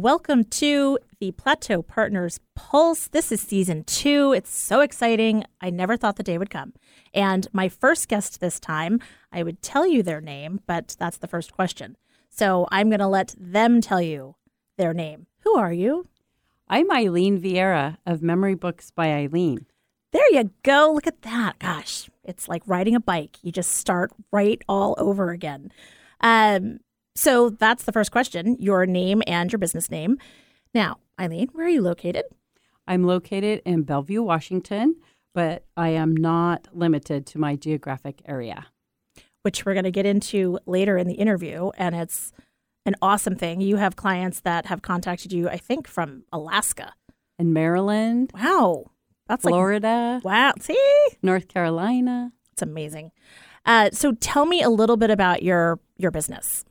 Welcome 0.00 0.44
to 0.44 1.00
the 1.18 1.32
Plateau 1.32 1.82
Partners 1.82 2.38
Pulse. 2.54 3.08
This 3.08 3.32
is 3.32 3.40
season 3.40 3.82
two. 3.82 4.32
It's 4.32 4.54
so 4.54 4.80
exciting. 4.80 5.42
I 5.60 5.70
never 5.70 5.96
thought 5.96 6.14
the 6.14 6.22
day 6.22 6.38
would 6.38 6.50
come. 6.50 6.74
And 7.12 7.48
my 7.52 7.68
first 7.68 8.06
guest 8.06 8.38
this 8.38 8.60
time, 8.60 9.00
I 9.32 9.42
would 9.42 9.60
tell 9.60 9.88
you 9.88 10.04
their 10.04 10.20
name, 10.20 10.60
but 10.68 10.94
that's 11.00 11.16
the 11.16 11.26
first 11.26 11.52
question. 11.52 11.96
So 12.30 12.68
I'm 12.70 12.90
going 12.90 13.00
to 13.00 13.08
let 13.08 13.34
them 13.40 13.80
tell 13.80 14.00
you 14.00 14.36
their 14.76 14.94
name. 14.94 15.26
Who 15.40 15.56
are 15.56 15.72
you? 15.72 16.06
I'm 16.68 16.92
Eileen 16.92 17.40
Vieira 17.40 17.96
of 18.06 18.22
Memory 18.22 18.54
Books 18.54 18.92
by 18.92 19.08
Eileen. 19.08 19.66
There 20.12 20.32
you 20.32 20.52
go. 20.62 20.92
Look 20.94 21.08
at 21.08 21.22
that. 21.22 21.58
Gosh, 21.58 22.08
it's 22.22 22.46
like 22.46 22.62
riding 22.66 22.94
a 22.94 23.00
bike. 23.00 23.38
You 23.42 23.50
just 23.50 23.72
start 23.72 24.12
right 24.30 24.62
all 24.68 24.94
over 24.96 25.30
again. 25.30 25.72
Um, 26.20 26.78
so 27.18 27.50
that's 27.50 27.82
the 27.84 27.92
first 27.92 28.12
question 28.12 28.56
your 28.60 28.86
name 28.86 29.22
and 29.26 29.50
your 29.50 29.58
business 29.58 29.90
name. 29.90 30.18
Now, 30.72 30.98
Eileen, 31.20 31.48
where 31.52 31.66
are 31.66 31.68
you 31.68 31.82
located? 31.82 32.24
I'm 32.86 33.02
located 33.04 33.60
in 33.64 33.82
Bellevue, 33.82 34.22
Washington, 34.22 34.96
but 35.34 35.64
I 35.76 35.88
am 35.90 36.16
not 36.16 36.68
limited 36.72 37.26
to 37.26 37.38
my 37.38 37.56
geographic 37.56 38.22
area. 38.24 38.66
Which 39.42 39.66
we're 39.66 39.74
going 39.74 39.84
to 39.84 39.90
get 39.90 40.06
into 40.06 40.58
later 40.66 40.96
in 40.96 41.08
the 41.08 41.14
interview. 41.14 41.70
And 41.76 41.94
it's 41.94 42.32
an 42.86 42.94
awesome 43.02 43.34
thing. 43.36 43.60
You 43.60 43.76
have 43.76 43.96
clients 43.96 44.40
that 44.40 44.66
have 44.66 44.82
contacted 44.82 45.32
you, 45.32 45.48
I 45.48 45.56
think, 45.56 45.88
from 45.88 46.24
Alaska. 46.32 46.94
and 47.38 47.52
Maryland. 47.52 48.30
Wow. 48.34 48.90
That's 49.26 49.42
Florida. 49.42 50.20
Like, 50.22 50.24
wow. 50.24 50.52
See? 50.60 51.08
North 51.22 51.48
Carolina. 51.48 52.32
It's 52.52 52.62
amazing. 52.62 53.10
Uh, 53.66 53.90
so 53.92 54.12
tell 54.12 54.46
me 54.46 54.62
a 54.62 54.70
little 54.70 54.96
bit 54.96 55.10
about 55.10 55.42
your 55.42 55.78
your 55.96 56.10
business. 56.10 56.64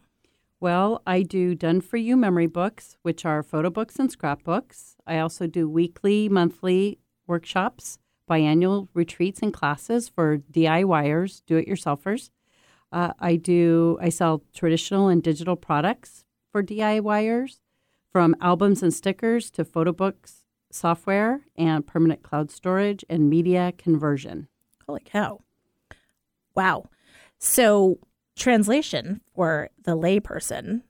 Well, 0.60 1.04
I 1.06 1.22
do 1.22 1.54
done 1.54 1.82
for 1.82 1.98
you 1.98 2.18
memory 2.18 2.48
books, 2.48 2.98
which 3.04 3.26
are 3.26 3.44
photo 3.44 3.70
books 3.70 4.00
and 4.00 4.12
scrapbooks. 4.12 4.96
I 5.06 5.20
also 5.20 5.46
do 5.46 5.70
weekly, 5.70 6.30
monthly 6.30 6.98
workshops, 7.28 8.00
biannual 8.30 8.88
retreats 8.96 9.42
and 9.42 9.54
classes 9.54 10.10
for 10.10 10.40
DIYers, 10.52 11.44
do 11.46 11.58
it 11.58 11.68
yourselfers. 11.68 12.32
Uh, 12.92 13.14
I 13.20 13.36
do, 13.36 14.00
I 14.02 14.10
sell 14.10 14.44
traditional 14.54 15.10
and 15.10 15.22
digital 15.22 15.56
products 15.56 16.26
for 16.52 16.64
DIYers, 16.64 17.60
from 18.12 18.36
albums 18.42 18.82
and 18.82 18.94
stickers 18.94 19.52
to 19.52 19.64
photo 19.64 19.92
books, 19.92 20.44
software, 20.72 21.42
and 21.56 21.86
permanent 21.86 22.24
cloud 22.24 22.50
storage 22.50 23.06
and 23.10 23.30
media 23.30 23.74
conversion. 23.78 24.48
Holy 24.88 25.04
cow. 25.06 25.42
Wow. 26.56 26.86
So, 27.38 28.00
translation 28.38 29.22
for 29.36 29.70
the 29.84 29.98
layperson. 29.98 30.82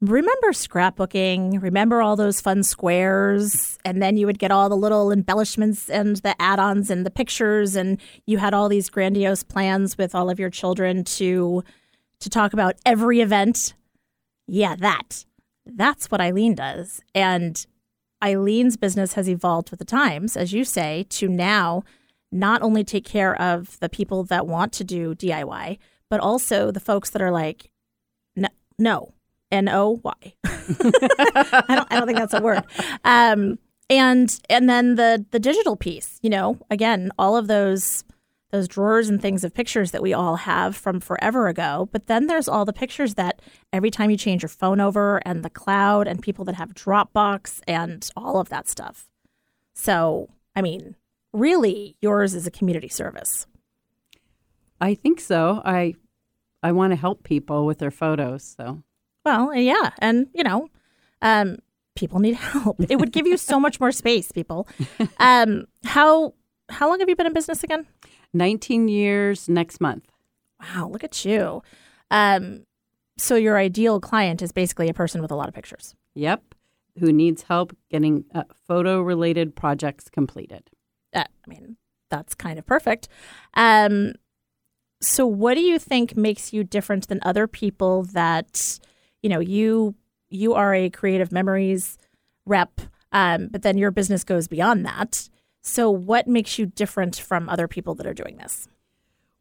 Remember 0.00 0.52
scrapbooking? 0.52 1.60
Remember 1.60 2.00
all 2.00 2.14
those 2.14 2.40
fun 2.40 2.62
squares? 2.62 3.78
And 3.84 4.00
then 4.00 4.16
you 4.16 4.26
would 4.26 4.38
get 4.38 4.52
all 4.52 4.68
the 4.68 4.76
little 4.76 5.10
embellishments 5.10 5.90
and 5.90 6.16
the 6.16 6.40
add-ons 6.40 6.88
and 6.88 7.04
the 7.04 7.10
pictures 7.10 7.74
and 7.74 8.00
you 8.24 8.38
had 8.38 8.54
all 8.54 8.68
these 8.68 8.90
grandiose 8.90 9.42
plans 9.42 9.98
with 9.98 10.14
all 10.14 10.30
of 10.30 10.38
your 10.38 10.50
children 10.50 11.02
to 11.04 11.64
to 12.20 12.30
talk 12.30 12.52
about 12.52 12.76
every 12.86 13.20
event? 13.20 13.74
Yeah 14.46 14.76
that. 14.76 15.24
That's 15.66 16.10
what 16.10 16.20
eileen 16.20 16.54
does. 16.54 17.00
And 17.12 17.66
eileen's 18.22 18.76
business 18.76 19.14
has 19.14 19.28
evolved 19.28 19.70
with 19.70 19.80
the 19.80 19.84
times 19.84 20.36
as 20.36 20.52
you 20.52 20.64
say 20.64 21.06
to 21.10 21.28
now 21.28 21.82
not 22.30 22.62
only 22.62 22.84
take 22.84 23.04
care 23.04 23.40
of 23.40 23.78
the 23.80 23.88
people 23.88 24.22
that 24.24 24.46
want 24.46 24.72
to 24.74 24.84
do 24.84 25.14
diy 25.14 25.78
but 26.10 26.20
also 26.20 26.70
the 26.70 26.80
folks 26.80 27.10
that 27.10 27.22
are 27.22 27.30
like, 27.30 27.70
no, 28.36 28.48
no, 28.78 29.14
N 29.50 29.68
O 29.68 30.00
Y. 30.02 30.12
I 30.44 31.64
don't, 31.68 31.86
I 31.90 31.96
don't 31.96 32.06
think 32.06 32.18
that's 32.18 32.34
a 32.34 32.42
word. 32.42 32.64
Um, 33.04 33.58
and 33.90 34.38
and 34.50 34.68
then 34.68 34.96
the 34.96 35.24
the 35.30 35.38
digital 35.38 35.76
piece, 35.76 36.18
you 36.22 36.30
know, 36.30 36.58
again, 36.70 37.10
all 37.18 37.36
of 37.36 37.46
those 37.46 38.04
those 38.50 38.68
drawers 38.68 39.08
and 39.08 39.20
things 39.20 39.44
of 39.44 39.52
pictures 39.52 39.90
that 39.90 40.02
we 40.02 40.14
all 40.14 40.36
have 40.36 40.74
from 40.74 41.00
forever 41.00 41.48
ago. 41.48 41.88
But 41.92 42.06
then 42.06 42.26
there's 42.26 42.48
all 42.48 42.64
the 42.64 42.72
pictures 42.72 43.14
that 43.14 43.42
every 43.72 43.90
time 43.90 44.10
you 44.10 44.16
change 44.16 44.42
your 44.42 44.48
phone 44.48 44.80
over 44.80 45.18
and 45.26 45.44
the 45.44 45.50
cloud 45.50 46.06
and 46.06 46.22
people 46.22 46.44
that 46.46 46.54
have 46.54 46.74
Dropbox 46.74 47.60
and 47.68 48.08
all 48.16 48.40
of 48.40 48.48
that 48.48 48.68
stuff. 48.68 49.06
So, 49.74 50.30
I 50.56 50.62
mean, 50.62 50.96
really, 51.32 51.96
yours 52.00 52.34
is 52.34 52.46
a 52.46 52.50
community 52.50 52.88
service. 52.88 53.46
I 54.80 54.94
think 54.94 55.20
so. 55.20 55.62
I 55.64 55.94
I 56.62 56.72
want 56.72 56.92
to 56.92 56.96
help 56.96 57.22
people 57.22 57.66
with 57.66 57.78
their 57.78 57.90
photos. 57.90 58.54
So 58.56 58.82
well, 59.24 59.54
yeah, 59.54 59.90
and 59.98 60.28
you 60.34 60.44
know, 60.44 60.68
um, 61.22 61.58
people 61.96 62.20
need 62.20 62.34
help. 62.34 62.76
It 62.88 62.98
would 62.98 63.12
give 63.12 63.26
you 63.26 63.36
so 63.36 63.60
much 63.60 63.80
more 63.80 63.92
space, 63.92 64.32
people. 64.32 64.68
Um, 65.20 65.66
how 65.84 66.34
how 66.68 66.88
long 66.88 67.00
have 67.00 67.08
you 67.08 67.16
been 67.16 67.26
in 67.26 67.32
business 67.32 67.64
again? 67.64 67.86
Nineteen 68.32 68.88
years 68.88 69.48
next 69.48 69.80
month. 69.80 70.06
Wow, 70.60 70.88
look 70.92 71.04
at 71.04 71.24
you. 71.24 71.62
Um, 72.10 72.64
so 73.16 73.34
your 73.34 73.58
ideal 73.58 74.00
client 74.00 74.42
is 74.42 74.52
basically 74.52 74.88
a 74.88 74.94
person 74.94 75.20
with 75.20 75.30
a 75.30 75.34
lot 75.34 75.48
of 75.48 75.54
pictures. 75.54 75.94
Yep, 76.14 76.54
who 76.98 77.12
needs 77.12 77.42
help 77.42 77.76
getting 77.90 78.24
uh, 78.34 78.44
photo 78.66 79.00
related 79.00 79.56
projects 79.56 80.08
completed. 80.08 80.70
Uh, 81.12 81.24
I 81.24 81.48
mean, 81.48 81.76
that's 82.10 82.34
kind 82.34 82.58
of 82.58 82.66
perfect. 82.66 83.08
Um, 83.54 84.12
so, 85.00 85.26
what 85.26 85.54
do 85.54 85.60
you 85.60 85.78
think 85.78 86.16
makes 86.16 86.52
you 86.52 86.64
different 86.64 87.08
than 87.08 87.20
other 87.22 87.46
people 87.46 88.02
that, 88.04 88.78
you 89.22 89.28
know, 89.28 89.40
you 89.40 89.94
you 90.28 90.54
are 90.54 90.74
a 90.74 90.90
creative 90.90 91.32
memories 91.32 91.98
rep, 92.44 92.80
um, 93.12 93.48
but 93.48 93.62
then 93.62 93.78
your 93.78 93.90
business 93.90 94.24
goes 94.24 94.48
beyond 94.48 94.84
that. 94.84 95.28
So, 95.62 95.90
what 95.90 96.26
makes 96.26 96.58
you 96.58 96.66
different 96.66 97.16
from 97.16 97.48
other 97.48 97.68
people 97.68 97.94
that 97.96 98.06
are 98.06 98.14
doing 98.14 98.38
this? 98.38 98.68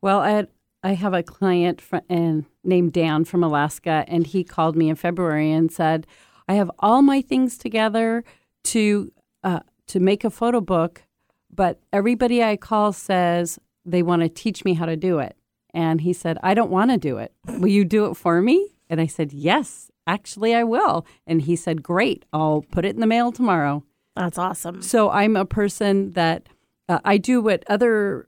Well, 0.01 0.19
I 0.19 0.47
I 0.84 0.94
have 0.94 1.13
a 1.13 1.23
client 1.23 1.81
and 2.07 2.46
named 2.63 2.94
Dan 2.94 3.25
from 3.25 3.44
Alaska, 3.44 4.06
and 4.07 4.28
he 4.28 4.44
called 4.44 4.75
me 4.75 4.90
in 4.90 4.96
February 4.96 5.51
and 5.51 5.72
said, 5.72 6.06
"I 6.47 6.53
have 6.53 6.69
all 6.79 7.01
my 7.01 7.22
things 7.22 7.57
together 7.57 8.23
to 8.66 9.12
uh, 9.44 9.62
to 9.88 10.00
make 10.00 10.23
a 10.23 10.29
photo 10.29 10.62
book, 10.62 11.03
but 11.50 11.79
everybody 11.91 12.44
I 12.44 12.57
call 12.57 12.94
says 12.94 13.57
they 13.85 14.03
want 14.03 14.22
to 14.22 14.29
teach 14.29 14.63
me 14.63 14.73
how 14.73 14.85
to 14.85 14.96
do 14.96 15.19
it." 15.19 15.36
And 15.77 16.01
he 16.01 16.11
said, 16.11 16.39
I 16.41 16.55
don't 16.55 16.71
want 16.71 16.89
to 16.89 16.97
do 16.97 17.19
it. 17.19 17.33
Will 17.45 17.67
you 17.67 17.85
do 17.85 18.07
it 18.07 18.15
for 18.15 18.41
me? 18.41 18.73
And 18.89 18.99
I 18.99 19.05
said, 19.05 19.31
Yes, 19.31 19.91
actually, 20.07 20.55
I 20.55 20.63
will. 20.63 21.05
And 21.27 21.43
he 21.43 21.55
said, 21.55 21.83
Great, 21.83 22.25
I'll 22.33 22.65
put 22.71 22.83
it 22.83 22.95
in 22.95 22.99
the 22.99 23.05
mail 23.05 23.31
tomorrow. 23.31 23.83
That's 24.16 24.39
awesome. 24.39 24.81
So 24.81 25.11
I'm 25.11 25.35
a 25.35 25.45
person 25.45 26.13
that 26.13 26.49
uh, 26.89 26.97
I 27.05 27.17
do 27.17 27.41
what 27.41 27.63
other 27.69 28.27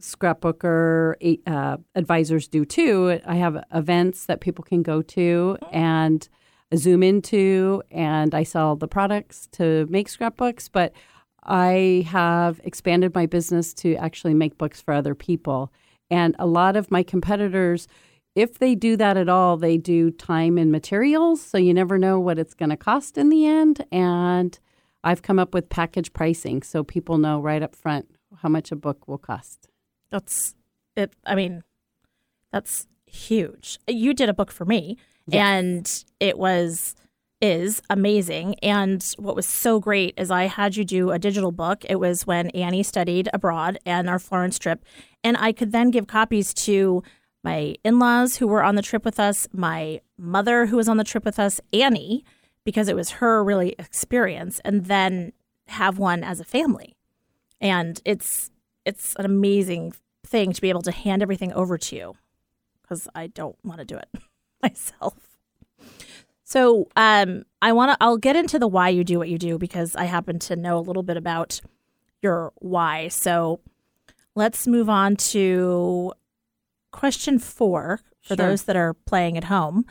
scrapbooker 0.00 1.36
uh, 1.46 1.76
advisors 1.94 2.48
do 2.48 2.64
too. 2.64 3.20
I 3.26 3.34
have 3.34 3.62
events 3.74 4.24
that 4.24 4.40
people 4.40 4.64
can 4.64 4.82
go 4.82 5.02
to 5.02 5.58
and 5.70 6.26
zoom 6.74 7.02
into, 7.02 7.82
and 7.90 8.34
I 8.34 8.42
sell 8.42 8.74
the 8.74 8.88
products 8.88 9.48
to 9.52 9.86
make 9.90 10.08
scrapbooks. 10.08 10.70
But 10.70 10.94
I 11.42 12.06
have 12.08 12.58
expanded 12.64 13.14
my 13.14 13.26
business 13.26 13.74
to 13.74 13.96
actually 13.96 14.32
make 14.32 14.56
books 14.56 14.80
for 14.80 14.94
other 14.94 15.14
people. 15.14 15.70
And 16.10 16.36
a 16.38 16.46
lot 16.46 16.76
of 16.76 16.90
my 16.90 17.02
competitors, 17.02 17.88
if 18.34 18.58
they 18.58 18.74
do 18.74 18.96
that 18.96 19.16
at 19.16 19.28
all, 19.28 19.56
they 19.56 19.78
do 19.78 20.10
time 20.10 20.58
and 20.58 20.70
materials. 20.70 21.40
So 21.40 21.58
you 21.58 21.74
never 21.74 21.98
know 21.98 22.20
what 22.20 22.38
it's 22.38 22.54
going 22.54 22.70
to 22.70 22.76
cost 22.76 23.16
in 23.18 23.28
the 23.28 23.46
end. 23.46 23.84
And 23.90 24.58
I've 25.02 25.22
come 25.22 25.38
up 25.38 25.54
with 25.54 25.68
package 25.68 26.12
pricing 26.12 26.62
so 26.62 26.82
people 26.82 27.18
know 27.18 27.40
right 27.40 27.62
up 27.62 27.76
front 27.76 28.08
how 28.38 28.48
much 28.48 28.72
a 28.72 28.76
book 28.76 29.06
will 29.06 29.18
cost. 29.18 29.68
That's 30.10 30.54
it. 30.96 31.12
I 31.24 31.34
mean, 31.34 31.62
that's 32.52 32.86
huge. 33.06 33.78
You 33.88 34.14
did 34.14 34.28
a 34.28 34.34
book 34.34 34.50
for 34.50 34.64
me, 34.64 34.96
yes. 35.26 35.40
and 35.40 36.04
it 36.20 36.38
was 36.38 36.94
is 37.44 37.82
amazing. 37.90 38.54
And 38.62 39.04
what 39.18 39.36
was 39.36 39.44
so 39.44 39.78
great 39.78 40.14
is 40.16 40.30
I 40.30 40.44
had 40.44 40.76
you 40.76 40.84
do 40.84 41.10
a 41.10 41.18
digital 41.18 41.52
book. 41.52 41.84
It 41.86 41.96
was 41.96 42.26
when 42.26 42.48
Annie 42.50 42.82
studied 42.82 43.28
abroad 43.34 43.78
and 43.84 44.08
our 44.08 44.18
Florence 44.18 44.58
trip. 44.58 44.82
And 45.22 45.36
I 45.36 45.52
could 45.52 45.70
then 45.70 45.90
give 45.90 46.06
copies 46.06 46.54
to 46.54 47.02
my 47.42 47.76
in 47.84 47.98
laws 47.98 48.36
who 48.36 48.46
were 48.46 48.62
on 48.62 48.76
the 48.76 48.82
trip 48.82 49.04
with 49.04 49.20
us, 49.20 49.46
my 49.52 50.00
mother 50.16 50.64
who 50.64 50.78
was 50.78 50.88
on 50.88 50.96
the 50.96 51.04
trip 51.04 51.22
with 51.22 51.38
us, 51.38 51.60
Annie, 51.70 52.24
because 52.64 52.88
it 52.88 52.96
was 52.96 53.10
her 53.10 53.44
really 53.44 53.74
experience, 53.78 54.58
and 54.64 54.86
then 54.86 55.34
have 55.66 55.98
one 55.98 56.24
as 56.24 56.40
a 56.40 56.44
family. 56.44 56.96
And 57.60 58.00
it's 58.06 58.50
it's 58.86 59.14
an 59.16 59.26
amazing 59.26 59.92
thing 60.26 60.54
to 60.54 60.62
be 60.62 60.70
able 60.70 60.80
to 60.80 60.92
hand 60.92 61.20
everything 61.20 61.52
over 61.52 61.76
to 61.76 61.94
you 61.94 62.14
because 62.80 63.06
I 63.14 63.26
don't 63.26 63.56
want 63.62 63.80
to 63.80 63.84
do 63.84 63.98
it 63.98 64.08
myself. 64.62 65.33
So 66.44 66.88
um, 66.96 67.44
I 67.62 67.72
want 67.72 67.92
to. 67.92 67.96
I'll 68.00 68.18
get 68.18 68.36
into 68.36 68.58
the 68.58 68.68
why 68.68 68.90
you 68.90 69.02
do 69.02 69.18
what 69.18 69.28
you 69.28 69.38
do 69.38 69.58
because 69.58 69.96
I 69.96 70.04
happen 70.04 70.38
to 70.40 70.56
know 70.56 70.78
a 70.78 70.80
little 70.80 71.02
bit 71.02 71.16
about 71.16 71.60
your 72.22 72.52
why. 72.56 73.08
So 73.08 73.60
let's 74.34 74.66
move 74.66 74.88
on 74.88 75.16
to 75.16 76.12
question 76.92 77.38
four 77.38 78.00
for 78.20 78.28
sure. 78.28 78.36
those 78.36 78.64
that 78.64 78.76
are 78.76 78.94
playing 78.94 79.36
at 79.36 79.44
home. 79.44 79.84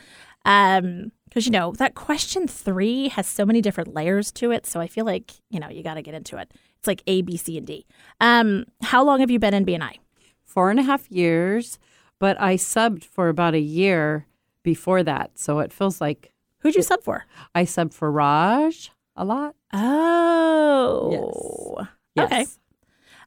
Um, 0.45 1.11
Because, 1.25 1.45
you 1.45 1.51
know, 1.51 1.71
that 1.73 1.95
question 1.95 2.47
three 2.47 3.07
has 3.09 3.25
so 3.27 3.45
many 3.45 3.59
different 3.61 3.93
layers 3.95 4.31
to 4.33 4.51
it. 4.51 4.67
So 4.67 4.79
I 4.79 4.87
feel 4.87 5.05
like, 5.05 5.31
you 5.49 5.59
know, 5.59 5.69
you 5.69 5.81
got 5.81 5.95
to 5.95 6.03
get 6.03 6.13
into 6.13 6.37
it. 6.37 6.53
It's 6.77 6.87
like 6.87 7.01
A, 7.07 7.23
B, 7.23 7.37
C, 7.37 7.57
and 7.57 7.65
D. 7.65 7.87
Um, 8.21 8.65
how 8.81 9.03
long 9.03 9.19
have 9.19 9.31
you 9.31 9.39
been 9.39 9.53
in 9.53 9.65
BNI? 9.65 9.97
Four 10.43 10.69
and 10.69 10.79
a 10.79 10.83
half 10.83 11.09
years, 11.09 11.79
but 12.19 12.39
I 12.39 12.55
subbed 12.57 13.03
for 13.03 13.29
about 13.29 13.55
a 13.55 13.59
year 13.59 14.27
before 14.61 15.01
that. 15.03 15.39
So 15.39 15.59
it 15.59 15.73
feels 15.73 15.99
like 15.99 16.32
Who'd 16.63 16.75
you 16.75 16.81
sub 16.81 17.03
for? 17.03 17.25
I 17.53 17.65
sub 17.65 17.93
for 17.93 18.11
Raj 18.11 18.89
a 19.15 19.25
lot. 19.25 19.55
Oh. 19.73 21.87
Yes. 22.15 22.31
Okay. 22.31 22.45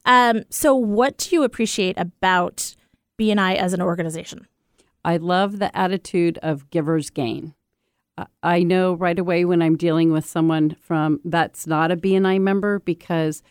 Um, 0.05 0.43
so 0.49 0.75
what 0.75 1.17
do 1.17 1.35
you 1.35 1.43
appreciate 1.43 1.97
about 1.97 2.75
BNI 3.19 3.55
as 3.55 3.73
an 3.73 3.81
organization? 3.81 4.47
I 5.05 5.17
love 5.17 5.59
the 5.59 5.75
attitude 5.77 6.39
of 6.41 6.69
giver's 6.71 7.09
gain. 7.09 7.53
Uh, 8.17 8.25
I 8.41 8.63
know 8.63 8.93
right 8.93 9.19
away 9.19 9.45
when 9.45 9.61
I'm 9.61 9.77
dealing 9.77 10.11
with 10.11 10.25
someone 10.25 10.75
from 10.81 11.19
that's 11.23 11.67
not 11.67 11.91
a 11.91 11.97
BNI 11.97 12.41
member 12.41 12.79
because 12.79 13.43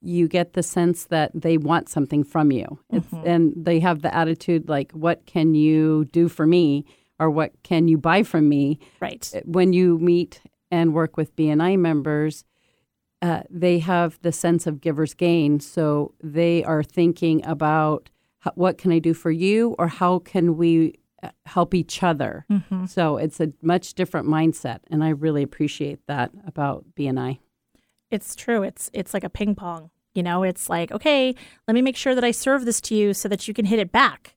you 0.00 0.28
get 0.28 0.54
the 0.54 0.62
sense 0.62 1.04
that 1.04 1.30
they 1.34 1.58
want 1.58 1.88
something 1.88 2.24
from 2.24 2.50
you. 2.50 2.78
It's, 2.90 3.06
and 3.24 3.52
they 3.56 3.80
have 3.80 4.02
the 4.02 4.14
attitude 4.14 4.68
like, 4.68 4.92
what 4.92 5.26
can 5.26 5.54
you 5.54 6.06
do 6.06 6.28
for 6.28 6.46
me? 6.46 6.84
Or 7.18 7.30
what 7.30 7.52
can 7.62 7.88
you 7.88 7.98
buy 7.98 8.22
from 8.22 8.48
me? 8.48 8.78
Right. 9.00 9.32
When 9.44 9.72
you 9.72 9.98
meet 9.98 10.40
and 10.70 10.92
work 10.92 11.16
with 11.16 11.36
BNI 11.36 11.78
members, 11.78 12.44
uh, 13.22 13.42
they 13.48 13.78
have 13.78 14.18
the 14.22 14.32
sense 14.32 14.66
of 14.66 14.80
giver's 14.80 15.14
gain. 15.14 15.60
So 15.60 16.14
they 16.22 16.64
are 16.64 16.82
thinking 16.82 17.44
about 17.46 18.10
what 18.54 18.76
can 18.76 18.92
I 18.92 18.98
do 18.98 19.14
for 19.14 19.30
you, 19.30 19.74
or 19.78 19.88
how 19.88 20.18
can 20.18 20.56
we 20.56 20.98
uh, 21.22 21.30
help 21.46 21.72
each 21.72 22.02
other. 22.02 22.44
So 22.86 23.16
it's 23.16 23.40
a 23.40 23.52
much 23.62 23.94
different 23.94 24.28
mindset, 24.28 24.80
and 24.90 25.02
I 25.02 25.08
really 25.08 25.42
appreciate 25.42 26.00
that 26.08 26.30
about 26.46 26.84
BNI. 26.94 27.38
It's 28.10 28.36
true. 28.36 28.62
It's 28.62 28.90
it's 28.92 29.14
like 29.14 29.24
a 29.24 29.30
ping 29.30 29.54
pong. 29.54 29.90
You 30.14 30.22
know, 30.22 30.42
it's 30.42 30.68
like, 30.68 30.92
okay, 30.92 31.34
let 31.66 31.74
me 31.74 31.80
make 31.80 31.96
sure 31.96 32.14
that 32.14 32.22
I 32.22 32.30
serve 32.32 32.66
this 32.66 32.80
to 32.82 32.94
you 32.94 33.14
so 33.14 33.28
that 33.28 33.48
you 33.48 33.54
can 33.54 33.64
hit 33.64 33.78
it 33.78 33.90
back. 33.90 34.36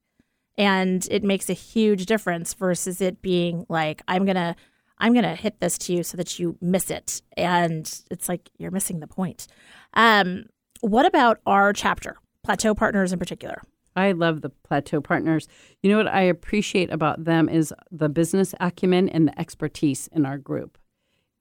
And 0.57 1.07
it 1.12 1.24
makes 1.24 1.50
a 1.50 1.54
huge 1.54 2.06
difference 2.06 2.54
versus 2.54 3.01
it 3.01 3.21
being 3.21 3.65
like, 3.69 4.01
I'm 4.07 4.25
gonna 4.25 4.56
I'm 5.00 5.13
gonna 5.13 5.36
hit 5.36 5.59
this 5.59 5.77
to 5.80 5.94
you 5.94 6.04
so 6.04 6.18
that 6.18 6.39
you 6.39 6.57
miss 6.62 6.89
it. 6.89 7.21
And 7.36 8.01
it's 8.09 8.27
like 8.27 8.50
you're 8.57 8.71
missing 8.71 9.00
the 9.00 9.07
point. 9.07 9.48
Um, 9.94 10.45
what 10.81 11.06
about 11.06 11.39
our 11.45 11.74
chapter, 11.74 12.18
Plateau 12.44 12.74
Partners 12.74 13.13
in 13.13 13.19
particular? 13.19 13.62
I 13.95 14.12
love 14.12 14.42
the 14.42 14.50
Plateau 14.50 15.01
Partners. 15.01 15.48
You 15.81 15.89
know 15.92 15.98
what 15.98 16.07
I 16.07 16.21
appreciate 16.21 16.92
about 16.92 17.25
them 17.25 17.50
is 17.50 17.74
the 17.92 18.09
business 18.09 18.54
acumen 18.59 19.09
and 19.09 19.27
the 19.27 19.39
expertise 19.39 20.07
in 20.12 20.25
our 20.25 20.38
group. 20.38 20.77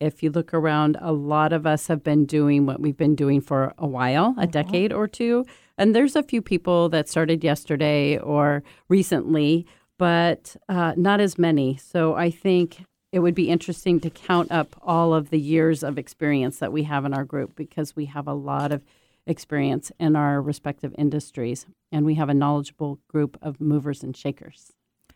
If 0.00 0.22
you 0.22 0.30
look 0.30 0.52
around, 0.52 0.96
a 1.00 1.12
lot 1.12 1.52
of 1.52 1.66
us 1.66 1.86
have 1.86 2.02
been 2.02 2.24
doing 2.26 2.66
what 2.66 2.80
we've 2.80 2.96
been 2.96 3.14
doing 3.14 3.40
for 3.40 3.74
a 3.78 3.86
while, 3.86 4.34
a 4.38 4.46
decade 4.46 4.92
or 4.92 5.06
two. 5.06 5.44
And 5.78 5.94
there's 5.94 6.16
a 6.16 6.22
few 6.22 6.40
people 6.40 6.88
that 6.90 7.08
started 7.08 7.44
yesterday 7.44 8.18
or 8.18 8.62
recently, 8.88 9.66
but 9.98 10.56
uh, 10.68 10.94
not 10.96 11.20
as 11.20 11.38
many. 11.38 11.76
So 11.76 12.14
I 12.14 12.30
think 12.30 12.84
it 13.12 13.20
would 13.20 13.34
be 13.34 13.48
interesting 13.48 14.00
to 14.00 14.10
count 14.10 14.50
up 14.50 14.76
all 14.82 15.14
of 15.14 15.30
the 15.30 15.38
years 15.38 15.82
of 15.82 15.98
experience 15.98 16.58
that 16.58 16.72
we 16.72 16.84
have 16.84 17.04
in 17.04 17.14
our 17.14 17.24
group 17.24 17.54
because 17.56 17.94
we 17.94 18.06
have 18.06 18.26
a 18.26 18.34
lot 18.34 18.72
of 18.72 18.82
experience 19.26 19.90
in 19.98 20.16
our 20.16 20.40
respective 20.40 20.94
industries 20.96 21.66
and 21.90 22.06
we 22.06 22.14
have 22.14 22.28
a 22.28 22.34
knowledgeable 22.34 23.00
group 23.08 23.36
of 23.42 23.60
movers 23.60 24.02
and 24.02 24.16
shakers. 24.16 24.72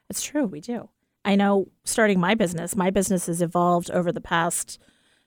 It's 0.09 0.23
true, 0.23 0.47
we 0.47 0.61
do. 0.61 0.89
I 1.25 1.37
know 1.37 1.69
starting 1.85 2.19
my 2.19 2.35
business, 2.35 2.75
my 2.75 2.91
business 2.91 3.27
has 3.27 3.43
evolved 3.43 3.91
over 3.91 4.11
the 4.11 4.21
past 4.21 4.79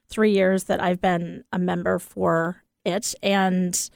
three 0.07 0.31
years 0.31 0.65
that 0.65 0.81
I've 0.81 1.01
been 1.01 1.43
a 1.51 1.59
member 1.59 1.99
for 1.99 2.63
it. 2.83 3.15
And 3.21 3.89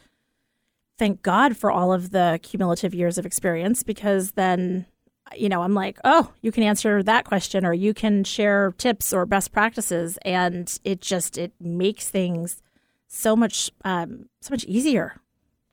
thank 0.98 1.22
God 1.22 1.56
for 1.56 1.72
all 1.72 1.94
of 1.94 2.12
the 2.12 2.40
cumulative 2.42 2.94
years 2.94 3.18
of 3.18 3.26
experience 3.26 3.84
because 3.84 4.32
then, 4.32 4.86
you 5.36 5.50
know, 5.50 5.62
I'm 5.62 5.74
like, 5.74 6.00
oh, 6.04 6.32
you 6.42 6.52
can 6.52 6.64
answer 6.64 7.04
that 7.04 7.26
question 7.26 7.66
or 7.66 7.74
you 7.74 7.94
can 7.94 8.24
share 8.24 8.74
tips 8.78 9.14
or 9.14 9.26
best 9.26 9.52
practices. 9.52 10.18
And 10.24 10.78
it 10.84 11.02
just, 11.02 11.38
it 11.38 11.54
makes 11.60 12.10
things 12.10 12.62
so 13.08 13.36
much, 13.36 13.72
um, 13.86 14.28
so 14.42 14.52
much 14.52 14.64
easier. 14.66 15.16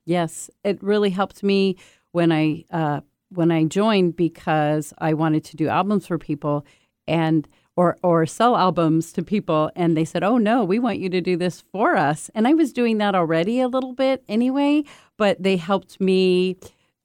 Yes, 0.05 0.51
it 0.63 0.83
really 0.83 1.11
helped 1.11 1.43
me 1.43 1.77
when 2.13 2.31
I 2.31 2.65
uh, 2.71 3.01
when 3.31 3.51
I 3.51 3.65
joined 3.65 4.17
because 4.17 4.93
I 4.99 5.15
wanted 5.15 5.45
to 5.45 5.57
do 5.57 5.69
albums 5.69 6.07
for 6.07 6.19
people 6.19 6.65
and 7.07 7.49
or 7.77 7.97
or 8.03 8.27
sell 8.27 8.57
albums 8.57 9.13
to 9.13 9.23
people 9.23 9.71
and 9.75 9.97
they 9.97 10.05
said, 10.05 10.23
"Oh 10.23 10.39
no, 10.39 10.65
we 10.65 10.79
want 10.79 10.99
you 10.99 11.09
to 11.11 11.21
do 11.21 11.37
this 11.37 11.63
for 11.73 11.97
us." 11.97 12.31
And 12.35 12.47
I 12.47 12.55
was 12.55 12.73
doing 12.73 12.99
that 12.99 13.15
already 13.15 13.61
a 13.61 13.69
little 13.69 13.93
bit 13.93 14.23
anyway, 14.29 14.85
but 15.17 15.43
they 15.43 15.57
helped 15.57 16.01
me 16.01 16.57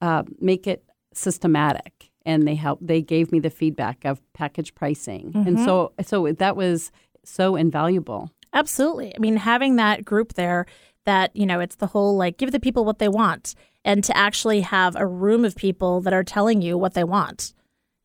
uh, 0.02 0.24
make 0.40 0.68
it 0.68 0.84
systematic 1.14 2.12
and 2.26 2.48
they 2.48 2.56
helped 2.56 2.86
they 2.86 3.02
gave 3.02 3.32
me 3.32 3.40
the 3.40 3.50
feedback 3.50 4.06
of 4.06 4.22
package 4.34 4.76
pricing. 4.76 5.32
And 5.36 5.60
so 5.60 5.94
so 6.02 6.32
that 6.32 6.56
was 6.56 6.92
so 7.24 7.56
invaluable. 7.56 8.32
Absolutely. 8.54 9.16
I 9.16 9.20
mean, 9.20 9.38
having 9.38 9.76
that 9.76 10.06
group 10.06 10.34
there 10.34 10.66
that, 11.06 11.36
you 11.36 11.46
know, 11.46 11.60
it's 11.60 11.76
the 11.76 11.88
whole 11.88 12.16
like 12.18 12.38
give 12.38 12.52
the 12.52 12.60
people 12.60 12.86
what 12.86 13.00
they 13.00 13.08
want 13.08 13.56
and 13.86 14.04
to 14.04 14.16
actually 14.16 14.62
have 14.62 14.96
a 14.96 15.06
room 15.06 15.46
of 15.46 15.56
people 15.56 16.02
that 16.02 16.14
are 16.14 16.24
telling 16.24 16.62
you 16.62 16.78
what 16.78 16.94
they 16.94 17.04
want. 17.04 17.54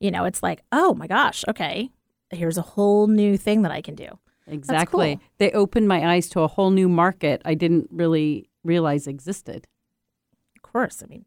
You 0.01 0.11
know, 0.11 0.25
it's 0.25 0.43
like, 0.43 0.63
oh 0.73 0.95
my 0.95 1.07
gosh, 1.07 1.45
okay, 1.49 1.91
here's 2.37 2.59
a 2.59 2.63
whole 2.63 3.07
new 3.07 3.37
thing 3.37 3.63
that 3.63 3.73
I 3.73 3.81
can 3.81 3.95
do. 3.95 4.19
Exactly. 4.47 5.17
cool. 5.17 5.25
They 5.39 5.51
opened 5.53 5.89
my 5.89 6.15
eyes 6.15 6.29
to 6.31 6.41
a 6.41 6.49
whole 6.49 6.71
new 6.71 6.89
market 6.89 7.41
I 7.45 7.55
didn't 7.55 7.89
really 7.91 8.49
realize 8.63 9.07
existed. 9.07 9.67
Of 10.57 10.63
course. 10.63 11.03
I 11.03 11.07
mean, 11.07 11.25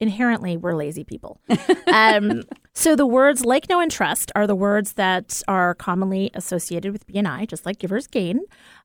inherently, 0.00 0.56
we're 0.56 0.74
lazy 0.74 1.04
people. 1.04 1.40
um, 1.92 2.42
so 2.72 2.96
the 2.96 3.06
words 3.06 3.44
like, 3.44 3.68
know, 3.68 3.80
and 3.80 3.90
trust 3.90 4.30
are 4.34 4.46
the 4.46 4.54
words 4.54 4.94
that 4.94 5.42
are 5.48 5.74
commonly 5.74 6.30
associated 6.34 6.92
with 6.92 7.06
BNI, 7.06 7.48
just 7.48 7.64
like 7.64 7.78
giver's 7.78 8.06
gain. 8.06 8.40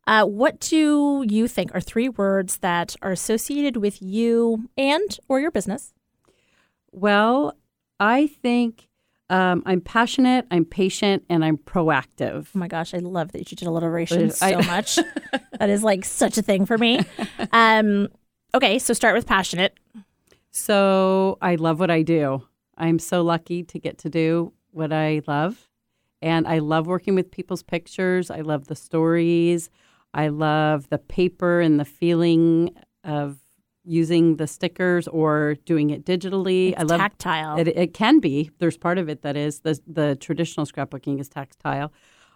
Uh, 0.07 0.25
what 0.25 0.59
do 0.59 1.25
you 1.29 1.47
think 1.47 1.73
are 1.73 1.81
three 1.81 2.09
words 2.09 2.57
that 2.57 2.95
are 3.01 3.11
associated 3.11 3.77
with 3.77 4.01
you 4.01 4.69
and 4.77 5.19
or 5.27 5.39
your 5.39 5.51
business? 5.51 5.93
Well, 6.91 7.55
I 7.99 8.27
think 8.27 8.88
um, 9.29 9.63
I'm 9.65 9.81
passionate, 9.81 10.47
I'm 10.51 10.65
patient, 10.65 11.23
and 11.29 11.45
I'm 11.45 11.57
proactive. 11.57 12.47
Oh 12.55 12.59
my 12.59 12.67
gosh, 12.67 12.93
I 12.93 12.97
love 12.97 13.31
that 13.33 13.51
you 13.51 13.57
did 13.57 13.67
alliteration 13.67 14.31
so 14.31 14.45
I- 14.45 14.65
much. 14.65 14.95
that 15.59 15.69
is 15.69 15.83
like 15.83 16.05
such 16.05 16.37
a 16.37 16.41
thing 16.41 16.65
for 16.65 16.77
me. 16.77 17.01
Um, 17.51 18.07
okay, 18.53 18.79
so 18.79 18.93
start 18.93 19.15
with 19.15 19.27
passionate. 19.27 19.77
So 20.51 21.37
I 21.41 21.55
love 21.55 21.79
what 21.79 21.91
I 21.91 22.01
do. 22.01 22.43
I'm 22.77 22.97
so 22.99 23.21
lucky 23.21 23.63
to 23.63 23.79
get 23.79 23.97
to 23.99 24.09
do 24.09 24.53
what 24.71 24.91
I 24.91 25.21
love. 25.27 25.69
And 26.21 26.47
I 26.47 26.59
love 26.59 26.87
working 26.87 27.15
with 27.15 27.31
people's 27.31 27.63
pictures. 27.63 28.29
I 28.31 28.41
love 28.41 28.67
the 28.67 28.75
stories. 28.75 29.69
I 30.13 30.29
love 30.29 30.89
the 30.89 30.97
paper 30.97 31.61
and 31.61 31.79
the 31.79 31.85
feeling 31.85 32.71
of 33.03 33.37
using 33.83 34.35
the 34.35 34.47
stickers 34.47 35.07
or 35.07 35.55
doing 35.65 35.89
it 35.89 36.05
digitally. 36.05 36.73
I 36.77 36.83
love 36.83 36.99
tactile. 36.99 37.59
It, 37.59 37.67
it 37.67 37.93
can 37.93 38.19
be. 38.19 38.51
There's 38.59 38.77
part 38.77 38.97
of 38.97 39.09
it 39.09 39.21
that 39.23 39.35
is 39.35 39.59
the 39.61 39.79
the 39.87 40.15
traditional 40.15 40.65
scrapbooking 40.65 41.19
is 41.19 41.29
tactile, 41.29 41.91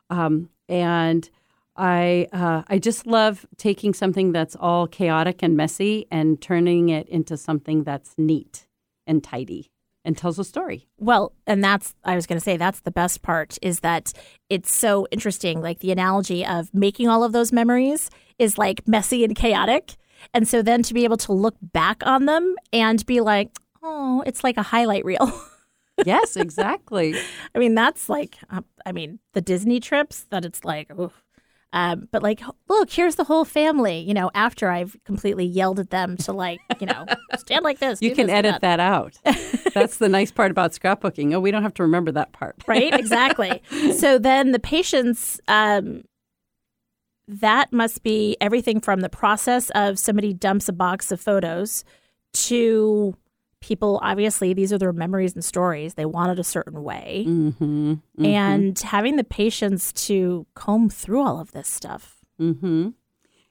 um, 0.10 0.50
and 0.68 1.30
I 1.76 2.28
uh, 2.32 2.64
I 2.68 2.80
just 2.80 3.08
love 3.08 3.46
taking 3.58 3.94
something 3.94 4.32
that's 4.32 4.56
all 4.60 4.88
chaotic 4.88 5.42
and 5.42 5.58
messy 5.58 6.06
and 6.12 6.42
turning 6.42 6.90
it 6.90 7.08
into 7.10 7.38
something 7.38 7.84
that's 7.84 8.14
neat 8.18 8.68
and 9.08 9.24
tidy 9.24 9.72
and 10.06 10.18
tells 10.18 10.38
a 10.38 10.44
story. 10.44 10.88
Well, 10.98 11.34
and 11.48 11.64
that's 11.64 11.96
I 12.04 12.16
was 12.16 12.28
going 12.28 12.38
to 12.38 12.44
say 12.44 12.58
that's 12.58 12.82
the 12.82 12.92
best 12.92 13.22
part 13.22 13.58
is 13.62 13.80
that 13.80 14.14
it's 14.50 14.74
so 14.74 15.08
interesting. 15.12 15.62
Like 15.62 15.80
the 15.80 15.92
analogy 15.92 16.46
of 16.46 16.74
making 16.74 17.08
all 17.08 17.24
of 17.24 17.32
those 17.32 17.52
memories 17.52 18.10
is 18.38 18.58
like 18.58 18.88
messy 18.88 19.24
and 19.24 19.36
chaotic, 19.36 19.96
and 20.34 20.48
so 20.48 20.62
then 20.62 20.84
to 20.84 20.94
be 20.94 21.04
able 21.04 21.18
to 21.18 21.34
look 21.34 21.56
back 21.62 22.04
on 22.06 22.26
them 22.26 22.56
and 22.72 23.06
be 23.06 23.22
like, 23.22 23.50
oh, 23.82 24.24
it's 24.26 24.44
like 24.44 24.58
a 24.58 24.64
highlight 24.64 25.06
reel. 25.06 25.32
Yes, 26.06 26.36
exactly. 26.36 27.16
I 27.54 27.60
mean, 27.60 27.76
that's 27.76 28.10
like, 28.10 28.38
uh, 28.50 28.62
I 28.86 28.92
mean, 28.92 29.20
the 29.34 29.42
Disney 29.42 29.80
trips 29.80 30.26
that 30.32 30.44
it's 30.44 30.66
like, 30.66 30.92
oof. 30.98 31.24
Um, 31.72 32.08
but 32.12 32.22
like, 32.22 32.42
look, 32.70 32.92
here's 32.92 33.16
the 33.16 33.24
whole 33.24 33.46
family. 33.46 34.00
You 34.00 34.14
know, 34.14 34.30
after 34.36 34.70
I've 34.70 34.96
completely 35.06 35.46
yelled 35.46 35.80
at 35.80 35.90
them 35.90 36.18
to 36.18 36.32
like, 36.32 36.60
you 36.80 36.86
know, 36.86 37.06
stand 37.38 37.64
like 37.64 37.80
this. 37.80 38.02
you 38.02 38.14
can 38.16 38.28
this, 38.28 38.36
edit 38.36 38.62
that 38.62 38.80
out. 38.80 39.18
That's 39.74 39.98
the 39.98 40.10
nice 40.10 40.32
part 40.32 40.52
about 40.52 40.72
scrapbooking. 40.72 41.34
Oh, 41.34 41.40
we 41.40 41.50
don't 41.50 41.64
have 41.64 41.74
to 41.76 41.84
remember 41.84 42.12
that 42.12 42.32
part. 42.32 42.56
right? 42.68 42.94
Exactly. 42.94 43.62
so 43.98 44.20
then 44.20 44.52
the 44.52 44.60
patience, 44.60 45.40
um, 45.48 46.04
that 47.28 47.72
must 47.72 48.04
be 48.04 48.36
everything 48.42 48.80
from 48.80 49.02
the 49.02 49.10
process 49.10 49.70
of 49.72 49.98
somebody 49.98 50.34
dumps 50.34 50.68
a 50.68 50.74
box 50.74 51.12
of 51.12 51.22
photos 51.22 51.84
to 52.34 53.16
people 53.64 53.98
obviously 54.04 54.54
these 54.54 54.74
are 54.74 54.78
their 54.78 54.92
memories 54.92 55.34
and 55.34 55.44
stories. 55.44 55.94
They 55.94 56.06
want 56.06 56.34
it 56.34 56.40
a 56.40 56.44
certain 56.44 56.84
way. 56.84 57.24
Mm-hmm. 57.26 57.94
Mm-hmm. 57.94 58.26
And 58.26 58.78
having 58.80 59.16
the 59.16 59.24
patience 59.24 59.94
to 60.08 60.46
comb 60.54 60.90
through 60.90 61.22
all 61.22 61.40
of 61.40 61.54
this 61.54 61.70
stuff. 61.70 62.18
Mm-hmm. 62.40 62.90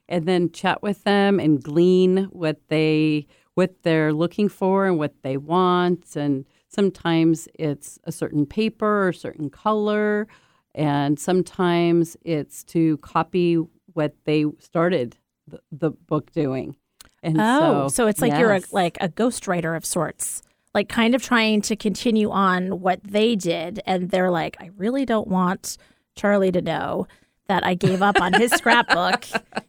And 0.08 0.26
then 0.28 0.52
chat 0.52 0.82
with 0.82 1.04
them 1.04 1.40
and 1.40 1.62
glean 1.62 2.24
what 2.24 2.60
they 2.68 3.26
what 3.54 3.82
they're 3.82 4.12
looking 4.12 4.48
for 4.48 4.86
and 4.86 4.98
what 4.98 5.22
they 5.22 5.38
want. 5.38 6.14
And 6.14 6.46
sometimes 6.68 7.48
it's 7.54 7.98
a 8.04 8.12
certain 8.12 8.44
paper 8.44 9.04
or 9.04 9.08
a 9.08 9.14
certain 9.14 9.48
color, 9.48 10.28
and 10.74 11.18
sometimes 11.18 12.16
it's 12.22 12.64
to 12.64 12.96
copy 12.98 13.58
what 13.92 14.14
they 14.24 14.44
started 14.58 15.16
the, 15.46 15.60
the 15.70 15.90
book 15.90 16.32
doing. 16.32 16.76
And 17.22 17.40
oh, 17.40 17.88
so, 17.88 17.88
so 17.88 18.06
it's 18.06 18.20
like 18.20 18.36
you're 18.38 18.52
a, 18.52 18.62
like 18.72 18.98
a 19.00 19.08
ghostwriter 19.08 19.76
of 19.76 19.84
sorts, 19.84 20.42
like 20.74 20.88
kind 20.88 21.14
of 21.14 21.22
trying 21.22 21.62
to 21.62 21.76
continue 21.76 22.30
on 22.30 22.80
what 22.80 23.02
they 23.04 23.36
did, 23.36 23.80
and 23.86 24.10
they're 24.10 24.30
like, 24.30 24.56
I 24.60 24.70
really 24.76 25.04
don't 25.04 25.28
want 25.28 25.76
Charlie 26.16 26.52
to 26.52 26.60
know 26.60 27.06
that 27.46 27.64
I 27.64 27.74
gave 27.74 28.02
up 28.02 28.20
on 28.20 28.32
his 28.32 28.50
scrapbook 28.56 29.24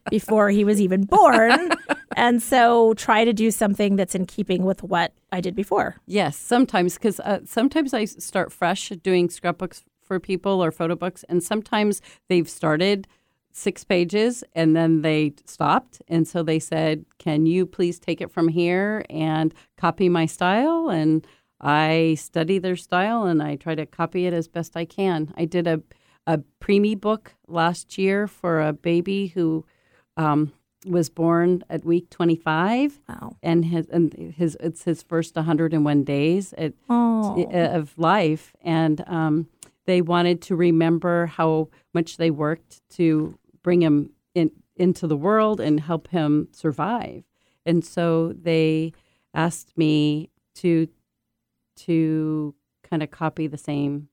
before 0.10 0.50
he 0.50 0.64
was 0.64 0.82
even 0.82 1.04
born, 1.04 1.72
and 2.16 2.42
so 2.42 2.96
try 2.96 3.24
to 3.24 3.34
do 3.34 3.52
something 3.52 3.98
that's 3.98 4.16
in 4.16 4.26
keeping 4.26 4.64
with 4.64 4.82
what 4.82 5.14
I 5.32 5.40
did 5.40 5.56
before. 5.56 5.98
Yes, 6.08 6.36
sometimes 6.36 6.96
because 6.96 7.20
uh, 7.20 7.42
sometimes 7.46 7.94
I 7.94 8.06
start 8.06 8.52
fresh 8.52 8.90
doing 9.04 9.30
scrapbooks 9.30 9.84
for 10.14 10.20
people 10.20 10.64
or 10.64 10.72
photo 10.72 10.96
books, 10.96 11.24
and 11.30 11.42
sometimes 11.44 12.02
they've 12.30 12.50
started 12.50 13.08
six 13.52 13.84
pages 13.84 14.44
and 14.54 14.76
then 14.76 15.02
they 15.02 15.34
stopped, 15.46 16.02
and 16.08 16.28
so 16.28 16.44
they 16.44 16.60
said, 16.60 17.06
"Can 17.18 17.46
you 17.46 17.66
please 17.66 18.00
take 18.00 18.22
it 18.22 18.32
from 18.32 18.48
here 18.50 19.04
and 19.10 19.54
copy 19.78 20.10
my 20.10 20.26
style?" 20.28 20.90
And 20.90 21.26
I 21.60 22.16
study 22.20 22.60
their 22.60 22.76
style 22.76 23.24
and 23.26 23.42
I 23.42 23.56
try 23.56 23.74
to 23.76 23.86
copy 23.86 24.26
it 24.28 24.34
as 24.34 24.48
best 24.48 24.76
I 24.78 24.86
can. 24.86 25.34
I 25.38 25.46
did 25.46 25.68
a 25.68 25.82
a 26.26 26.40
preemie 26.62 27.00
book 27.00 27.34
last 27.48 27.98
year 27.98 28.28
for 28.28 28.62
a 28.62 28.72
baby 28.72 29.28
who 29.36 29.66
um, 30.16 30.54
was 30.86 31.10
born 31.10 31.64
at 31.70 31.84
week 31.86 32.10
25 32.10 33.02
Wow. 33.10 33.36
and 33.44 33.66
his 33.66 33.88
and 33.90 34.14
his 34.38 34.56
it's 34.62 34.84
his 34.86 35.04
first 35.04 35.36
101 35.36 36.04
days 36.06 36.54
at, 36.54 36.74
Oh. 36.90 37.46
of 37.52 37.98
life, 37.98 38.54
and 38.64 39.04
um, 39.08 39.48
they 39.86 40.02
wanted 40.02 40.42
to 40.44 40.56
remember 40.56 41.26
how 41.26 41.70
much 41.94 42.18
they 42.18 42.32
worked 42.32 42.82
to 42.92 43.38
bring 43.64 43.82
him 43.82 44.12
in 44.34 44.52
into 44.76 45.06
the 45.06 45.18
world 45.18 45.60
and 45.60 45.80
help 45.80 46.08
him 46.08 46.48
survive, 46.52 47.24
and 47.66 47.86
so 47.86 48.34
they 48.34 48.94
asked 49.34 49.78
me 49.78 50.30
to 50.56 50.88
to 51.76 52.54
kind 52.84 53.04
of 53.04 53.12
copy 53.12 53.48
the 53.48 53.58
same, 53.58 54.10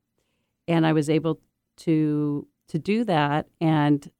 and 0.69 0.87
I 0.87 0.93
was 0.93 1.09
able 1.11 1.41
to 1.79 2.47
to 2.69 2.79
do 2.79 3.05
that, 3.05 3.47
and 3.61 4.11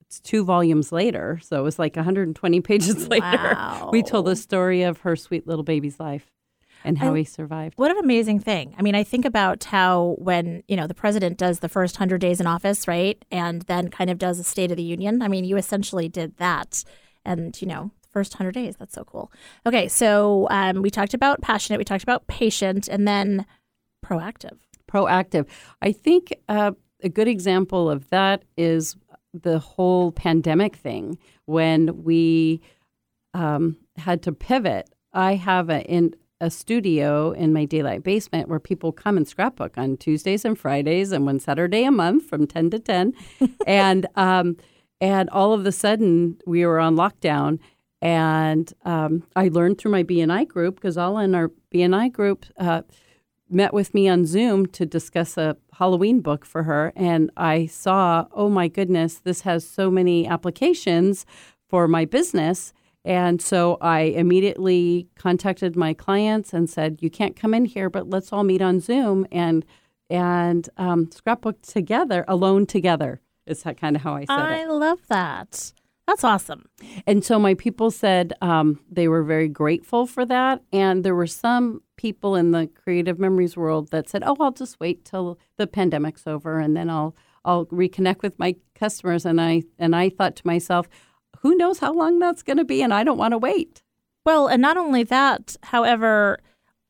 it's 0.00 0.20
two 0.20 0.44
volumes 0.44 0.90
later, 0.90 1.38
so 1.42 1.60
it 1.60 1.62
was 1.62 1.78
like 1.78 1.94
120 1.96 2.60
pages 2.60 3.08
later. 3.10 3.56
We 3.92 4.02
told 4.02 4.26
the 4.26 4.36
story 4.36 4.82
of 4.82 4.98
her 4.98 5.14
sweet 5.16 5.46
little 5.46 5.62
baby's 5.62 6.00
life 6.00 6.30
and 6.84 6.98
how 6.98 7.14
I- 7.14 7.18
he 7.18 7.24
survived. 7.24 7.74
What 7.76 7.90
an 7.90 7.98
amazing 7.98 8.40
thing. 8.40 8.74
I 8.78 8.82
mean, 8.82 8.94
I 8.94 9.02
think 9.02 9.24
about 9.24 9.64
how 9.64 10.16
when, 10.18 10.62
you 10.68 10.76
know, 10.76 10.86
the 10.86 10.94
president 10.94 11.38
does 11.38 11.60
the 11.60 11.68
first 11.68 11.96
100 11.96 12.20
days 12.20 12.40
in 12.40 12.46
office, 12.46 12.88
right? 12.88 13.22
And 13.30 13.62
then 13.62 13.88
kind 13.88 14.10
of 14.10 14.18
does 14.18 14.38
a 14.38 14.44
State 14.44 14.70
of 14.70 14.76
the 14.76 14.82
Union. 14.82 15.22
I 15.22 15.28
mean, 15.28 15.44
you 15.44 15.56
essentially 15.56 16.08
did 16.08 16.36
that. 16.38 16.84
And, 17.24 17.60
you 17.60 17.68
know, 17.68 17.90
first 18.10 18.34
100 18.34 18.52
days. 18.52 18.76
That's 18.76 18.94
so 18.94 19.04
cool. 19.04 19.30
Okay. 19.66 19.88
So 19.88 20.48
um, 20.50 20.82
we 20.82 20.90
talked 20.90 21.14
about 21.14 21.40
passionate, 21.40 21.78
we 21.78 21.84
talked 21.84 22.02
about 22.02 22.26
patient, 22.26 22.88
and 22.88 23.06
then 23.06 23.46
proactive. 24.04 24.58
Proactive. 24.90 25.46
I 25.80 25.92
think 25.92 26.34
uh, 26.48 26.72
a 27.02 27.08
good 27.08 27.28
example 27.28 27.90
of 27.90 28.08
that 28.10 28.42
is 28.56 28.96
the 29.32 29.58
whole 29.58 30.10
pandemic 30.12 30.76
thing 30.76 31.18
when 31.46 32.02
we 32.02 32.60
um, 33.34 33.76
had 33.96 34.22
to 34.22 34.32
pivot. 34.32 34.88
I 35.12 35.34
have 35.36 35.70
a 35.70 35.82
in 35.84 36.14
a 36.40 36.50
studio 36.50 37.32
in 37.32 37.52
my 37.52 37.64
daylight 37.64 38.02
basement 38.02 38.48
where 38.48 38.60
people 38.60 38.92
come 38.92 39.16
and 39.16 39.28
scrapbook 39.28 39.76
on 39.76 39.96
Tuesdays 39.96 40.44
and 40.44 40.58
Fridays 40.58 41.12
and 41.12 41.26
one 41.26 41.40
Saturday 41.40 41.84
a 41.84 41.90
month 41.90 42.24
from 42.24 42.46
ten 42.46 42.70
to 42.70 42.78
ten, 42.78 43.12
and 43.66 44.06
um, 44.16 44.56
and 45.00 45.28
all 45.30 45.52
of 45.52 45.64
a 45.66 45.72
sudden 45.72 46.38
we 46.46 46.64
were 46.64 46.78
on 46.78 46.96
lockdown. 46.96 47.58
And 48.02 48.72
um, 48.86 49.24
I 49.36 49.48
learned 49.48 49.76
through 49.78 49.92
my 49.92 50.02
BNI 50.02 50.48
group 50.48 50.76
because 50.76 50.96
all 50.96 51.18
in 51.18 51.34
our 51.34 51.50
BNI 51.72 52.10
group 52.12 52.46
uh, 52.56 52.82
met 53.50 53.74
with 53.74 53.92
me 53.92 54.08
on 54.08 54.24
Zoom 54.24 54.66
to 54.66 54.86
discuss 54.86 55.36
a 55.36 55.56
Halloween 55.74 56.20
book 56.20 56.46
for 56.46 56.62
her. 56.62 56.92
And 56.96 57.30
I 57.36 57.66
saw, 57.66 58.26
oh 58.32 58.48
my 58.48 58.68
goodness, 58.68 59.18
this 59.18 59.42
has 59.42 59.68
so 59.68 59.90
many 59.90 60.26
applications 60.26 61.26
for 61.68 61.88
my 61.88 62.04
business. 62.04 62.72
And 63.04 63.40
so 63.40 63.78
I 63.80 64.00
immediately 64.00 65.08
contacted 65.16 65.74
my 65.76 65.94
clients 65.94 66.52
and 66.52 66.68
said, 66.68 66.98
"You 67.00 67.10
can't 67.10 67.36
come 67.36 67.54
in 67.54 67.64
here, 67.64 67.88
but 67.88 68.10
let's 68.10 68.32
all 68.32 68.44
meet 68.44 68.62
on 68.62 68.80
Zoom 68.80 69.26
and 69.32 69.64
and 70.10 70.68
um, 70.76 71.10
scrapbook 71.10 71.62
together, 71.62 72.24
alone 72.28 72.66
together." 72.66 73.20
Is 73.46 73.62
that 73.62 73.78
kind 73.78 73.96
of 73.96 74.02
how 74.02 74.14
I 74.14 74.20
said 74.26 74.38
I 74.38 74.56
it. 74.56 74.62
I 74.62 74.66
love 74.66 75.00
that. 75.08 75.72
That's 76.06 76.24
awesome. 76.24 76.68
And 77.06 77.24
so 77.24 77.38
my 77.38 77.54
people 77.54 77.90
said 77.92 78.32
um, 78.42 78.80
they 78.90 79.06
were 79.06 79.22
very 79.22 79.48
grateful 79.48 80.06
for 80.06 80.26
that. 80.26 80.60
And 80.72 81.04
there 81.04 81.14
were 81.14 81.28
some 81.28 81.82
people 81.96 82.34
in 82.34 82.50
the 82.50 82.66
creative 82.66 83.18
memories 83.18 83.56
world 83.56 83.90
that 83.92 84.08
said, 84.08 84.24
"Oh, 84.26 84.36
I'll 84.40 84.50
just 84.50 84.80
wait 84.80 85.04
till 85.04 85.38
the 85.56 85.66
pandemic's 85.66 86.26
over, 86.26 86.58
and 86.58 86.76
then 86.76 86.90
I'll 86.90 87.14
I'll 87.44 87.66
reconnect 87.66 88.22
with 88.22 88.38
my 88.38 88.56
customers." 88.74 89.24
And 89.24 89.40
I 89.40 89.62
and 89.78 89.94
I 89.94 90.10
thought 90.10 90.36
to 90.36 90.46
myself, 90.46 90.88
"Who 91.38 91.56
knows 91.56 91.78
how 91.78 91.92
long 91.92 92.18
that's 92.18 92.42
going 92.42 92.58
to 92.58 92.64
be? 92.64 92.82
And 92.82 92.92
I 92.92 93.04
don't 93.04 93.18
want 93.18 93.32
to 93.32 93.38
wait." 93.38 93.82
Well, 94.24 94.48
and 94.48 94.60
not 94.60 94.76
only 94.76 95.02
that, 95.04 95.56
however, 95.62 96.40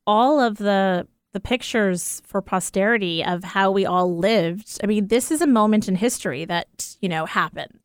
all 0.06 0.40
of 0.40 0.58
the 0.58 1.06
the 1.32 1.40
pictures 1.40 2.20
for 2.24 2.42
posterity 2.42 3.24
of 3.24 3.44
how 3.44 3.70
we 3.70 3.86
all 3.86 4.16
lived. 4.16 4.78
I 4.82 4.86
mean, 4.86 5.06
this 5.08 5.30
is 5.30 5.40
a 5.40 5.46
moment 5.46 5.88
in 5.88 5.94
history 5.94 6.44
that, 6.46 6.96
you 7.00 7.08
know, 7.08 7.24
happened. 7.24 7.78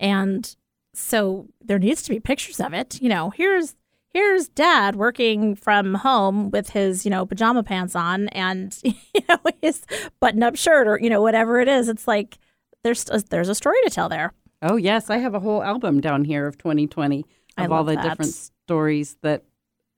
And 0.00 0.54
so 0.94 1.46
there 1.62 1.78
needs 1.78 2.02
to 2.02 2.10
be 2.10 2.20
pictures 2.20 2.58
of 2.60 2.72
it. 2.72 3.00
You 3.02 3.08
know, 3.08 3.30
here's 3.30 3.74
here's 4.14 4.48
dad 4.48 4.96
working 4.96 5.54
from 5.54 5.92
home 5.92 6.50
with 6.50 6.70
his, 6.70 7.04
you 7.04 7.10
know, 7.10 7.26
pajama 7.26 7.62
pants 7.62 7.94
on 7.94 8.28
and 8.28 8.78
you 8.82 8.94
know, 9.28 9.38
his 9.60 9.84
button-up 10.20 10.56
shirt 10.56 10.88
or, 10.88 10.98
you 10.98 11.10
know, 11.10 11.20
whatever 11.20 11.60
it 11.60 11.68
is. 11.68 11.88
It's 11.88 12.08
like 12.08 12.38
there's 12.82 13.04
there's 13.04 13.50
a 13.50 13.54
story 13.54 13.78
to 13.84 13.90
tell 13.90 14.08
there. 14.08 14.32
Oh 14.62 14.76
yes, 14.76 15.10
I 15.10 15.18
have 15.18 15.34
a 15.34 15.40
whole 15.40 15.62
album 15.62 16.00
down 16.00 16.24
here 16.24 16.46
of 16.46 16.58
2020 16.58 17.24
of 17.58 17.72
all 17.72 17.84
the 17.84 17.94
that. 17.94 18.02
different 18.02 18.34
stories 18.34 19.16
that 19.22 19.44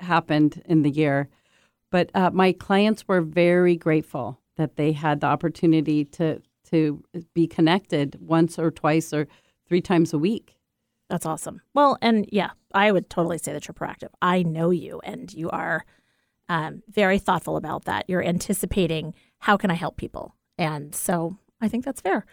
happened 0.00 0.62
in 0.66 0.82
the 0.82 0.90
year. 0.90 1.28
But 1.90 2.10
uh, 2.14 2.30
my 2.30 2.52
clients 2.52 3.08
were 3.08 3.20
very 3.20 3.76
grateful 3.76 4.40
that 4.56 4.76
they 4.76 4.92
had 4.92 5.20
the 5.20 5.26
opportunity 5.26 6.04
to 6.04 6.42
to 6.70 7.02
be 7.34 7.46
connected 7.46 8.18
once 8.20 8.58
or 8.58 8.70
twice 8.70 9.14
or 9.14 9.26
three 9.66 9.80
times 9.80 10.12
a 10.12 10.18
week. 10.18 10.56
That's 11.08 11.24
awesome. 11.24 11.62
Well, 11.72 11.96
and 12.02 12.28
yeah, 12.30 12.50
I 12.74 12.92
would 12.92 13.08
totally 13.08 13.38
say 13.38 13.54
that 13.54 13.66
you're 13.66 13.74
proactive. 13.74 14.10
I 14.20 14.42
know 14.42 14.70
you, 14.70 15.00
and 15.02 15.32
you 15.32 15.48
are 15.48 15.86
um, 16.50 16.82
very 16.88 17.18
thoughtful 17.18 17.56
about 17.56 17.86
that. 17.86 18.04
You're 18.08 18.22
anticipating 18.22 19.14
how 19.38 19.56
can 19.56 19.70
I 19.70 19.74
help 19.74 19.96
people, 19.96 20.34
and 20.58 20.94
so 20.94 21.38
I 21.60 21.68
think 21.68 21.86
that's 21.86 22.02
fair. 22.02 22.26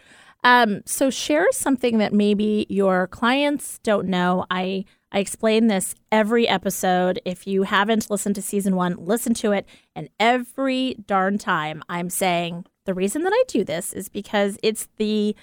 Um, 0.46 0.82
so 0.86 1.10
share 1.10 1.50
something 1.50 1.98
that 1.98 2.12
maybe 2.12 2.66
your 2.68 3.08
clients 3.08 3.80
don't 3.80 4.06
know. 4.06 4.46
I 4.48 4.84
I 5.10 5.18
explain 5.18 5.66
this 5.66 5.96
every 6.12 6.46
episode. 6.46 7.20
If 7.24 7.48
you 7.48 7.64
haven't 7.64 8.08
listened 8.10 8.36
to 8.36 8.42
season 8.42 8.76
one, 8.76 8.94
listen 8.96 9.34
to 9.34 9.50
it. 9.50 9.66
And 9.96 10.08
every 10.20 10.94
darn 11.04 11.36
time, 11.38 11.82
I'm 11.88 12.10
saying 12.10 12.64
the 12.84 12.94
reason 12.94 13.24
that 13.24 13.32
I 13.32 13.42
do 13.48 13.64
this 13.64 13.92
is 13.92 14.08
because 14.08 14.56
it's 14.62 14.86
the 14.98 15.34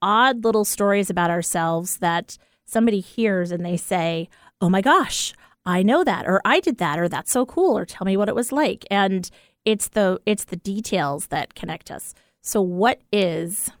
odd 0.00 0.44
little 0.44 0.64
stories 0.64 1.10
about 1.10 1.30
ourselves 1.30 1.96
that 1.96 2.38
somebody 2.64 3.00
hears 3.00 3.50
and 3.50 3.66
they 3.66 3.76
say, 3.76 4.28
"Oh 4.60 4.70
my 4.70 4.80
gosh, 4.80 5.34
I 5.66 5.82
know 5.82 6.04
that," 6.04 6.24
or 6.24 6.40
"I 6.44 6.60
did 6.60 6.78
that," 6.78 7.00
or 7.00 7.08
"That's 7.08 7.32
so 7.32 7.44
cool," 7.44 7.76
or 7.76 7.84
"Tell 7.84 8.04
me 8.04 8.16
what 8.16 8.28
it 8.28 8.36
was 8.36 8.52
like." 8.52 8.86
And 8.92 9.28
it's 9.64 9.88
the 9.88 10.20
it's 10.24 10.44
the 10.44 10.56
details 10.56 11.26
that 11.28 11.56
connect 11.56 11.90
us. 11.90 12.14
So, 12.42 12.62
what 12.62 13.00
is 13.12 13.72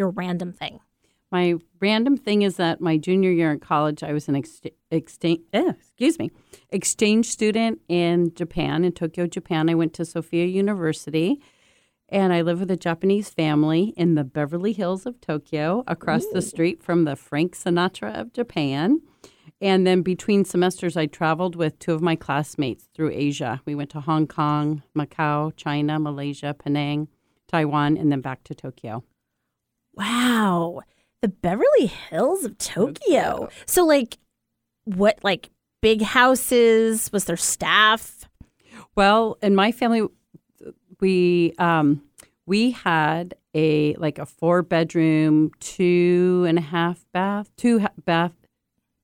your 0.00 0.10
random 0.10 0.52
thing? 0.52 0.80
My 1.30 1.54
random 1.78 2.16
thing 2.16 2.42
is 2.42 2.56
that 2.56 2.80
my 2.80 2.96
junior 2.96 3.30
year 3.30 3.52
in 3.52 3.60
college, 3.60 4.02
I 4.02 4.12
was 4.12 4.26
an 4.28 4.34
ex- 4.34 4.62
exchange, 4.90 5.42
eh, 5.52 5.72
excuse 5.78 6.18
me, 6.18 6.32
exchange 6.70 7.26
student 7.26 7.80
in 7.88 8.34
Japan, 8.34 8.84
in 8.84 8.90
Tokyo, 8.92 9.28
Japan. 9.28 9.70
I 9.70 9.74
went 9.74 9.94
to 9.94 10.04
Sophia 10.04 10.46
University, 10.46 11.40
and 12.08 12.32
I 12.32 12.40
lived 12.40 12.58
with 12.58 12.70
a 12.72 12.76
Japanese 12.76 13.30
family 13.30 13.94
in 13.96 14.16
the 14.16 14.24
Beverly 14.24 14.72
Hills 14.72 15.06
of 15.06 15.20
Tokyo, 15.20 15.84
across 15.86 16.26
the 16.32 16.42
street 16.42 16.82
from 16.82 17.04
the 17.04 17.14
Frank 17.14 17.54
Sinatra 17.54 18.18
of 18.18 18.32
Japan. 18.32 19.00
and 19.62 19.86
then 19.86 20.00
between 20.00 20.42
semesters, 20.44 20.96
I 20.96 21.04
traveled 21.04 21.54
with 21.54 21.78
two 21.78 21.92
of 21.92 22.00
my 22.00 22.16
classmates 22.16 22.88
through 22.94 23.10
Asia. 23.12 23.60
We 23.66 23.74
went 23.74 23.90
to 23.90 24.00
Hong 24.00 24.26
Kong, 24.26 24.82
Macau, 24.96 25.54
China, 25.54 25.98
Malaysia, 25.98 26.54
Penang, 26.54 27.08
Taiwan, 27.46 27.98
and 27.98 28.10
then 28.10 28.22
back 28.22 28.42
to 28.44 28.54
Tokyo. 28.54 29.04
Wow. 29.94 30.82
The 31.22 31.28
Beverly 31.28 31.86
Hills 31.86 32.44
of 32.44 32.56
Tokyo. 32.58 33.48
So, 33.66 33.84
like, 33.84 34.18
what, 34.84 35.18
like, 35.22 35.50
big 35.82 36.02
houses? 36.02 37.10
Was 37.12 37.26
there 37.26 37.36
staff? 37.36 38.28
Well, 38.96 39.38
in 39.42 39.54
my 39.54 39.72
family, 39.72 40.06
we 41.00 41.54
um, 41.58 42.02
we 42.46 42.72
had 42.72 43.34
a 43.54 43.94
like 43.94 44.18
a 44.18 44.26
four 44.26 44.62
bedroom, 44.62 45.50
two 45.60 46.44
and 46.48 46.58
a 46.58 46.62
half 46.62 47.04
bath, 47.12 47.50
two 47.56 47.80
ha- 47.80 47.92
bath, 48.04 48.32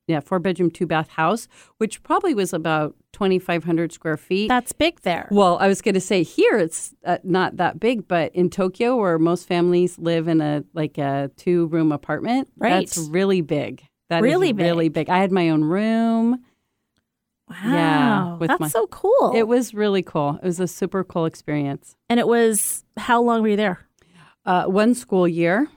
yeah, 0.07 0.21
four 0.21 0.39
bedroom, 0.39 0.71
two 0.71 0.87
bath 0.87 1.09
house, 1.11 1.49
which 1.79 2.03
probably 2.03 2.35
was 2.35 2.53
about 2.53 2.95
twenty 3.13 3.39
five 3.39 3.65
hundred 3.65 3.93
square 3.93 4.17
feet. 4.17 4.49
That's 4.49 4.73
big 4.73 5.01
there. 5.01 5.29
Well, 5.31 5.59
I 5.59 5.67
was 5.69 5.83
going 5.83 5.95
to 5.95 6.01
say 6.01 6.23
here 6.23 6.59
it's 6.59 6.95
uh, 7.05 7.19
not 7.25 7.57
that 7.57 7.81
big, 7.81 8.07
but 8.07 8.35
in 8.35 8.49
Tokyo, 8.51 8.97
where 8.97 9.19
most 9.19 9.49
families 9.49 9.99
live 9.99 10.29
in 10.29 10.41
a 10.41 10.65
like 10.75 10.97
a 10.99 11.31
two 11.37 11.67
room 11.67 11.91
apartment, 11.93 12.49
Right. 12.57 12.71
that's 12.87 12.99
really 12.99 13.41
big. 13.41 13.83
That 14.09 14.19
is 14.19 14.23
Really 14.23 14.53
big. 14.53 14.65
really 14.67 14.89
big. 14.89 15.11
I 15.11 15.19
had 15.19 15.33
my 15.33 15.49
own 15.51 15.65
room. 15.65 16.45
Wow. 17.49 18.39
Yeah, 18.41 18.47
That's 18.47 18.61
my- 18.61 18.69
so 18.69 18.87
cool. 18.89 19.33
It 19.35 19.47
was 19.49 19.73
really 19.75 20.03
cool. 20.03 20.39
It 20.43 20.47
was 20.47 20.61
a 20.61 20.67
super 20.69 21.05
cool 21.05 21.27
experience. 21.27 21.97
and 22.09 22.19
it 22.21 22.27
was, 22.27 22.85
how 22.97 23.23
long 23.23 23.43
were 23.43 23.49
you 23.49 23.57
there? 23.57 23.87
Uh, 24.45 24.65
one 24.67 24.95
school 24.95 25.27
year. 25.29 25.69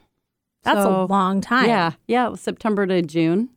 That's 0.63 0.81
So, 0.81 1.03
a 1.03 1.05
long 1.05 1.41
time. 1.41 1.67
Yeah, 1.67 1.91
yeah, 2.07 2.35
September 2.35 2.85
to 2.87 3.01
June. 3.01 3.49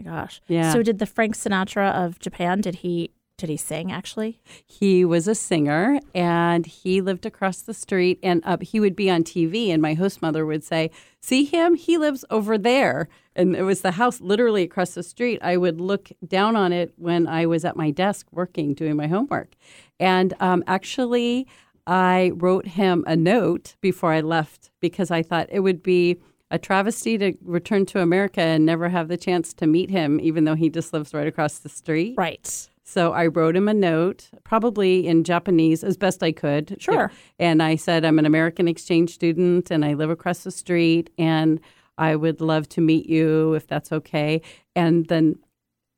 My 0.00 0.10
gosh. 0.10 0.40
Yeah. 0.48 0.72
So 0.72 0.82
did 0.82 0.98
the 0.98 1.06
Frank 1.06 1.36
Sinatra 1.36 1.92
of 1.94 2.18
Japan? 2.18 2.60
Did 2.60 2.76
he 2.76 3.10
did 3.36 3.48
he 3.48 3.56
sing 3.56 3.90
actually? 3.90 4.38
He 4.66 5.02
was 5.02 5.26
a 5.26 5.34
singer 5.34 5.98
and 6.14 6.66
he 6.66 7.00
lived 7.00 7.24
across 7.24 7.62
the 7.62 7.72
street 7.72 8.18
and 8.22 8.42
uh, 8.44 8.58
he 8.60 8.78
would 8.80 8.94
be 8.94 9.10
on 9.10 9.24
TV 9.24 9.68
and 9.68 9.80
my 9.80 9.94
host 9.94 10.20
mother 10.20 10.44
would 10.44 10.62
say, 10.62 10.90
"See 11.22 11.44
him? 11.44 11.74
He 11.74 11.96
lives 11.96 12.24
over 12.28 12.58
there." 12.58 13.08
And 13.34 13.56
it 13.56 13.62
was 13.62 13.80
the 13.80 13.92
house 13.92 14.20
literally 14.20 14.62
across 14.62 14.92
the 14.92 15.02
street. 15.02 15.38
I 15.40 15.56
would 15.56 15.80
look 15.80 16.10
down 16.26 16.54
on 16.54 16.72
it 16.72 16.92
when 16.96 17.26
I 17.26 17.46
was 17.46 17.64
at 17.64 17.76
my 17.76 17.90
desk 17.90 18.26
working 18.30 18.74
doing 18.74 18.96
my 18.96 19.06
homework. 19.06 19.54
And 19.98 20.34
um, 20.40 20.62
actually, 20.66 21.46
I 21.86 22.32
wrote 22.34 22.66
him 22.66 23.04
a 23.06 23.16
note 23.16 23.76
before 23.80 24.12
I 24.12 24.20
left 24.20 24.70
because 24.80 25.10
I 25.10 25.22
thought 25.22 25.48
it 25.50 25.60
would 25.60 25.82
be 25.82 26.18
a 26.50 26.58
travesty 26.58 27.16
to 27.18 27.34
return 27.42 27.86
to 27.86 28.00
America 28.00 28.40
and 28.40 28.66
never 28.66 28.88
have 28.88 29.08
the 29.08 29.16
chance 29.16 29.54
to 29.54 29.66
meet 29.66 29.90
him, 29.90 30.20
even 30.20 30.44
though 30.44 30.54
he 30.54 30.68
just 30.68 30.92
lives 30.92 31.14
right 31.14 31.26
across 31.26 31.58
the 31.58 31.68
street. 31.68 32.14
Right. 32.18 32.68
So 32.82 33.12
I 33.12 33.28
wrote 33.28 33.54
him 33.54 33.68
a 33.68 33.74
note, 33.74 34.30
probably 34.42 35.06
in 35.06 35.22
Japanese 35.22 35.84
as 35.84 35.96
best 35.96 36.24
I 36.24 36.32
could. 36.32 36.76
Sure. 36.80 37.12
And 37.38 37.62
I 37.62 37.76
said, 37.76 38.04
I'm 38.04 38.18
an 38.18 38.26
American 38.26 38.66
exchange 38.66 39.14
student 39.14 39.70
and 39.70 39.84
I 39.84 39.94
live 39.94 40.10
across 40.10 40.42
the 40.42 40.50
street 40.50 41.08
and 41.16 41.60
I 41.98 42.16
would 42.16 42.40
love 42.40 42.68
to 42.70 42.80
meet 42.80 43.06
you 43.06 43.54
if 43.54 43.68
that's 43.68 43.92
okay. 43.92 44.42
And 44.74 45.06
then 45.06 45.36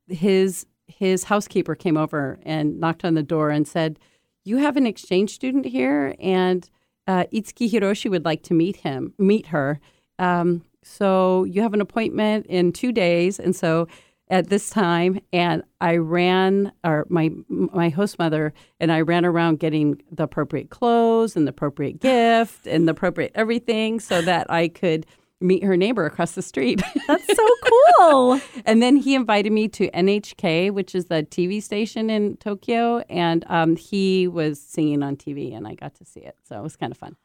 his 0.06 0.66
his 0.87 1.25
housekeeper 1.25 1.75
came 1.75 1.97
over 1.97 2.38
and 2.42 2.78
knocked 2.78 3.06
on 3.06 3.14
the 3.14 3.23
door 3.23 3.49
and 3.49 3.66
said, 3.66 3.99
You 4.44 4.59
have 4.59 4.76
an 4.76 4.87
exchange 4.87 5.30
student 5.30 5.64
here 5.64 6.14
and 6.21 6.68
uh, 7.06 7.25
Itsuki 7.32 7.71
Hiroshi 7.71 8.11
would 8.11 8.26
like 8.26 8.42
to 8.44 8.54
meet 8.54 8.76
him, 8.76 9.14
meet 9.18 9.47
her. 9.47 9.80
Um, 10.19 10.64
so 10.83 11.45
you 11.45 11.62
have 11.62 11.75
an 11.75 11.81
appointment 11.81 12.47
in 12.47 12.73
two 12.73 12.92
days. 12.92 13.38
And 13.38 13.54
so 13.54 13.87
at 14.33 14.49
this 14.49 14.71
time 14.71 15.21
and 15.33 15.62
I 15.81 15.97
ran 15.97 16.73
or 16.85 17.07
my 17.09 17.31
my 17.49 17.90
host 17.90 18.19
mother 18.19 18.54
and 18.81 18.90
I 18.90 19.02
ran 19.02 19.25
around 19.25 19.59
getting 19.59 20.00
the 20.11 20.25
appropriate 20.25 20.71
clothes 20.71 21.37
and 21.37 21.47
the 21.47 21.50
appropriate 21.50 22.00
gift 22.00 22.67
and 22.67 22.89
the 22.89 22.93
appropriate 22.93 23.32
everything 23.34 24.00
so 24.00 24.23
that 24.23 24.50
I 24.50 24.69
could 24.69 25.06
meet 25.41 25.65
her 25.65 25.76
neighbor 25.76 26.06
across 26.06 26.32
the 26.32 26.43
street. 26.43 26.80
That's 27.08 27.26
so 27.26 27.49
cool. 27.99 28.41
and 28.65 28.80
then 28.80 28.97
he 28.97 29.15
invited 29.15 29.52
me 29.52 29.67
to 29.69 29.91
NHK, 29.91 30.71
which 30.71 30.95
is 30.95 31.06
the 31.06 31.25
TV 31.25 31.60
station 31.60 32.08
in 32.10 32.37
Tokyo, 32.37 32.99
and 33.10 33.45
um, 33.49 33.75
he 33.75 34.28
was 34.28 34.60
singing 34.60 35.02
on 35.02 35.17
TV 35.17 35.54
and 35.54 35.67
I 35.67 35.75
got 35.75 35.95
to 35.97 36.04
see 36.04 36.21
it. 36.21 36.37
So 36.45 36.58
it 36.58 36.63
was 36.63 36.76
kind 36.76 36.93
of 36.93 36.97
fun. 36.99 37.17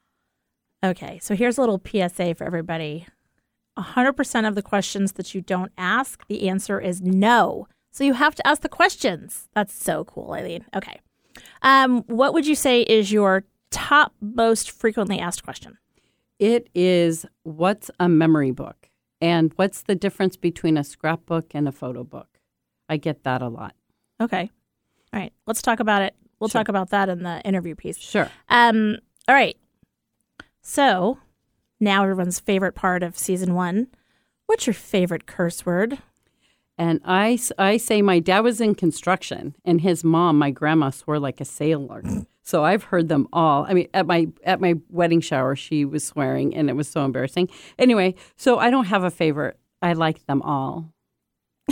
Okay, 0.83 1.19
so 1.21 1.35
here's 1.35 1.57
a 1.57 1.61
little 1.61 1.81
PSA 1.83 2.35
for 2.35 2.43
everybody. 2.45 3.07
100% 3.77 4.47
of 4.47 4.55
the 4.55 4.61
questions 4.61 5.13
that 5.13 5.33
you 5.35 5.41
don't 5.41 5.71
ask, 5.77 6.25
the 6.27 6.47
answer 6.49 6.79
is 6.79 7.01
no. 7.01 7.67
So 7.91 8.03
you 8.03 8.13
have 8.13 8.35
to 8.35 8.47
ask 8.47 8.61
the 8.61 8.69
questions. 8.69 9.47
That's 9.53 9.73
so 9.73 10.03
cool, 10.05 10.33
Eileen. 10.33 10.65
Okay. 10.75 10.99
Um, 11.61 12.03
what 12.07 12.33
would 12.33 12.45
you 12.47 12.55
say 12.55 12.81
is 12.81 13.11
your 13.11 13.43
top 13.71 14.13
most 14.21 14.71
frequently 14.71 15.19
asked 15.19 15.43
question? 15.43 15.77
It 16.39 16.69
is 16.75 17.25
what's 17.43 17.89
a 17.99 18.07
memory 18.07 18.51
book 18.51 18.89
and 19.19 19.51
what's 19.55 19.81
the 19.83 19.95
difference 19.95 20.35
between 20.37 20.77
a 20.77 20.83
scrapbook 20.83 21.53
and 21.55 21.67
a 21.67 21.71
photo 21.71 22.03
book? 22.03 22.39
I 22.89 22.97
get 22.97 23.23
that 23.23 23.41
a 23.41 23.47
lot. 23.47 23.73
Okay. 24.21 24.49
All 25.13 25.19
right, 25.19 25.33
let's 25.47 25.61
talk 25.61 25.79
about 25.79 26.01
it. 26.03 26.15
We'll 26.39 26.49
Sure. 26.49 26.59
talk 26.59 26.69
about 26.69 26.89
that 26.91 27.09
in 27.09 27.23
the 27.23 27.41
interview 27.41 27.73
piece. 27.75 27.97
Sure. 27.97 28.29
Um, 28.49 28.97
all 29.27 29.33
right. 29.35 29.57
So 30.69 31.17
now 31.79 32.03
everyone's 32.03 32.41
favorite 32.41 32.75
part 32.75 33.01
of 33.01 33.17
season 33.17 33.55
one. 33.55 33.87
What's 34.47 34.67
your 34.67 34.73
favorite 34.73 35.25
curse 35.25 35.65
word? 35.65 35.99
And 36.77 36.99
I, 37.05 37.39
I 37.57 37.77
say 37.77 38.01
my 38.01 38.19
dad 38.19 38.41
was 38.41 38.59
in 38.59 38.75
construction 38.75 39.55
and 39.63 39.79
his 39.79 40.03
mom, 40.03 40.37
my 40.37 40.51
grandma, 40.51 40.89
swore 40.89 41.19
like 41.19 41.39
a 41.39 41.45
sailor. 41.45 42.03
So 42.43 42.65
I've 42.65 42.83
heard 42.83 43.07
them 43.07 43.29
all. 43.31 43.65
I 43.65 43.73
mean, 43.73 43.87
at 43.93 44.07
my 44.07 44.27
at 44.43 44.59
my 44.59 44.75
wedding 44.89 45.21
shower, 45.21 45.55
she 45.55 45.85
was 45.85 46.05
swearing, 46.05 46.53
and 46.53 46.69
it 46.69 46.75
was 46.75 46.89
so 46.89 47.05
embarrassing. 47.05 47.49
Anyway, 47.79 48.15
so 48.35 48.59
I 48.59 48.69
don't 48.69 48.85
have 48.85 49.05
a 49.05 49.11
favorite. 49.11 49.57
I 49.81 49.93
like 49.93 50.25
them 50.27 50.41
all. 50.41 50.93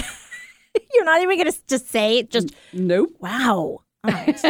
You're 0.94 1.06
not 1.06 1.22
even 1.22 1.38
going 1.38 1.52
to 1.52 1.58
just 1.68 1.90
say 1.90 2.20
it. 2.20 2.30
Just 2.30 2.56
Nope. 2.72 3.12
wow. 3.20 3.82
All 4.04 4.12
right. 4.12 4.42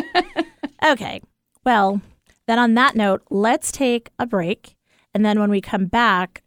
okay. 0.86 1.22
Well, 1.64 2.00
then 2.48 2.60
on 2.60 2.74
that 2.76 2.96
note, 2.96 3.24
let's 3.30 3.72
take 3.72 4.10
a 4.20 4.26
break, 4.26 4.76
and 5.14 5.26
then 5.26 5.40
when 5.40 5.50
we 5.50 5.62
come 5.62 5.86
back, 5.86 6.44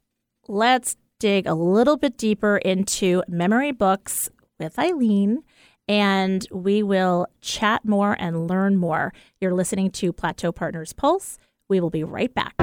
let's 0.47 0.97
dig 1.19 1.47
a 1.47 1.55
little 1.55 1.97
bit 1.97 2.17
deeper 2.17 2.59
into 2.59 3.23
memory 3.29 3.73
books 3.73 4.31
with 4.59 4.79
Eileen. 4.79 5.43
And 5.89 6.47
we 6.53 6.83
will 6.83 7.27
chat 7.41 7.85
more 7.87 8.15
and 8.21 8.47
learn 8.47 8.77
more. 8.77 9.13
You're 9.41 9.55
listening 9.55 9.91
to 9.93 10.13
Plateau 10.13 10.53
Partners 10.53 10.93
Pulse. 10.93 11.39
We 11.69 11.81
will 11.81 11.89
be 11.89 12.05
right 12.05 12.33
back. 12.35 12.55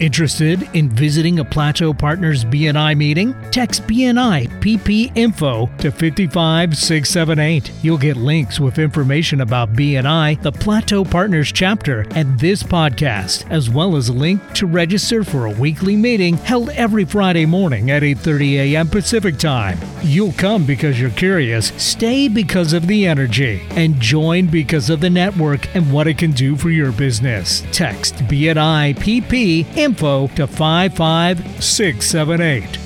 Interested 0.00 0.62
in 0.74 0.88
visiting 0.90 1.40
a 1.40 1.44
Plateau 1.44 1.92
Partners 1.92 2.44
BNI 2.44 2.96
meeting? 2.96 3.34
Text 3.50 3.82
BNI 3.88 4.46
PP 4.60 5.10
Info 5.16 5.66
to 5.78 5.90
55678. 5.90 7.72
You'll 7.82 7.98
get 7.98 8.16
links 8.16 8.60
with 8.60 8.78
information 8.78 9.40
about 9.40 9.72
BNI, 9.72 10.40
the 10.40 10.52
Plateau 10.52 11.04
Partners 11.04 11.50
chapter, 11.50 12.06
and 12.12 12.38
this 12.38 12.62
podcast, 12.62 13.50
as 13.50 13.68
well 13.68 13.96
as 13.96 14.08
a 14.08 14.12
link 14.12 14.40
to 14.52 14.68
register 14.68 15.24
for 15.24 15.46
a 15.46 15.50
weekly 15.50 15.96
meeting 15.96 16.36
held 16.36 16.70
every 16.70 17.04
Friday 17.04 17.44
morning 17.44 17.90
at 17.90 18.04
8:30 18.04 18.74
a.m. 18.74 18.86
Pacific 18.88 19.36
Time. 19.36 19.80
You'll 20.02 20.32
come 20.34 20.64
because 20.64 21.00
you're 21.00 21.10
curious, 21.10 21.72
stay 21.76 22.28
because 22.28 22.72
of 22.72 22.86
the 22.86 23.04
energy, 23.04 23.66
and 23.70 24.00
join 24.00 24.46
because 24.46 24.90
of 24.90 25.00
the 25.00 25.10
network 25.10 25.74
and 25.74 25.92
what 25.92 26.06
it 26.06 26.18
can 26.18 26.30
do 26.30 26.54
for 26.54 26.70
your 26.70 26.92
business. 26.92 27.64
Text 27.72 28.14
BNI 28.28 28.94
PP 28.94 29.66
info 29.76 29.87
to 29.94 30.46
55678. 30.46 32.78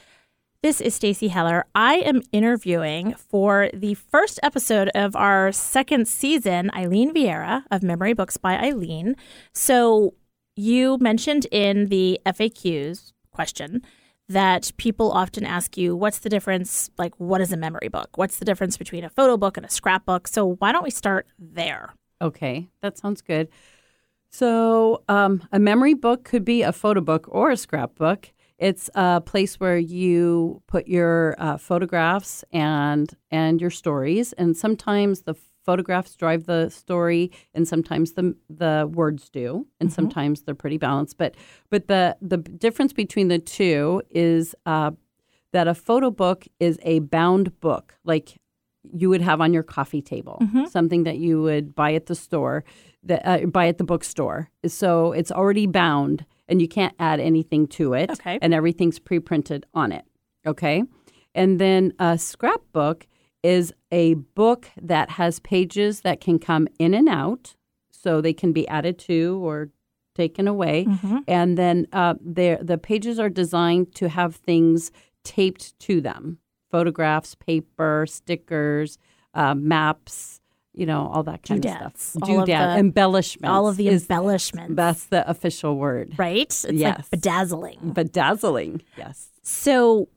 This 0.62 0.80
is 0.80 0.94
Stacy 0.94 1.26
Heller. 1.26 1.64
I 1.74 1.96
am 1.96 2.22
interviewing 2.30 3.14
for 3.14 3.70
the 3.74 3.94
first 3.94 4.38
episode 4.44 4.88
of 4.94 5.16
our 5.16 5.50
second 5.50 6.06
season 6.06 6.70
Eileen 6.76 7.12
Vieira 7.12 7.64
of 7.72 7.82
Memory 7.82 8.12
Books 8.12 8.36
by 8.36 8.56
Eileen. 8.56 9.16
So, 9.52 10.14
you 10.54 10.96
mentioned 10.98 11.48
in 11.50 11.86
the 11.86 12.20
FAQs 12.24 13.10
question 13.32 13.82
that 14.28 14.70
people 14.76 15.10
often 15.10 15.44
ask 15.44 15.76
you, 15.76 15.96
what's 15.96 16.20
the 16.20 16.28
difference? 16.28 16.88
Like, 16.98 17.18
what 17.18 17.40
is 17.40 17.52
a 17.52 17.56
memory 17.56 17.88
book? 17.88 18.16
What's 18.16 18.38
the 18.38 18.44
difference 18.44 18.76
between 18.76 19.02
a 19.02 19.10
photo 19.10 19.36
book 19.36 19.56
and 19.56 19.66
a 19.66 19.70
scrapbook? 19.70 20.28
So, 20.28 20.54
why 20.60 20.70
don't 20.70 20.84
we 20.84 20.90
start 20.90 21.26
there? 21.36 21.94
Okay, 22.22 22.68
that 22.80 22.96
sounds 22.96 23.22
good. 23.22 23.48
So, 24.34 25.04
um, 25.08 25.46
a 25.52 25.60
memory 25.60 25.94
book 25.94 26.24
could 26.24 26.44
be 26.44 26.62
a 26.62 26.72
photo 26.72 27.00
book 27.00 27.26
or 27.28 27.52
a 27.52 27.56
scrapbook. 27.56 28.32
It's 28.58 28.90
a 28.96 29.20
place 29.20 29.60
where 29.60 29.78
you 29.78 30.60
put 30.66 30.88
your 30.88 31.36
uh, 31.38 31.56
photographs 31.56 32.42
and 32.52 33.08
and 33.30 33.60
your 33.60 33.70
stories, 33.70 34.32
and 34.32 34.56
sometimes 34.56 35.22
the 35.22 35.36
photographs 35.64 36.16
drive 36.16 36.46
the 36.46 36.68
story, 36.68 37.30
and 37.54 37.68
sometimes 37.68 38.14
the 38.14 38.34
the 38.50 38.90
words 38.92 39.30
do, 39.30 39.68
and 39.78 39.88
Mm-hmm. 39.88 39.94
sometimes 39.94 40.42
they're 40.42 40.56
pretty 40.56 40.78
balanced. 40.78 41.16
But 41.16 41.36
but 41.70 41.86
the 41.86 42.16
the 42.20 42.38
difference 42.38 42.92
between 42.92 43.28
the 43.28 43.38
two 43.38 44.02
is 44.10 44.56
uh, 44.66 44.90
that 45.52 45.68
a 45.68 45.74
photo 45.74 46.10
book 46.10 46.48
is 46.58 46.76
a 46.82 46.98
bound 46.98 47.60
book, 47.60 47.94
like 48.02 48.40
you 48.92 49.08
would 49.08 49.20
have 49.22 49.40
on 49.40 49.52
your 49.52 49.62
coffee 49.62 50.02
table, 50.02 50.38
Mm-hmm. 50.42 50.66
something 50.66 51.04
that 51.04 51.16
you 51.18 51.40
would 51.42 51.74
buy 51.74 51.94
at 51.94 52.06
the 52.06 52.14
store, 52.14 52.64
that 53.02 53.22
uh, 53.26 53.46
buy 53.46 53.68
at 53.68 53.78
the 53.78 53.84
bookstore. 53.84 54.50
So 54.66 55.12
it's 55.12 55.32
already 55.32 55.66
bound, 55.66 56.24
and 56.48 56.60
you 56.60 56.68
can't 56.68 56.94
add 56.98 57.20
anything 57.20 57.66
to 57.68 57.94
it. 57.94 58.10
Okay. 58.10 58.38
and 58.42 58.52
everything's 58.54 58.98
pre-printed 58.98 59.66
on 59.74 59.92
it. 59.92 60.04
Okay, 60.46 60.82
and 61.34 61.58
then 61.58 61.92
a 61.98 62.18
scrapbook 62.18 63.06
is 63.42 63.72
a 63.90 64.14
book 64.14 64.70
that 64.80 65.10
has 65.10 65.38
pages 65.40 66.00
that 66.02 66.20
can 66.20 66.38
come 66.38 66.66
in 66.78 66.94
and 66.94 67.08
out, 67.08 67.56
so 67.90 68.20
they 68.20 68.32
can 68.34 68.52
be 68.52 68.66
added 68.68 68.98
to 68.98 69.38
or 69.42 69.70
taken 70.14 70.46
away. 70.46 70.86
And 71.26 71.58
then 71.58 71.86
uh, 71.92 72.14
there, 72.20 72.58
the 72.62 72.78
pages 72.78 73.18
are 73.18 73.28
designed 73.30 73.94
to 73.96 74.08
have 74.08 74.36
things 74.36 74.92
taped 75.24 75.78
to 75.80 76.00
them 76.00 76.38
photographs, 76.78 77.36
paper, 77.36 78.04
stickers, 78.08 78.98
uh, 79.34 79.54
maps, 79.54 80.40
you 80.74 80.84
know, 80.86 81.08
all 81.12 81.22
that 81.22 81.44
kind 81.44 81.64
of 81.64 81.70
stuff. 81.70 82.16
All 82.28 82.40
of 82.40 82.48
Doodad, 82.48 82.74
the- 82.74 82.78
embellishments. 82.80 83.48
All 83.48 83.68
of 83.68 83.76
the 83.76 83.86
is- 83.86 84.02
embellishments. 84.02 84.74
That's 84.74 85.04
the 85.04 85.28
official 85.30 85.76
word. 85.76 86.14
right? 86.18 86.40
It's 86.48 86.64
Yes. 86.72 86.96
like 86.98 87.10
bedazzling. 87.10 87.78
Bedazzling, 87.94 88.80
yes. 88.98 89.28
So, 89.42 90.08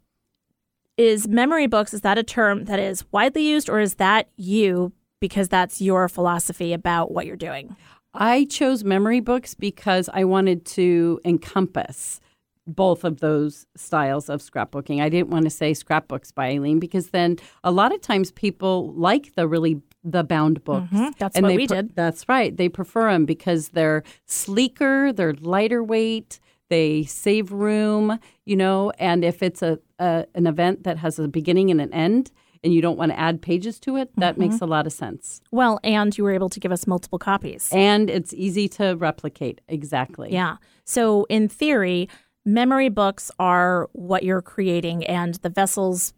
is 0.98 1.28
memory 1.28 1.68
books, 1.68 1.94
is 1.94 2.02
that 2.02 2.18
a 2.18 2.24
term 2.24 2.66
that 2.66 2.80
is 2.80 3.06
widely 3.12 3.44
used, 3.48 3.70
or 3.70 3.80
is 3.80 3.96
that 3.96 4.30
you 4.36 4.94
because 5.20 5.48
that's 5.50 5.80
your 5.80 6.10
philosophy 6.10 6.74
about 6.74 7.12
what 7.12 7.28
you're 7.28 7.36
doing? 7.36 7.76
I 8.16 8.46
chose 8.46 8.84
memory 8.84 9.20
books 9.20 9.54
because 9.54 10.10
I 10.12 10.24
wanted 10.24 10.66
to 10.78 11.20
encompass 11.24 12.20
both 12.68 13.04
of 13.04 13.20
those 13.22 13.66
styles 13.76 14.30
of 14.30 14.42
scrapbooking. 14.42 15.02
I 15.02 15.10
didn't 15.10 15.30
want 15.30 15.46
to 15.46 15.50
say 15.50 15.74
scrapbooks 15.74 16.32
by 16.32 16.48
Eileen 16.50 16.80
because 16.80 17.10
then 17.10 17.38
a 17.64 17.72
lot 17.72 17.94
of 17.94 18.02
times 18.02 18.32
people 18.32 18.94
like 18.94 19.34
the 19.36 19.48
really 19.48 19.82
the 20.04 20.24
bound 20.24 20.64
books. 20.64 20.92
Mhm, 20.92 21.18
that's 21.18 21.36
And 21.36 21.44
what 21.44 21.50
they 21.50 21.58
we 21.58 21.68
pre- 21.68 21.76
did. 21.78 21.96
That's 21.96 22.28
right. 22.30 22.56
They 22.56 22.70
prefer 22.70 23.12
them 23.12 23.26
because 23.26 23.70
they're 23.70 24.04
sleeker, 24.26 25.12
they're 25.12 25.34
lighter 25.34 25.84
weight, 25.84 26.40
they 26.70 27.04
save 27.04 27.52
room, 27.52 28.20
you 28.46 28.56
know, 28.56 28.92
and 29.00 29.24
if 29.26 29.42
it's 29.42 29.62
a, 29.62 29.80
a 30.00 30.26
an 30.36 30.46
event 30.48 30.84
that 30.84 30.98
has 30.98 31.18
a 31.20 31.28
beginning 31.28 31.72
and 31.72 31.82
an 31.82 31.94
end 31.94 32.32
and 32.64 32.74
you 32.74 32.82
don't 32.82 32.98
want 32.98 33.12
to 33.12 33.20
add 33.20 33.42
pages 33.42 33.80
to 33.80 33.96
it, 33.98 34.10
that 34.18 34.38
makes 34.38 34.62
a 34.62 34.66
lot 34.66 34.88
of 34.88 34.94
sense. 34.94 35.42
Well, 35.52 35.80
and 35.84 36.18
you 36.18 36.24
were 36.24 36.32
able 36.32 36.50
to 36.50 36.60
give 36.60 36.72
us 36.72 36.88
multiple 36.88 37.20
copies. 37.20 37.70
And 37.72 38.10
it's 38.10 38.34
easy 38.34 38.68
to 38.70 38.96
replicate. 38.96 39.62
Exactly. 39.68 40.32
Yeah. 40.34 40.58
So, 40.84 41.26
in 41.30 41.50
theory, 41.50 42.10
memory 42.48 42.90
books 42.90 43.30
are 43.38 43.90
what 43.94 44.24
you're 44.24 44.42
creating, 44.42 45.06
and 45.06 45.36
the 45.36 45.50
vessels 45.50 46.14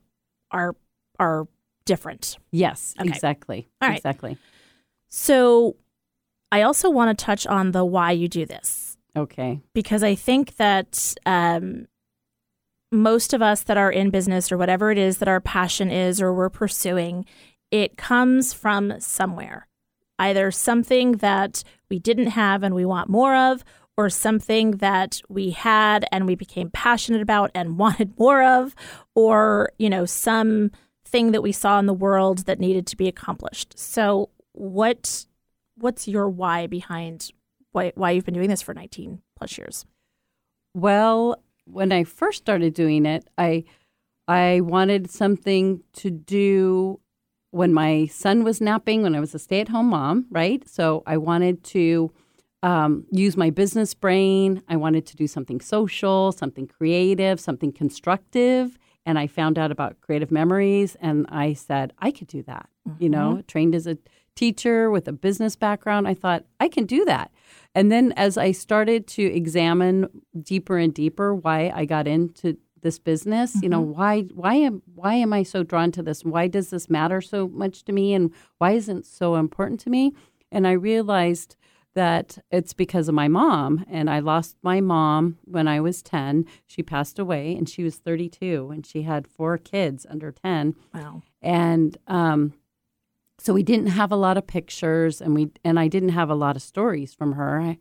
are 0.51 0.75
are 1.19 1.47
different. 1.85 2.37
Yes, 2.51 2.93
Okay. 2.99 3.09
exactly. 3.09 3.67
All 3.81 3.89
right. 3.89 3.97
Exactly. 3.97 4.37
So, 5.09 5.75
I 6.51 6.61
also 6.61 6.89
want 6.89 7.17
to 7.17 7.25
touch 7.25 7.45
on 7.47 7.71
the 7.71 7.83
why 7.83 8.11
you 8.11 8.27
do 8.29 8.45
this. 8.45 8.85
Okay. 9.17 9.59
because 9.73 10.03
I 10.03 10.13
think 10.15 10.55
that 10.57 11.15
um, 11.25 11.87
most 12.91 13.33
of 13.33 13.41
us 13.41 13.63
that 13.63 13.75
are 13.75 13.91
in 13.91 14.11
business 14.11 14.51
or 14.51 14.57
whatever 14.57 14.91
it 14.91 14.97
is 14.99 15.17
that 15.17 15.27
our 15.27 15.41
passion 15.41 15.89
is 15.89 16.21
or 16.21 16.31
we're 16.33 16.49
pursuing, 16.49 17.25
it 17.71 17.97
comes 17.97 18.53
from 18.53 18.99
somewhere. 18.99 19.67
Either 20.19 20.51
something 20.51 21.13
that 21.13 21.63
we 21.89 21.97
didn't 21.97 22.27
have 22.27 22.61
and 22.61 22.75
we 22.75 22.85
want 22.85 23.09
more 23.09 23.35
of, 23.35 23.63
or 23.99 24.09
something 24.09 24.71
that 24.77 25.21
we 25.27 25.49
had 25.49 26.05
and 26.09 26.25
we 26.25 26.33
became 26.33 26.69
passionate 26.69 27.21
about 27.21 27.51
and 27.53 27.77
wanted 27.83 28.17
more 28.17 28.41
of, 28.41 28.73
or, 29.13 29.73
you 29.77 29.89
know, 29.89 30.05
some 30.05 30.71
thing 31.05 31.33
that 31.33 31.43
we 31.43 31.51
saw 31.51 31.77
in 31.79 31.85
the 31.85 31.93
world 31.93 32.45
that 32.45 32.61
needed 32.61 32.87
to 32.87 32.95
be 32.95 33.09
accomplished. 33.09 33.77
So 33.77 34.29
what 34.53 35.25
what's 35.75 36.07
your 36.07 36.29
why 36.29 36.65
behind 36.67 37.31
why, 37.73 37.91
why 37.95 38.11
you've 38.11 38.23
been 38.23 38.33
doing 38.33 38.49
this 38.49 38.61
for 38.61 38.73
19 38.73 39.21
plus 39.37 39.57
years. 39.57 39.85
Well, 40.73 41.41
when 41.65 41.91
I 41.91 42.05
first 42.05 42.37
started 42.37 42.73
doing 42.73 43.05
it, 43.05 43.27
I 43.37 43.65
I 44.29 44.61
wanted 44.61 45.09
something 45.09 45.81
to 45.93 46.09
do 46.09 47.01
when 47.51 47.73
my 47.73 48.05
son 48.05 48.45
was 48.45 48.61
napping 48.61 49.03
when 49.03 49.15
I 49.15 49.19
was 49.19 49.35
a 49.35 49.39
stay-at-home 49.39 49.89
mom, 49.89 50.25
right? 50.29 50.65
So 50.69 51.03
I 51.05 51.17
wanted 51.17 51.63
to 51.75 52.11
um, 52.61 53.05
use 53.11 53.37
my 53.37 53.49
business 53.49 53.93
brain. 53.93 54.61
I 54.67 54.75
wanted 54.75 55.05
to 55.07 55.15
do 55.15 55.27
something 55.27 55.61
social, 55.61 56.31
something 56.31 56.67
creative, 56.67 57.39
something 57.39 57.71
constructive. 57.71 58.77
And 59.05 59.17
I 59.17 59.27
found 59.27 59.57
out 59.57 59.71
about 59.71 60.01
creative 60.01 60.29
memories, 60.29 60.95
and 61.01 61.25
I 61.29 61.53
said 61.53 61.93
I 61.99 62.11
could 62.11 62.27
do 62.27 62.43
that. 62.43 62.69
You 62.99 63.09
know, 63.09 63.43
trained 63.47 63.73
as 63.75 63.87
a 63.87 63.97
teacher 64.35 64.89
with 64.89 65.07
a 65.07 65.11
business 65.11 65.55
background, 65.55 66.07
I 66.07 66.13
thought 66.13 66.45
I 66.59 66.69
can 66.69 66.85
do 66.85 67.05
that. 67.05 67.31
And 67.75 67.91
then 67.91 68.13
as 68.13 68.37
I 68.37 68.51
started 68.51 69.07
to 69.07 69.23
examine 69.23 70.07
deeper 70.41 70.77
and 70.77 70.93
deeper 70.93 71.35
why 71.35 71.71
I 71.73 71.85
got 71.85 72.07
into 72.07 72.57
this 72.81 72.99
business, 72.99 73.61
you 73.61 73.69
know, 73.69 73.81
why 73.81 74.21
why 74.33 74.55
am 74.55 74.81
why 74.95 75.15
am 75.15 75.33
I 75.33 75.43
so 75.43 75.63
drawn 75.63 75.91
to 75.93 76.03
this? 76.03 76.23
Why 76.23 76.47
does 76.47 76.69
this 76.69 76.89
matter 76.89 77.21
so 77.21 77.47
much 77.47 77.83
to 77.85 77.91
me 77.91 78.13
and 78.13 78.31
why 78.57 78.71
isn't 78.71 78.99
it 78.99 79.05
so 79.05 79.35
important 79.35 79.79
to 79.81 79.89
me? 79.89 80.13
And 80.51 80.65
I 80.67 80.71
realized 80.71 81.55
that 81.99 82.37
it's 82.49 82.73
because 82.73 83.09
of 83.09 83.15
my 83.15 83.27
mom 83.27 83.83
and 83.89 84.09
I 84.09 84.19
lost 84.19 84.55
my 84.63 84.79
mom 84.79 85.37
when 85.43 85.67
I 85.67 85.81
was 85.81 86.01
10. 86.01 86.45
She 86.65 86.81
passed 86.81 87.19
away 87.19 87.53
and 87.57 87.67
she 87.67 87.83
was 87.83 87.95
32 87.97 88.69
and 88.73 88.85
she 88.85 89.01
had 89.11 89.27
four 89.27 89.57
kids 89.57 90.05
under 90.09 90.31
10 90.31 90.75
Wow. 90.93 91.21
and 91.41 91.97
um, 92.07 92.53
so 93.37 93.53
we 93.53 93.63
didn't 93.63 93.87
have 94.01 94.11
a 94.13 94.15
lot 94.27 94.37
of 94.37 94.47
pictures 94.47 95.19
and 95.21 95.31
we 95.37 95.43
and 95.67 95.77
I 95.77 95.87
didn't 95.95 96.15
have 96.21 96.29
a 96.29 96.35
lot 96.45 96.55
of 96.55 96.61
stories 96.61 97.13
from 97.13 97.33
her. 97.33 97.75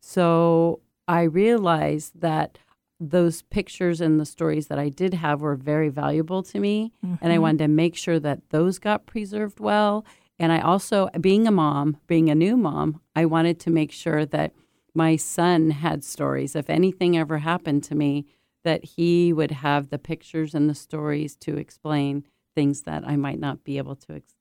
So 0.00 0.80
I 1.08 1.22
realized 1.22 2.20
that 2.20 2.58
those 3.00 3.42
pictures 3.42 4.00
and 4.00 4.20
the 4.20 4.26
stories 4.26 4.66
that 4.68 4.78
I 4.78 4.88
did 4.88 5.14
have 5.14 5.40
were 5.40 5.56
very 5.56 5.88
valuable 5.88 6.42
to 6.44 6.60
me 6.60 6.92
and 7.22 7.32
I 7.32 7.38
wanted 7.38 7.58
to 7.64 7.68
make 7.68 7.96
sure 7.96 8.20
that 8.20 8.38
those 8.50 8.78
got 8.78 9.06
preserved 9.06 9.58
well 9.60 10.04
and 10.38 10.52
I 10.52 10.60
also 10.60 11.08
being 11.20 11.46
a 11.46 11.50
mom, 11.50 11.98
being 12.06 12.28
a 12.30 12.34
new 12.34 12.56
mom, 12.56 13.00
I 13.14 13.26
wanted 13.26 13.60
to 13.60 13.70
make 13.70 13.92
sure 13.92 14.24
that 14.26 14.52
my 14.94 15.16
son 15.16 15.70
had 15.70 16.04
stories 16.04 16.54
if 16.54 16.68
anything 16.68 17.16
ever 17.16 17.38
happened 17.38 17.84
to 17.84 17.94
me 17.94 18.26
that 18.64 18.84
he 18.84 19.32
would 19.32 19.50
have 19.50 19.88
the 19.88 19.98
pictures 19.98 20.54
and 20.54 20.68
the 20.68 20.74
stories 20.74 21.34
to 21.36 21.56
explain 21.56 22.24
things 22.54 22.82
that 22.82 23.06
I 23.06 23.16
might 23.16 23.40
not 23.40 23.64
be 23.64 23.78
able 23.78 23.96
to 23.96 24.14
ex- 24.14 24.34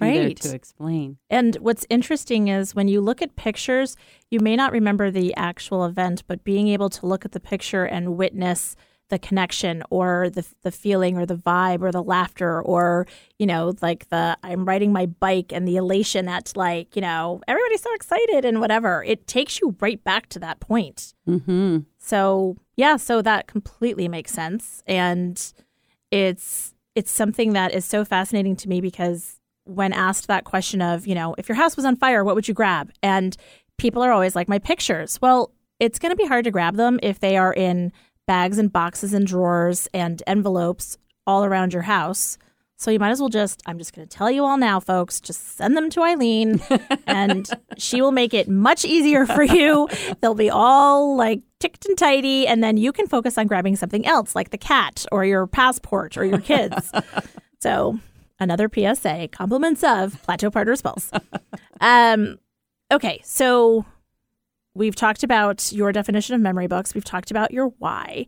and 0.00 0.16
there 0.16 0.24
Right. 0.24 0.36
to 0.36 0.54
explain. 0.54 1.18
And 1.30 1.56
what's 1.56 1.86
interesting 1.88 2.48
is 2.48 2.74
when 2.74 2.88
you 2.88 3.00
look 3.00 3.22
at 3.22 3.36
pictures, 3.36 3.96
you 4.30 4.40
may 4.40 4.56
not 4.56 4.72
remember 4.72 5.10
the 5.10 5.34
actual 5.36 5.84
event, 5.84 6.24
but 6.26 6.42
being 6.42 6.68
able 6.68 6.88
to 6.90 7.06
look 7.06 7.24
at 7.24 7.32
the 7.32 7.40
picture 7.40 7.84
and 7.84 8.16
witness 8.16 8.74
the 9.12 9.18
connection 9.18 9.82
or 9.90 10.30
the 10.30 10.42
the 10.62 10.72
feeling 10.72 11.18
or 11.18 11.26
the 11.26 11.36
vibe 11.36 11.82
or 11.82 11.92
the 11.92 12.02
laughter 12.02 12.62
or 12.62 13.06
you 13.38 13.44
know 13.44 13.74
like 13.82 14.08
the 14.08 14.38
I'm 14.42 14.64
riding 14.64 14.90
my 14.90 15.04
bike 15.04 15.52
and 15.52 15.68
the 15.68 15.76
elation 15.76 16.28
at 16.28 16.56
like 16.56 16.96
you 16.96 17.02
know 17.02 17.42
everybody's 17.46 17.82
so 17.82 17.92
excited 17.94 18.46
and 18.46 18.58
whatever 18.58 19.04
it 19.04 19.26
takes 19.26 19.60
you 19.60 19.76
right 19.80 20.02
back 20.02 20.30
to 20.30 20.38
that 20.38 20.60
point. 20.60 21.12
Mm-hmm. 21.28 21.80
So 21.98 22.56
yeah, 22.74 22.96
so 22.96 23.20
that 23.20 23.48
completely 23.48 24.08
makes 24.08 24.32
sense, 24.32 24.82
and 24.86 25.36
it's 26.10 26.72
it's 26.94 27.10
something 27.10 27.52
that 27.52 27.74
is 27.74 27.84
so 27.84 28.06
fascinating 28.06 28.56
to 28.56 28.68
me 28.68 28.80
because 28.80 29.36
when 29.64 29.92
asked 29.92 30.26
that 30.28 30.44
question 30.44 30.80
of 30.80 31.06
you 31.06 31.14
know 31.14 31.34
if 31.36 31.50
your 31.50 31.56
house 31.56 31.76
was 31.76 31.84
on 31.84 31.96
fire, 31.96 32.24
what 32.24 32.34
would 32.34 32.48
you 32.48 32.54
grab? 32.54 32.90
And 33.02 33.36
people 33.76 34.00
are 34.02 34.10
always 34.10 34.34
like 34.34 34.48
my 34.48 34.58
pictures. 34.58 35.20
Well, 35.20 35.52
it's 35.78 35.98
going 35.98 36.12
to 36.12 36.16
be 36.16 36.26
hard 36.26 36.44
to 36.44 36.50
grab 36.50 36.76
them 36.76 36.98
if 37.02 37.20
they 37.20 37.36
are 37.36 37.52
in 37.52 37.92
bags 38.26 38.58
and 38.58 38.72
boxes 38.72 39.12
and 39.12 39.26
drawers 39.26 39.88
and 39.92 40.22
envelopes 40.26 40.98
all 41.26 41.44
around 41.44 41.72
your 41.72 41.82
house. 41.82 42.38
So 42.76 42.90
you 42.90 42.98
might 42.98 43.10
as 43.10 43.20
well 43.20 43.28
just, 43.28 43.62
I'm 43.64 43.78
just 43.78 43.94
going 43.94 44.08
to 44.08 44.16
tell 44.16 44.28
you 44.28 44.44
all 44.44 44.56
now, 44.56 44.80
folks, 44.80 45.20
just 45.20 45.56
send 45.56 45.76
them 45.76 45.88
to 45.90 46.02
Eileen 46.02 46.60
and 47.06 47.48
she 47.78 48.02
will 48.02 48.10
make 48.10 48.34
it 48.34 48.48
much 48.48 48.84
easier 48.84 49.24
for 49.24 49.44
you. 49.44 49.88
They'll 50.20 50.34
be 50.34 50.50
all 50.50 51.16
like 51.16 51.42
ticked 51.60 51.86
and 51.86 51.96
tidy. 51.96 52.46
And 52.48 52.62
then 52.62 52.76
you 52.76 52.92
can 52.92 53.06
focus 53.06 53.38
on 53.38 53.46
grabbing 53.46 53.76
something 53.76 54.04
else 54.04 54.34
like 54.34 54.50
the 54.50 54.58
cat 54.58 55.06
or 55.12 55.24
your 55.24 55.46
passport 55.46 56.16
or 56.16 56.24
your 56.24 56.40
kids. 56.40 56.90
so 57.60 58.00
another 58.40 58.68
PSA 58.68 59.28
compliments 59.30 59.84
of 59.84 60.20
Plateau 60.22 60.50
Partners 60.50 60.82
Pulse. 60.82 61.10
Um, 61.84 62.38
okay. 62.92 63.20
So 63.24 63.84
we've 64.74 64.96
talked 64.96 65.22
about 65.22 65.72
your 65.72 65.92
definition 65.92 66.34
of 66.34 66.40
memory 66.40 66.66
books. 66.66 66.94
We've 66.94 67.04
talked 67.04 67.30
about 67.30 67.50
your 67.50 67.68
why. 67.78 68.26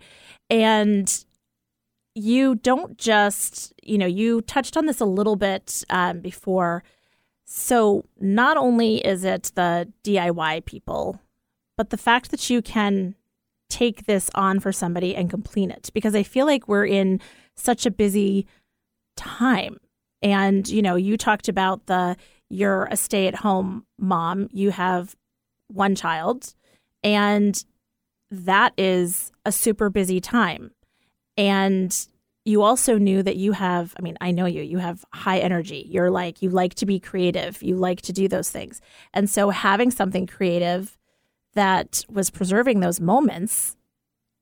And 0.50 1.24
you 2.14 2.54
don't 2.56 2.96
just, 2.96 3.72
you 3.82 3.98
know, 3.98 4.06
you 4.06 4.40
touched 4.42 4.76
on 4.76 4.86
this 4.86 5.00
a 5.00 5.06
little 5.06 5.36
bit 5.36 5.84
um, 5.90 6.20
before. 6.20 6.84
So 7.44 8.04
not 8.20 8.56
only 8.56 8.96
is 8.98 9.24
it 9.24 9.52
the 9.54 9.92
DIY 10.04 10.64
people, 10.64 11.20
but 11.76 11.90
the 11.90 11.96
fact 11.96 12.30
that 12.30 12.48
you 12.50 12.62
can 12.62 13.14
take 13.68 14.06
this 14.06 14.30
on 14.34 14.60
for 14.60 14.72
somebody 14.72 15.16
and 15.16 15.28
complete 15.28 15.70
it, 15.70 15.90
because 15.92 16.14
I 16.14 16.22
feel 16.22 16.46
like 16.46 16.68
we're 16.68 16.86
in 16.86 17.20
such 17.56 17.86
a 17.86 17.90
busy 17.90 18.46
time. 19.16 19.78
And, 20.22 20.68
you 20.68 20.82
know, 20.82 20.96
you 20.96 21.16
talked 21.16 21.48
about 21.48 21.86
the, 21.86 22.16
you're 22.48 22.84
a 22.90 22.96
stay 22.96 23.26
at 23.26 23.34
home 23.34 23.84
mom, 23.98 24.48
you 24.52 24.70
have 24.70 25.16
one 25.74 25.94
child, 25.94 26.54
and 27.02 27.64
that 28.30 28.72
is 28.78 29.30
a 29.44 29.52
super 29.52 29.90
busy 29.90 30.20
time. 30.20 30.70
And 31.36 31.94
you 32.44 32.62
also 32.62 32.98
knew 32.98 33.22
that 33.22 33.36
you 33.36 33.52
have, 33.52 33.94
I 33.98 34.02
mean, 34.02 34.16
I 34.20 34.30
know 34.30 34.46
you, 34.46 34.62
you 34.62 34.78
have 34.78 35.04
high 35.12 35.38
energy. 35.38 35.86
You're 35.88 36.10
like, 36.10 36.42
you 36.42 36.50
like 36.50 36.74
to 36.74 36.86
be 36.86 37.00
creative, 37.00 37.62
you 37.62 37.76
like 37.76 38.02
to 38.02 38.12
do 38.12 38.28
those 38.28 38.50
things. 38.50 38.80
And 39.12 39.28
so 39.28 39.50
having 39.50 39.90
something 39.90 40.26
creative 40.26 40.96
that 41.54 42.04
was 42.10 42.30
preserving 42.30 42.80
those 42.80 43.00
moments 43.00 43.76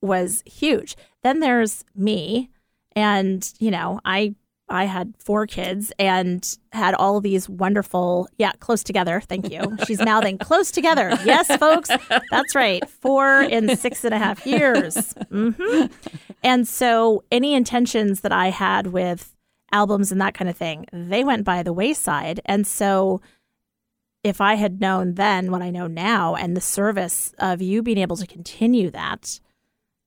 was 0.01 0.43
huge. 0.45 0.95
Then 1.21 1.39
there's 1.39 1.85
me, 1.95 2.49
and, 2.95 3.53
you 3.59 3.71
know, 3.71 4.01
I 4.03 4.35
I 4.69 4.85
had 4.85 5.13
four 5.19 5.45
kids 5.45 5.91
and 5.99 6.57
had 6.71 6.95
all 6.95 7.19
these 7.19 7.49
wonderful, 7.49 8.27
yeah, 8.37 8.53
close 8.59 8.83
together. 8.83 9.21
Thank 9.21 9.51
you. 9.51 9.77
She's 9.87 9.99
mouthing 9.99 10.37
close 10.37 10.71
together. 10.71 11.17
Yes, 11.25 11.53
folks, 11.57 11.89
that's 12.31 12.55
right. 12.55 12.87
Four 12.89 13.41
in 13.41 13.75
six 13.75 14.03
and 14.03 14.13
a 14.13 14.17
half 14.17 14.45
years. 14.45 15.13
hmm 15.29 15.85
And 16.43 16.67
so, 16.67 17.23
any 17.31 17.53
intentions 17.53 18.21
that 18.21 18.31
I 18.31 18.49
had 18.49 18.87
with 18.87 19.35
albums 19.71 20.11
and 20.11 20.21
that 20.21 20.33
kind 20.33 20.49
of 20.49 20.57
thing, 20.57 20.85
they 20.91 21.23
went 21.23 21.43
by 21.43 21.63
the 21.63 21.73
wayside. 21.73 22.39
And 22.45 22.65
so, 22.65 23.21
if 24.23 24.39
I 24.39 24.55
had 24.55 24.79
known 24.79 25.15
then 25.15 25.51
what 25.51 25.61
I 25.61 25.69
know 25.69 25.87
now 25.87 26.35
and 26.35 26.55
the 26.55 26.61
service 26.61 27.33
of 27.37 27.61
you 27.61 27.83
being 27.83 27.97
able 27.97 28.15
to 28.17 28.25
continue 28.25 28.89
that, 28.91 29.39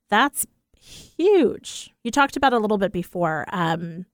that's 0.08 0.46
huge. 0.78 1.90
You 2.02 2.10
talked 2.10 2.36
about 2.36 2.52
a 2.54 2.58
little 2.58 2.78
bit 2.78 2.92
before. 2.92 3.44
Um, 3.48 4.06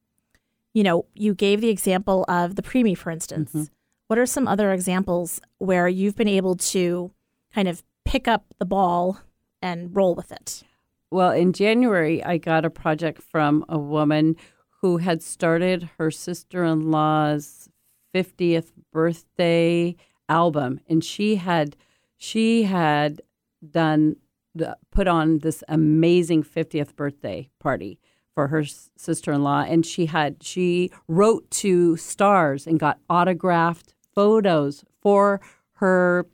you 0.73 0.83
know, 0.83 1.07
you 1.15 1.35
gave 1.35 1.61
the 1.61 1.69
example 1.69 2.25
of 2.29 2.57
the 2.57 2.63
preemie, 2.63 2.97
for 2.97 3.11
instance. 3.11 3.51
Mm-hmm. 3.51 3.65
What 4.07 4.19
are 4.19 4.27
some 4.27 4.49
other 4.49 4.73
examples 4.73 5.41
where 5.59 5.89
you've 5.89 6.17
been 6.17 6.29
able 6.29 6.57
to 6.57 7.13
kind 7.55 7.69
of 7.69 7.83
pick 8.05 8.29
up 8.29 8.47
the 8.59 8.65
ball 8.65 9.19
and 9.61 9.95
roll 9.95 10.15
with 10.15 10.33
it? 10.33 10.63
Well, 11.11 11.31
in 11.31 11.53
January, 11.53 12.25
I 12.25 12.39
got 12.39 12.65
a 12.65 12.71
project 12.71 13.23
from 13.23 13.65
a 13.69 13.79
woman 13.79 14.37
who 14.81 14.97
had 14.99 15.23
started 15.23 15.91
her 15.99 16.11
sister 16.11 16.65
in 16.65 16.91
law's 16.91 17.69
50th 18.15 18.73
birthday 18.93 19.97
album. 20.29 20.81
And 20.89 21.05
she 21.05 21.37
had, 21.37 21.77
she 22.17 22.65
had 22.65 23.23
done, 23.69 24.17
the, 24.55 24.77
put 24.91 25.09
on 25.09 25.39
this 25.39 25.63
amazing 25.69 26.43
50th 26.43 26.97
birthday 26.97 27.49
party 27.61 27.99
for 28.35 28.49
her 28.49 28.65
sister 28.65 29.33
in 29.33 29.43
law. 29.43 29.61
And 29.63 29.85
she 29.85 30.07
had, 30.07 30.43
she 30.43 30.91
wrote 31.09 31.51
to 31.63 31.97
stars 31.97 32.67
and 32.67 32.79
got 32.81 32.99
autographed 33.11 33.95
photos 34.15 34.85
for 35.01 35.41
her 35.75 36.27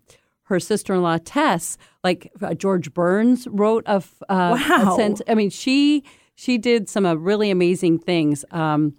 her 0.45 0.59
sister-in-law 0.59 1.19
Tess, 1.27 1.77
like 2.03 2.33
uh, 2.41 2.55
George 2.55 2.95
Burns 2.95 3.47
wrote 3.51 3.87
of. 3.87 4.15
Uh, 4.31 4.57
Wow. 4.59 4.93
a 4.95 4.97
sense- 4.97 5.21
I 5.29 5.35
mean, 5.35 5.51
she 5.51 6.05
she 6.35 6.57
did 6.57 6.89
some 6.89 7.05
uh, 7.05 7.13
really 7.15 7.51
amazing 7.51 7.99
things. 7.99 8.47
Um, 8.51 8.95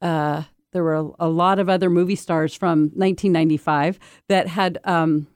uh, 0.00 0.44
there 0.72 0.82
were 0.82 0.94
a, 0.94 1.10
a 1.20 1.28
lot 1.28 1.58
of 1.58 1.68
other 1.68 1.90
movie 1.90 2.16
stars 2.16 2.54
from 2.54 2.84
1995 2.94 3.98
that 4.28 4.46
had 4.48 4.78
um, 4.84 5.26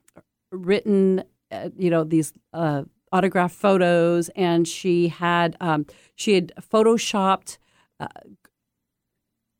written, 0.50 1.24
uh, 1.50 1.68
you 1.76 1.90
know, 1.90 2.04
these 2.04 2.32
uh, 2.54 2.84
autographed 3.12 3.54
photos, 3.54 4.28
and 4.30 4.66
she 4.68 5.08
had 5.08 5.56
um, 5.60 5.86
she 6.16 6.34
had 6.34 6.52
photoshopped. 6.60 7.58
Uh, 7.98 8.06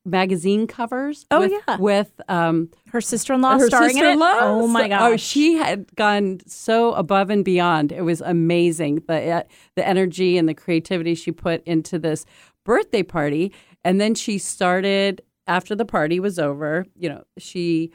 magazine 0.06 0.66
covers 0.66 1.26
Oh, 1.30 1.40
with, 1.40 1.52
yeah. 1.68 1.76
with 1.76 2.20
um, 2.26 2.70
Her 2.90 3.02
sister 3.02 3.34
in 3.34 3.42
law 3.42 3.58
her 3.58 3.66
starring 3.66 3.90
in 3.90 3.96
it? 3.96 3.98
sister-in-law. 3.98 4.38
Oh 4.40 4.66
my 4.66 4.88
gosh. 4.88 5.00
Oh, 5.02 5.16
she 5.18 5.54
had 5.54 5.94
gone 5.94 6.40
so 6.46 6.94
above 6.94 7.28
and 7.28 7.44
beyond. 7.44 7.92
It 7.92 8.00
was 8.02 8.22
amazing 8.22 9.02
the 9.06 9.30
uh, 9.30 9.42
the 9.76 9.86
energy 9.86 10.38
and 10.38 10.48
the 10.48 10.54
creativity 10.54 11.14
she 11.14 11.32
put 11.32 11.62
into 11.64 11.98
this 11.98 12.24
birthday 12.64 13.02
party. 13.02 13.52
And 13.84 14.00
then 14.00 14.14
she 14.14 14.38
started 14.38 15.20
after 15.46 15.74
the 15.74 15.84
party 15.84 16.18
was 16.18 16.38
over. 16.38 16.86
You 16.96 17.10
know, 17.10 17.24
she 17.38 17.92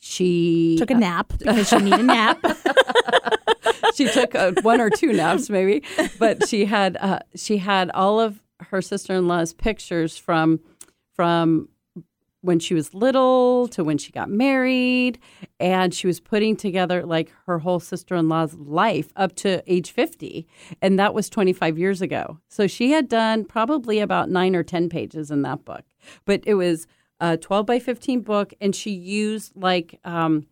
she 0.00 0.76
took 0.78 0.90
a 0.90 0.94
nap 0.94 1.32
because 1.38 1.72
you 1.72 1.80
need 1.80 1.94
a 1.94 2.02
nap. 2.02 2.44
she 3.94 4.08
took 4.08 4.34
uh, 4.34 4.52
one 4.62 4.80
or 4.80 4.90
two 4.90 5.12
naps 5.12 5.48
maybe. 5.50 5.82
But 6.18 6.48
she 6.48 6.64
had 6.64 6.96
uh, 6.98 7.20
she 7.34 7.58
had 7.58 7.90
all 7.92 8.20
of 8.20 8.42
her 8.60 8.80
sister-in-law's 8.82 9.52
pictures 9.52 10.16
from 10.16 10.60
from 11.14 11.68
when 12.44 12.58
she 12.58 12.74
was 12.74 12.92
little 12.92 13.66
to 13.68 13.82
when 13.82 13.96
she 13.96 14.12
got 14.12 14.28
married. 14.28 15.18
And 15.58 15.94
she 15.94 16.06
was 16.06 16.20
putting 16.20 16.56
together 16.56 17.04
like 17.04 17.32
her 17.46 17.58
whole 17.60 17.80
sister-in-law's 17.80 18.54
life 18.54 19.12
up 19.16 19.34
to 19.36 19.62
age 19.66 19.90
50 19.90 20.46
and 20.82 20.98
that 20.98 21.14
was 21.14 21.30
25 21.30 21.78
years 21.78 22.02
ago. 22.02 22.38
So 22.48 22.66
she 22.66 22.90
had 22.90 23.08
done 23.08 23.46
probably 23.46 23.98
about 23.98 24.28
9 24.28 24.54
or 24.54 24.62
10 24.62 24.90
pages 24.90 25.30
in 25.30 25.40
that 25.42 25.64
book. 25.64 25.84
But 26.26 26.42
it 26.46 26.54
was 26.54 26.86
a 27.18 27.38
12 27.38 27.64
by 27.64 27.78
15 27.78 28.20
book. 28.20 28.52
And 28.60 28.76
she 28.76 28.90
used 28.90 29.56
like 29.56 29.98
um, 30.04 30.46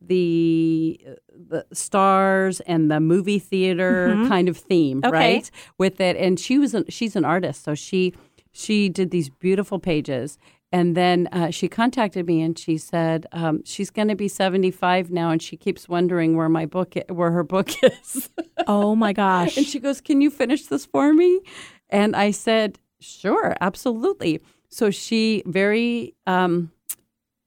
the 0.00 1.00
the 1.48 1.64
stars 1.72 2.60
and 2.60 2.90
the 2.90 3.00
movie 3.00 3.38
theater 3.38 4.16
kind 4.28 4.48
of 4.48 4.56
theme, 4.56 4.98
Okay. 5.04 5.10
right? 5.12 5.50
With 5.78 6.00
it, 6.00 6.16
and 6.16 6.38
she 6.38 6.58
was 6.58 6.74
a, 6.74 6.84
she's 6.90 7.16
an 7.16 7.24
artist, 7.24 7.64
so 7.64 7.74
she 7.74 8.14
she 8.52 8.88
did 8.88 9.10
these 9.10 9.28
beautiful 9.30 9.78
pages. 9.78 10.36
And 10.72 10.96
then 10.96 11.28
uh, 11.32 11.50
she 11.50 11.66
contacted 11.66 12.26
me 12.26 12.40
and 12.42 12.56
she 12.56 12.78
said 12.78 13.26
um, 13.32 13.64
she's 13.64 13.90
going 13.90 14.06
to 14.06 14.14
be 14.14 14.28
seventy 14.28 14.70
five 14.70 15.10
now, 15.10 15.30
and 15.30 15.42
she 15.42 15.56
keeps 15.56 15.88
wondering 15.88 16.36
where 16.36 16.48
my 16.48 16.64
book 16.66 16.94
i- 16.96 17.12
where 17.12 17.32
her 17.32 17.42
book 17.42 17.70
is. 17.82 18.30
oh 18.68 18.94
my 18.94 19.12
gosh. 19.12 19.56
And 19.56 19.66
she 19.66 19.80
goes, 19.80 20.00
Can 20.00 20.20
you 20.20 20.30
finish 20.30 20.66
this 20.66 20.86
for 20.86 21.12
me? 21.12 21.40
And 21.88 22.14
I 22.14 22.30
said, 22.30 22.78
Sure, 23.00 23.56
absolutely. 23.60 24.40
So 24.68 24.90
she 24.92 25.42
very 25.46 26.14
um, 26.28 26.70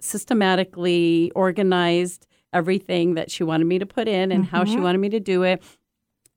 systematically 0.01 1.31
organized 1.35 2.27
everything 2.53 3.15
that 3.15 3.31
she 3.31 3.43
wanted 3.43 3.65
me 3.65 3.79
to 3.79 3.85
put 3.85 4.07
in 4.07 4.31
and 4.31 4.45
how 4.45 4.63
she 4.65 4.79
wanted 4.79 4.99
me 4.99 5.09
to 5.09 5.19
do 5.19 5.43
it. 5.43 5.61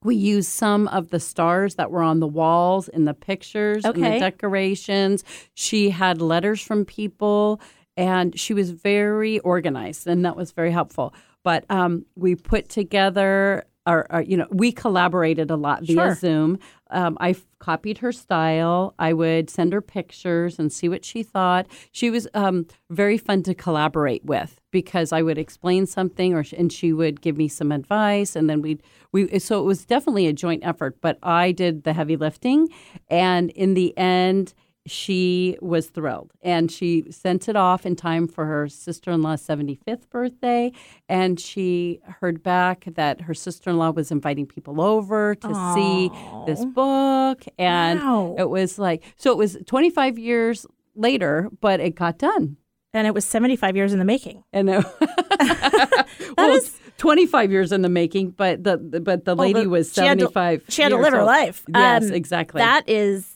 We 0.02 0.14
used 0.14 0.50
some 0.50 0.88
of 0.88 1.10
the 1.10 1.18
stars 1.18 1.76
that 1.76 1.90
were 1.90 2.02
on 2.02 2.20
the 2.20 2.26
walls 2.26 2.88
in 2.88 3.06
the 3.06 3.14
pictures 3.14 3.84
and 3.84 3.94
the 4.14 4.20
decorations. 4.20 5.24
She 5.54 5.90
had 5.90 6.20
letters 6.20 6.60
from 6.60 6.84
people 6.84 7.60
and 7.96 8.38
she 8.38 8.52
was 8.52 8.70
very 8.70 9.38
organized, 9.40 10.06
and 10.06 10.24
that 10.24 10.36
was 10.36 10.52
very 10.52 10.70
helpful. 10.70 11.14
But 11.42 11.64
um, 11.70 12.04
we 12.14 12.34
put 12.34 12.68
together. 12.68 13.64
Our, 13.86 14.04
our, 14.10 14.22
you 14.22 14.36
know, 14.36 14.48
we 14.50 14.72
collaborated 14.72 15.48
a 15.50 15.56
lot 15.56 15.84
via 15.84 15.94
Sure. 15.94 16.14
Zoom. 16.16 16.58
Um, 16.90 17.16
I 17.20 17.34
copied 17.58 17.98
her 17.98 18.12
style. 18.12 18.94
I 18.98 19.12
would 19.12 19.50
send 19.50 19.72
her 19.72 19.80
pictures 19.80 20.58
and 20.58 20.72
see 20.72 20.88
what 20.88 21.04
she 21.04 21.22
thought. 21.22 21.66
She 21.90 22.10
was 22.10 22.28
um, 22.34 22.66
very 22.90 23.18
fun 23.18 23.42
to 23.44 23.54
collaborate 23.54 24.24
with 24.24 24.60
because 24.70 25.12
I 25.12 25.22
would 25.22 25.38
explain 25.38 25.86
something, 25.86 26.34
or 26.34 26.44
and 26.56 26.72
she 26.72 26.92
would 26.92 27.20
give 27.20 27.36
me 27.36 27.48
some 27.48 27.72
advice, 27.72 28.36
and 28.36 28.48
then 28.48 28.62
we'd 28.62 28.82
we. 29.12 29.38
So 29.38 29.60
it 29.60 29.64
was 29.64 29.84
definitely 29.84 30.26
a 30.26 30.32
joint 30.32 30.64
effort. 30.64 31.00
But 31.00 31.18
I 31.22 31.52
did 31.52 31.84
the 31.84 31.92
heavy 31.92 32.16
lifting, 32.16 32.68
and 33.08 33.50
in 33.50 33.74
the 33.74 33.96
end, 33.98 34.54
she 34.86 35.56
was 35.60 35.88
thrilled, 35.88 36.32
and 36.42 36.70
she 36.70 37.04
sent 37.10 37.48
it 37.48 37.56
off 37.56 37.84
in 37.84 37.96
time 37.96 38.26
for 38.28 38.46
her 38.46 38.68
sister-in-law's 38.68 39.42
seventy-fifth 39.42 40.08
birthday, 40.10 40.72
and 41.08 41.38
she 41.40 42.00
heard 42.20 42.42
back 42.42 42.84
that 42.94 43.20
her 43.22 43.34
sister-in-law 43.34 43.90
was 43.90 44.10
inviting 44.10 44.46
people 44.46 44.80
over 44.80 45.34
to 45.34 45.72
see 45.74 46.10
this 46.46 46.64
book, 46.64 47.44
and 47.58 48.00
Wow. 48.00 48.34
it 48.38 48.48
was 48.48 48.78
like 48.78 49.02
so. 49.16 49.30
It 49.32 49.36
was 49.38 49.56
twenty-five 49.66 50.18
years 50.18 50.66
later, 50.94 51.50
but 51.60 51.80
it 51.80 51.94
got 51.94 52.18
done. 52.18 52.56
And 52.94 53.06
it 53.06 53.12
was 53.12 53.26
75 53.26 53.76
years 53.76 53.92
in 53.92 53.98
the 53.98 54.06
making. 54.06 54.42
And 54.54 54.70
it, 54.70 54.82
well, 56.38 56.56
it's 56.56 56.78
25 56.96 57.50
years 57.52 57.70
in 57.70 57.82
the 57.82 57.90
making, 57.90 58.30
but 58.30 58.64
the, 58.64 58.78
but 58.78 59.26
the 59.26 59.34
Well, 59.34 59.46
lady 59.48 59.64
the- 59.64 59.68
was 59.68 59.92
she 59.92 60.00
had 60.00 60.18
to- 60.18 60.26
75. 60.30 60.62
She 60.70 60.80
had 60.80 60.88
to 60.90 60.96
live 60.96 61.12
her 61.12 61.24
life. 61.24 61.62
Yes, 61.68 62.04
Um, 62.06 62.12
exactly. 62.14 62.60
That 62.60 62.88
is 62.88 63.35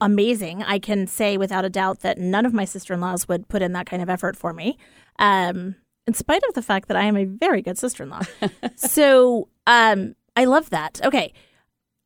amazing. 0.00 0.62
I 0.62 0.78
can 0.78 1.06
say 1.06 1.36
without 1.36 1.64
a 1.64 1.70
doubt 1.70 2.00
that 2.00 2.18
none 2.18 2.46
of 2.46 2.52
my 2.52 2.64
sister 2.64 2.94
in 2.94 3.00
laws 3.00 3.28
would 3.28 3.48
put 3.48 3.62
in 3.62 3.72
that 3.72 3.86
kind 3.86 4.02
of 4.02 4.08
effort 4.08 4.36
for 4.36 4.52
me, 4.52 4.78
um, 5.18 5.76
in 6.06 6.14
spite 6.14 6.42
of 6.48 6.54
the 6.54 6.62
fact 6.62 6.88
that 6.88 6.96
I 6.96 7.04
am 7.04 7.16
a 7.16 7.24
very 7.24 7.62
good 7.62 7.78
sister 7.78 8.02
in 8.02 8.10
law. 8.10 8.22
so 8.76 9.48
um, 9.66 10.14
I 10.36 10.44
love 10.44 10.70
that. 10.70 11.00
Okay. 11.04 11.32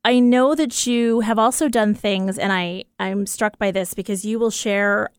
I 0.03 0.19
know 0.19 0.53
that 0.53 0.85
you 0.85 1.21
have 1.21 1.39
also 1.39 1.67
done 1.67 1.95
things, 1.95 2.37
and 2.37 2.53
I, 2.53 2.83
I'm 2.99 3.25
struck 3.25 3.57
by 3.57 3.71
this 3.71 3.95
because 3.95 4.23
you 4.23 4.37
will 4.37 4.51
share 4.51 5.09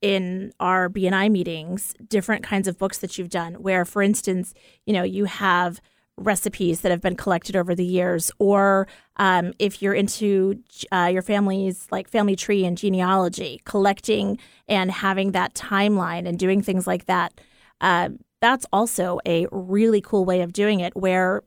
in 0.00 0.52
our 0.58 0.88
BNI 0.88 1.30
meetings 1.30 1.94
different 2.08 2.42
kinds 2.42 2.66
of 2.66 2.78
books 2.78 2.98
that 2.98 3.18
you've 3.18 3.28
done, 3.28 3.54
where, 3.56 3.84
for 3.84 4.00
instance, 4.00 4.54
you 4.86 4.94
know, 4.94 5.02
you 5.02 5.26
have 5.26 5.82
recipes 6.20 6.82
that 6.82 6.90
have 6.90 7.00
been 7.00 7.16
collected 7.16 7.56
over 7.56 7.74
the 7.74 7.84
years, 7.84 8.30
or 8.38 8.86
um, 9.16 9.52
if 9.58 9.82
you're 9.82 9.94
into 9.94 10.62
uh, 10.92 11.10
your 11.12 11.22
family's 11.22 11.88
like 11.90 12.08
family 12.08 12.36
tree 12.36 12.64
and 12.64 12.78
genealogy, 12.78 13.60
collecting 13.64 14.38
and 14.68 14.90
having 14.90 15.32
that 15.32 15.54
timeline 15.54 16.28
and 16.28 16.38
doing 16.38 16.62
things 16.62 16.86
like 16.86 17.06
that. 17.06 17.40
Uh, 17.80 18.10
that's 18.40 18.66
also 18.72 19.18
a 19.26 19.46
really 19.50 20.00
cool 20.00 20.24
way 20.24 20.40
of 20.42 20.52
doing 20.52 20.80
it, 20.80 20.94
where 20.96 21.42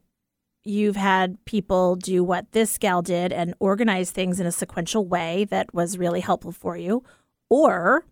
you've 0.64 0.96
had 0.96 1.38
people 1.46 1.96
do 1.96 2.24
what 2.24 2.52
this 2.52 2.78
gal 2.78 3.02
did 3.02 3.32
and 3.34 3.54
organize 3.60 4.12
things 4.12 4.40
in 4.40 4.46
a 4.46 4.52
sequential 4.52 5.06
way 5.06 5.46
that 5.46 5.74
was 5.74 5.98
really 5.98 6.20
helpful 6.22 6.52
for 6.52 6.76
you, 6.78 7.04
or 7.50 8.06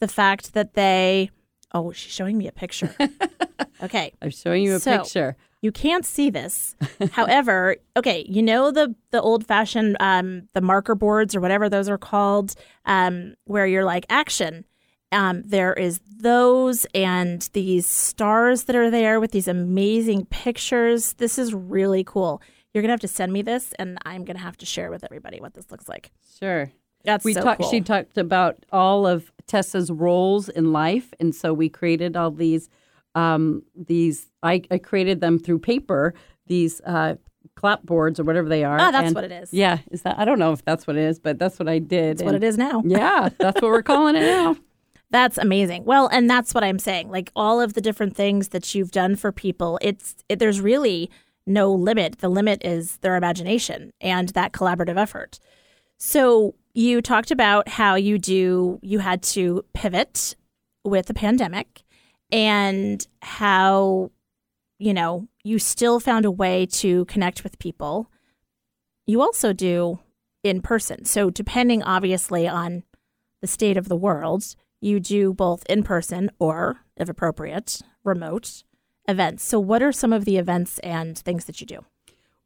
the 0.00 0.08
fact 0.08 0.54
that 0.54 0.74
they, 0.74 1.30
oh, 1.72 1.92
she's 1.92 2.12
showing 2.12 2.36
me 2.38 2.46
a 2.48 2.52
picture. 2.52 2.94
okay. 3.82 4.12
I'm 4.22 4.30
showing 4.30 4.62
you 4.64 4.74
a 4.76 4.80
So- 4.80 4.98
picture. 4.98 5.36
You 5.60 5.72
can't 5.72 6.06
see 6.06 6.30
this. 6.30 6.76
However, 7.12 7.76
okay, 7.96 8.24
you 8.28 8.42
know 8.42 8.70
the 8.70 8.94
the 9.10 9.20
old 9.20 9.46
fashioned 9.46 9.96
um, 10.00 10.48
the 10.54 10.60
marker 10.60 10.94
boards 10.94 11.34
or 11.34 11.40
whatever 11.40 11.68
those 11.68 11.88
are 11.88 11.98
called, 11.98 12.54
um, 12.84 13.34
where 13.44 13.66
you're 13.66 13.84
like 13.84 14.06
action. 14.08 14.64
Um, 15.10 15.42
there 15.44 15.72
is 15.72 16.00
those 16.20 16.86
and 16.94 17.48
these 17.54 17.86
stars 17.88 18.64
that 18.64 18.76
are 18.76 18.90
there 18.90 19.20
with 19.20 19.32
these 19.32 19.48
amazing 19.48 20.26
pictures. 20.26 21.14
This 21.14 21.38
is 21.38 21.54
really 21.54 22.04
cool. 22.04 22.42
You're 22.72 22.82
gonna 22.82 22.92
have 22.92 23.00
to 23.00 23.08
send 23.08 23.32
me 23.32 23.42
this, 23.42 23.72
and 23.78 23.98
I'm 24.04 24.24
gonna 24.24 24.38
have 24.38 24.58
to 24.58 24.66
share 24.66 24.90
with 24.90 25.02
everybody 25.02 25.40
what 25.40 25.54
this 25.54 25.70
looks 25.70 25.88
like. 25.88 26.12
Sure. 26.38 26.70
That's 27.04 27.24
we 27.24 27.32
so 27.32 27.42
talked. 27.42 27.62
cool. 27.62 27.70
She 27.70 27.80
talked 27.80 28.18
about 28.18 28.64
all 28.70 29.06
of 29.06 29.32
Tessa's 29.46 29.90
roles 29.90 30.48
in 30.48 30.72
life, 30.72 31.12
and 31.18 31.34
so 31.34 31.52
we 31.52 31.68
created 31.68 32.16
all 32.16 32.30
these. 32.30 32.68
Um, 33.18 33.62
these 33.74 34.30
I, 34.42 34.62
I 34.70 34.78
created 34.78 35.20
them 35.20 35.38
through 35.38 35.58
paper. 35.60 36.14
These 36.46 36.80
uh, 36.86 37.16
clapboards 37.56 38.18
or 38.20 38.24
whatever 38.24 38.48
they 38.48 38.64
are. 38.64 38.78
Ah, 38.78 38.90
that's 38.90 39.08
and- 39.08 39.14
what 39.14 39.24
it 39.24 39.32
is. 39.32 39.52
Yeah, 39.52 39.78
is 39.90 40.02
that? 40.02 40.18
I 40.18 40.24
don't 40.24 40.38
know 40.38 40.52
if 40.52 40.64
that's 40.64 40.86
what 40.86 40.96
it 40.96 41.02
is, 41.02 41.18
but 41.18 41.38
that's 41.38 41.58
what 41.58 41.68
I 41.68 41.78
did. 41.78 42.18
That's 42.18 42.24
what 42.24 42.34
it 42.34 42.44
is 42.44 42.56
now. 42.56 42.82
Yeah, 42.86 43.28
that's 43.38 43.60
what 43.60 43.70
we're 43.70 43.82
calling 43.82 44.16
it 44.16 44.20
now. 44.20 44.56
That's 45.10 45.38
amazing. 45.38 45.84
Well, 45.86 46.08
and 46.08 46.28
that's 46.28 46.52
what 46.52 46.62
I'm 46.62 46.78
saying. 46.78 47.08
Like 47.08 47.32
all 47.34 47.62
of 47.62 47.72
the 47.72 47.80
different 47.80 48.14
things 48.14 48.48
that 48.48 48.74
you've 48.74 48.90
done 48.90 49.16
for 49.16 49.32
people, 49.32 49.78
it's 49.80 50.14
it, 50.28 50.38
there's 50.38 50.60
really 50.60 51.10
no 51.46 51.72
limit. 51.72 52.18
The 52.18 52.28
limit 52.28 52.62
is 52.62 52.98
their 52.98 53.16
imagination 53.16 53.90
and 54.02 54.28
that 54.30 54.52
collaborative 54.52 54.98
effort. 54.98 55.38
So 55.96 56.54
you 56.74 57.00
talked 57.00 57.30
about 57.30 57.68
how 57.68 57.94
you 57.94 58.18
do 58.18 58.78
you 58.82 58.98
had 58.98 59.22
to 59.22 59.64
pivot 59.72 60.36
with 60.84 61.06
the 61.06 61.14
pandemic 61.14 61.84
and 62.30 63.06
how 63.22 64.10
you 64.78 64.94
know 64.94 65.28
you 65.44 65.58
still 65.58 66.00
found 66.00 66.24
a 66.24 66.30
way 66.30 66.66
to 66.66 67.04
connect 67.06 67.42
with 67.42 67.58
people. 67.58 68.10
You 69.06 69.22
also 69.22 69.52
do 69.52 70.00
in 70.44 70.60
person. 70.60 71.04
So 71.04 71.30
depending 71.30 71.82
obviously 71.82 72.46
on 72.46 72.84
the 73.40 73.46
state 73.46 73.76
of 73.76 73.88
the 73.88 73.96
world, 73.96 74.44
you 74.80 75.00
do 75.00 75.32
both 75.32 75.64
in 75.68 75.82
person 75.82 76.30
or, 76.38 76.84
if 76.96 77.08
appropriate, 77.08 77.80
remote 78.04 78.62
events. 79.08 79.44
So, 79.44 79.58
what 79.58 79.82
are 79.82 79.92
some 79.92 80.12
of 80.12 80.24
the 80.24 80.36
events 80.36 80.78
and 80.80 81.18
things 81.18 81.46
that 81.46 81.60
you 81.60 81.66
do? 81.66 81.84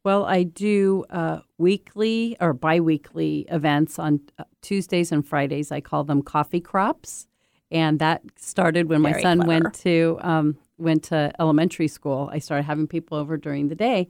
Well, 0.03 0.25
I 0.25 0.43
do 0.43 1.05
uh, 1.09 1.39
weekly 1.57 2.35
or 2.39 2.53
biweekly 2.53 3.45
events 3.49 3.99
on 3.99 4.21
uh, 4.37 4.43
Tuesdays 4.61 5.11
and 5.11 5.25
Fridays. 5.25 5.71
I 5.71 5.79
call 5.81 6.03
them 6.03 6.21
coffee 6.21 6.59
crops, 6.59 7.27
and 7.73 7.97
that 7.99 8.21
started 8.37 8.87
when 8.87 9.01
my 9.01 9.19
son 9.19 9.39
clever. 9.39 9.47
went 9.47 9.73
to 9.73 10.17
um, 10.21 10.57
went 10.77 11.03
to 11.05 11.33
elementary 11.39 11.87
school. 11.87 12.29
I 12.31 12.39
started 12.39 12.63
having 12.63 12.87
people 12.87 13.17
over 13.17 13.35
during 13.35 13.67
the 13.67 13.75
day, 13.75 14.07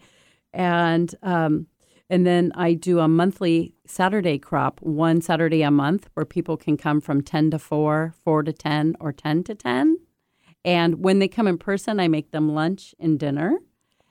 and 0.53 1.13
um, 1.23 1.67
and 2.09 2.27
then 2.27 2.51
I 2.55 2.73
do 2.73 2.99
a 2.99 3.07
monthly 3.07 3.73
Saturday 3.87 4.37
crop, 4.37 4.81
one 4.81 5.21
Saturday 5.21 5.63
a 5.63 5.71
month, 5.71 6.09
where 6.13 6.25
people 6.25 6.57
can 6.57 6.75
come 6.75 6.99
from 6.99 7.21
ten 7.21 7.49
to 7.51 7.57
four, 7.57 8.13
four 8.23 8.43
to 8.43 8.51
ten, 8.51 8.95
or 8.99 9.13
ten 9.13 9.43
to 9.45 9.55
ten. 9.55 9.97
And 10.65 11.03
when 11.03 11.19
they 11.19 11.27
come 11.27 11.47
in 11.47 11.57
person, 11.57 11.99
I 11.99 12.07
make 12.07 12.31
them 12.31 12.53
lunch 12.53 12.93
and 12.99 13.17
dinner. 13.17 13.57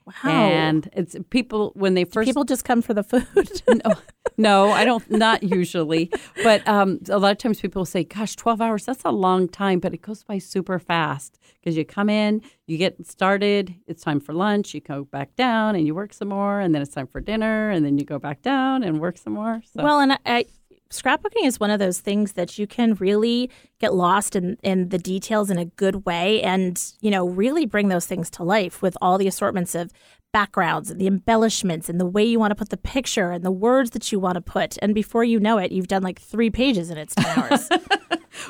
Wow. 0.06 0.30
And 0.30 0.88
it's 0.92 1.16
people 1.30 1.72
when 1.74 1.94
they 1.94 2.04
first 2.04 2.26
People 2.26 2.44
just 2.44 2.64
come 2.64 2.82
for 2.82 2.94
the 2.94 3.02
food. 3.02 3.62
no, 3.84 3.94
no, 4.36 4.70
I 4.70 4.84
don't. 4.84 5.08
Not 5.10 5.42
usually, 5.42 6.10
but 6.42 6.66
um, 6.66 7.00
a 7.08 7.18
lot 7.18 7.32
of 7.32 7.38
times 7.38 7.60
people 7.60 7.84
say, 7.84 8.04
"Gosh, 8.04 8.36
twelve 8.36 8.60
hours—that's 8.60 9.04
a 9.04 9.10
long 9.10 9.48
time," 9.48 9.78
but 9.78 9.94
it 9.94 10.02
goes 10.02 10.24
by 10.24 10.38
super 10.38 10.78
fast 10.78 11.38
because 11.60 11.76
you 11.76 11.84
come 11.84 12.08
in, 12.08 12.42
you 12.66 12.76
get 12.78 13.06
started, 13.06 13.74
it's 13.86 14.02
time 14.02 14.20
for 14.20 14.32
lunch, 14.32 14.74
you 14.74 14.80
go 14.80 15.04
back 15.04 15.36
down, 15.36 15.76
and 15.76 15.86
you 15.86 15.94
work 15.94 16.12
some 16.12 16.28
more, 16.28 16.60
and 16.60 16.74
then 16.74 16.82
it's 16.82 16.94
time 16.94 17.06
for 17.06 17.20
dinner, 17.20 17.70
and 17.70 17.84
then 17.84 17.98
you 17.98 18.04
go 18.04 18.18
back 18.18 18.42
down 18.42 18.82
and 18.82 19.00
work 19.00 19.16
some 19.16 19.34
more. 19.34 19.62
So. 19.72 19.82
Well, 19.82 20.00
and 20.00 20.12
I, 20.12 20.18
I, 20.26 20.44
scrapbooking 20.92 21.44
is 21.44 21.58
one 21.58 21.70
of 21.70 21.78
those 21.78 22.00
things 22.00 22.32
that 22.34 22.58
you 22.58 22.66
can 22.66 22.94
really 22.94 23.50
get 23.80 23.94
lost 23.94 24.36
in, 24.36 24.56
in 24.62 24.90
the 24.90 24.98
details 24.98 25.50
in 25.50 25.58
a 25.58 25.64
good 25.64 26.06
way 26.06 26.42
and, 26.42 26.82
you 27.00 27.10
know, 27.10 27.26
really 27.26 27.66
bring 27.66 27.88
those 27.88 28.06
things 28.06 28.30
to 28.30 28.42
life 28.44 28.82
with 28.82 28.96
all 29.02 29.18
the 29.18 29.26
assortments 29.26 29.74
of 29.74 29.90
backgrounds 30.32 30.90
and 30.90 31.00
the 31.00 31.06
embellishments 31.06 31.88
and 31.88 32.00
the 32.00 32.06
way 32.06 32.24
you 32.24 32.38
want 32.38 32.50
to 32.50 32.54
put 32.54 32.70
the 32.70 32.76
picture 32.76 33.32
and 33.32 33.44
the 33.44 33.50
words 33.50 33.90
that 33.90 34.12
you 34.12 34.20
want 34.20 34.36
to 34.36 34.40
put. 34.40 34.78
And 34.80 34.94
before 34.94 35.24
you 35.24 35.40
know 35.40 35.58
it, 35.58 35.72
you've 35.72 35.88
done 35.88 36.02
like 36.02 36.20
three 36.20 36.50
pages 36.50 36.90
and 36.90 36.98
it's 36.98 37.14
10 37.14 37.38
hours. 37.38 37.68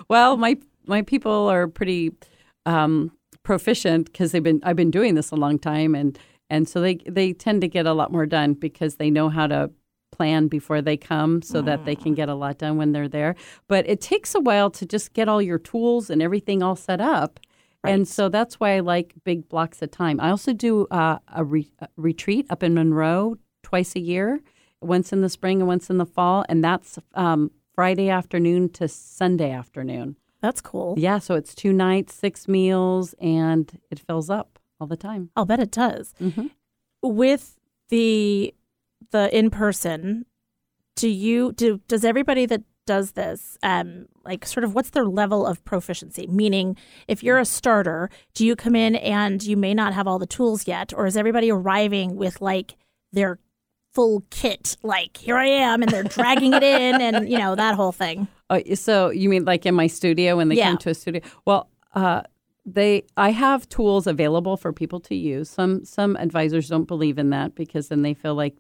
Well, 0.08 0.36
my 0.36 0.56
my 0.86 1.02
people 1.02 1.48
are 1.48 1.68
pretty 1.68 2.12
um, 2.66 3.12
proficient 3.42 4.06
because 4.06 4.32
they've 4.32 4.42
been 4.42 4.60
I've 4.62 4.76
been 4.76 4.90
doing 4.90 5.14
this 5.14 5.30
a 5.30 5.36
long 5.36 5.58
time, 5.58 5.94
and 5.94 6.18
and 6.50 6.68
so 6.68 6.80
they 6.80 6.96
they 7.08 7.32
tend 7.32 7.60
to 7.62 7.68
get 7.68 7.86
a 7.86 7.92
lot 7.92 8.12
more 8.12 8.26
done 8.26 8.54
because 8.54 8.96
they 8.96 9.10
know 9.10 9.28
how 9.28 9.46
to 9.46 9.70
plan 10.12 10.46
before 10.46 10.80
they 10.80 10.96
come 10.96 11.42
so 11.42 11.60
that 11.62 11.84
they 11.84 11.96
can 11.96 12.14
get 12.14 12.28
a 12.28 12.34
lot 12.34 12.58
done 12.58 12.76
when 12.76 12.92
they're 12.92 13.08
there. 13.08 13.34
But 13.66 13.88
it 13.88 14.00
takes 14.00 14.34
a 14.36 14.40
while 14.40 14.70
to 14.70 14.86
just 14.86 15.12
get 15.14 15.28
all 15.28 15.42
your 15.42 15.58
tools 15.58 16.08
and 16.10 16.22
everything 16.22 16.62
all 16.62 16.76
set 16.76 17.00
up. 17.00 17.40
And 17.84 18.06
so 18.06 18.28
that's 18.28 18.60
why 18.60 18.76
I 18.76 18.80
like 18.80 19.12
big 19.24 19.48
blocks 19.48 19.82
of 19.82 19.90
time. 19.90 20.20
I 20.20 20.30
also 20.30 20.52
do 20.52 20.86
uh, 20.92 21.18
a, 21.34 21.42
re- 21.42 21.72
a 21.80 21.88
retreat 21.96 22.46
up 22.48 22.62
in 22.62 22.74
Monroe 22.74 23.38
twice 23.64 23.96
a 23.96 24.00
year, 24.00 24.40
once 24.80 25.12
in 25.12 25.20
the 25.20 25.28
spring 25.28 25.58
and 25.60 25.66
once 25.66 25.90
in 25.90 25.98
the 25.98 26.06
fall, 26.06 26.44
and 26.48 26.62
that's 26.62 26.98
um, 27.14 27.50
Friday 27.74 28.08
afternoon 28.08 28.68
to 28.74 28.86
Sunday 28.86 29.50
afternoon. 29.50 30.16
That's 30.40 30.60
cool. 30.60 30.94
Yeah, 30.96 31.18
so 31.18 31.34
it's 31.34 31.54
two 31.56 31.72
nights, 31.72 32.14
six 32.14 32.46
meals, 32.46 33.14
and 33.20 33.72
it 33.90 33.98
fills 33.98 34.30
up 34.30 34.60
all 34.78 34.86
the 34.86 34.96
time. 34.96 35.30
I'll 35.34 35.44
bet 35.46 35.58
it 35.60 35.70
does. 35.72 36.14
Mhm. 36.20 36.50
With 37.02 37.56
the 37.88 38.54
the 39.12 39.34
in 39.36 39.48
person, 39.50 40.26
do 40.96 41.08
you 41.08 41.52
do 41.52 41.80
does 41.88 42.04
everybody 42.04 42.44
that 42.46 42.62
does 42.84 43.12
this, 43.12 43.56
um, 43.62 44.06
like 44.24 44.44
sort 44.44 44.64
of 44.64 44.74
what's 44.74 44.90
their 44.90 45.04
level 45.04 45.46
of 45.46 45.64
proficiency? 45.64 46.26
Meaning, 46.26 46.76
if 47.06 47.22
you're 47.22 47.38
a 47.38 47.44
starter, 47.44 48.10
do 48.34 48.44
you 48.44 48.56
come 48.56 48.74
in 48.74 48.96
and 48.96 49.40
you 49.42 49.56
may 49.56 49.72
not 49.72 49.94
have 49.94 50.08
all 50.08 50.18
the 50.18 50.26
tools 50.26 50.66
yet, 50.66 50.92
or 50.92 51.06
is 51.06 51.16
everybody 51.16 51.50
arriving 51.52 52.16
with 52.16 52.40
like 52.40 52.74
their 53.12 53.38
full 53.94 54.24
kit? 54.30 54.76
Like, 54.82 55.16
here 55.16 55.36
I 55.36 55.46
am, 55.46 55.82
and 55.82 55.90
they're 55.92 56.02
dragging 56.02 56.52
it 56.54 56.64
in, 56.64 57.00
and 57.00 57.30
you 57.30 57.38
know 57.38 57.54
that 57.54 57.76
whole 57.76 57.92
thing. 57.92 58.26
Oh, 58.50 58.60
so 58.74 59.10
you 59.10 59.28
mean 59.28 59.44
like 59.44 59.64
in 59.64 59.74
my 59.76 59.86
studio 59.86 60.36
when 60.36 60.48
they 60.48 60.56
Yeah. 60.56 60.70
come 60.70 60.78
to 60.78 60.90
a 60.90 60.94
studio? 60.94 61.22
Well, 61.46 61.70
uh, 61.94 62.22
they 62.66 63.04
I 63.16 63.30
have 63.30 63.68
tools 63.68 64.06
available 64.08 64.56
for 64.56 64.72
people 64.72 64.98
to 65.00 65.14
use. 65.14 65.48
Some 65.48 65.84
some 65.84 66.16
advisors 66.16 66.68
don't 66.68 66.86
believe 66.88 67.16
in 67.18 67.30
that 67.30 67.54
because 67.54 67.88
then 67.88 68.02
they 68.02 68.14
feel 68.14 68.34
like 68.34 68.56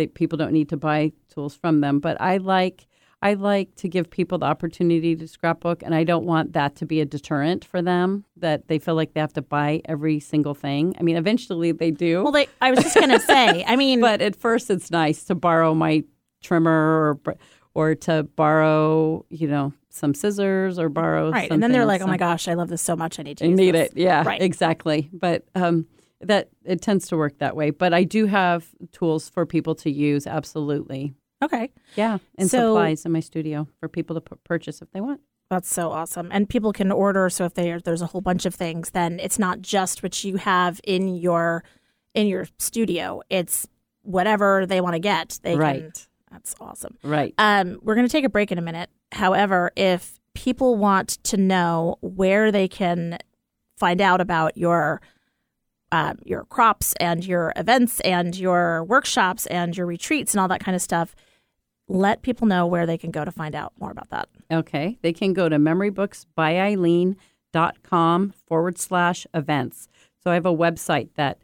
they, 0.00 0.06
people 0.06 0.38
don't 0.38 0.52
need 0.52 0.68
to 0.70 0.76
buy 0.76 1.12
tools 1.32 1.54
from 1.54 1.80
them. 1.80 2.00
But 2.00 2.20
I 2.20 2.38
like 2.38 2.86
I 3.22 3.34
like 3.34 3.74
to 3.76 3.88
give 3.88 4.08
people 4.08 4.38
the 4.38 4.46
opportunity 4.46 5.14
to 5.14 5.28
scrapbook, 5.28 5.82
and 5.82 5.94
I 5.94 6.04
don't 6.04 6.24
want 6.24 6.54
that 6.54 6.76
to 6.76 6.86
be 6.86 7.02
a 7.02 7.04
deterrent 7.04 7.66
for 7.66 7.82
them 7.82 8.24
that 8.36 8.68
they 8.68 8.78
feel 8.78 8.94
like 8.94 9.12
they 9.12 9.20
have 9.20 9.34
to 9.34 9.42
buy 9.42 9.82
every 9.84 10.20
single 10.20 10.54
thing. 10.54 10.94
I 10.98 11.02
mean, 11.02 11.16
eventually 11.16 11.72
they 11.72 11.90
do. 11.90 12.22
Well, 12.22 12.32
they, 12.32 12.48
I 12.62 12.70
was 12.70 12.80
just 12.82 12.94
gonna 12.96 13.20
say, 13.34 13.62
I 13.66 13.76
mean, 13.76 14.00
but 14.00 14.22
at 14.22 14.36
first 14.36 14.70
it's 14.70 14.90
nice 14.90 15.24
to 15.24 15.34
borrow 15.34 15.74
my 15.74 16.02
trimmer 16.42 17.18
or 17.26 17.36
or 17.74 17.94
to 17.94 18.22
borrow 18.36 19.24
you 19.28 19.46
know 19.46 19.72
some 19.90 20.14
scissors 20.14 20.78
or 20.78 20.88
borrow 20.88 21.30
right, 21.30 21.50
and 21.50 21.62
then 21.62 21.72
they're 21.72 21.84
like, 21.84 22.00
oh 22.00 22.06
my 22.06 22.16
gosh, 22.16 22.48
I 22.48 22.54
love 22.54 22.68
this 22.68 22.80
so 22.80 22.96
much, 22.96 23.18
I 23.18 23.22
need 23.22 23.36
to 23.38 23.46
use 23.46 23.58
need 23.58 23.74
this. 23.74 23.90
it 23.90 23.98
yeah 23.98 24.22
Right. 24.24 24.40
exactly 24.40 25.10
but 25.12 25.44
um 25.54 25.86
that 26.20 26.48
it 26.64 26.80
tends 26.82 27.08
to 27.08 27.16
work 27.16 27.38
that 27.38 27.56
way 27.56 27.70
but 27.70 27.92
i 27.94 28.04
do 28.04 28.26
have 28.26 28.68
tools 28.92 29.28
for 29.28 29.46
people 29.46 29.74
to 29.74 29.90
use 29.90 30.26
absolutely 30.26 31.14
Okay. 31.42 31.70
yeah 31.96 32.18
and 32.36 32.50
So- 32.50 32.74
supplies 32.74 33.06
in 33.06 33.12
my 33.12 33.20
studio 33.20 33.66
for 33.78 33.88
people 33.88 34.14
to 34.16 34.20
pu- 34.20 34.36
purchase 34.44 34.82
if 34.82 34.90
they 34.92 35.00
want 35.00 35.20
That's 35.48 35.72
so 35.72 35.90
awesome. 35.90 36.28
And 36.30 36.48
people 36.48 36.72
can 36.72 36.92
order. 36.92 37.28
So 37.30 37.44
if 37.44 37.54
they, 37.54 37.76
there's 37.84 38.02
a 38.02 38.06
whole 38.06 38.20
bunch 38.20 38.46
of 38.46 38.54
things, 38.54 38.90
then 38.90 39.18
it's 39.18 39.36
not 39.38 39.60
just 39.62 40.00
what 40.02 40.22
you 40.22 40.36
have 40.36 40.80
in 40.84 41.08
your 41.16 41.64
in 42.14 42.28
your 42.28 42.46
studio. 42.58 43.20
It's 43.30 43.66
whatever 44.02 44.64
they 44.66 44.80
want 44.80 44.94
to 44.94 45.00
get. 45.00 45.40
They 45.42 45.52
can. 45.52 45.58
Right. 45.60 46.08
That's 46.30 46.54
awesome. 46.60 46.96
right 47.02 47.34
Um, 47.38 47.80
we're 47.82 47.96
going 47.96 48.06
to 48.06 48.12
take 48.12 48.24
a 48.24 48.28
break 48.28 48.52
in 48.52 48.58
a 48.58 48.62
minute. 48.62 48.90
However, 49.10 49.72
if 49.76 50.20
people 50.34 50.76
want 50.76 51.18
to 51.24 51.36
know 51.36 51.96
where 52.00 52.52
they 52.52 52.68
can 52.68 53.18
find 53.76 54.00
out 54.00 54.20
about 54.20 54.56
your 54.56 55.00
um, 55.92 56.18
your 56.24 56.44
crops 56.44 56.94
and 57.00 57.24
your 57.24 57.52
events 57.56 58.00
and 58.00 58.36
your 58.36 58.84
workshops 58.84 59.46
and 59.46 59.76
your 59.76 59.86
retreats 59.86 60.34
and 60.34 60.40
all 60.40 60.48
that 60.48 60.64
kind 60.64 60.74
of 60.74 60.82
stuff, 60.82 61.14
let 61.88 62.22
people 62.22 62.46
know 62.46 62.66
where 62.66 62.86
they 62.86 62.96
can 62.96 63.10
go 63.10 63.24
to 63.24 63.32
find 63.32 63.54
out 63.54 63.72
more 63.80 63.90
about 63.90 64.10
that. 64.10 64.28
Okay. 64.50 64.98
They 65.02 65.12
can 65.12 65.32
go 65.32 65.48
to 65.48 65.56
memorybooksbyeileen.com 65.56 68.34
forward 68.46 68.78
slash 68.78 69.26
events. 69.34 69.88
So 70.22 70.30
I 70.30 70.34
have 70.34 70.46
a 70.46 70.54
website 70.54 71.08
that 71.14 71.38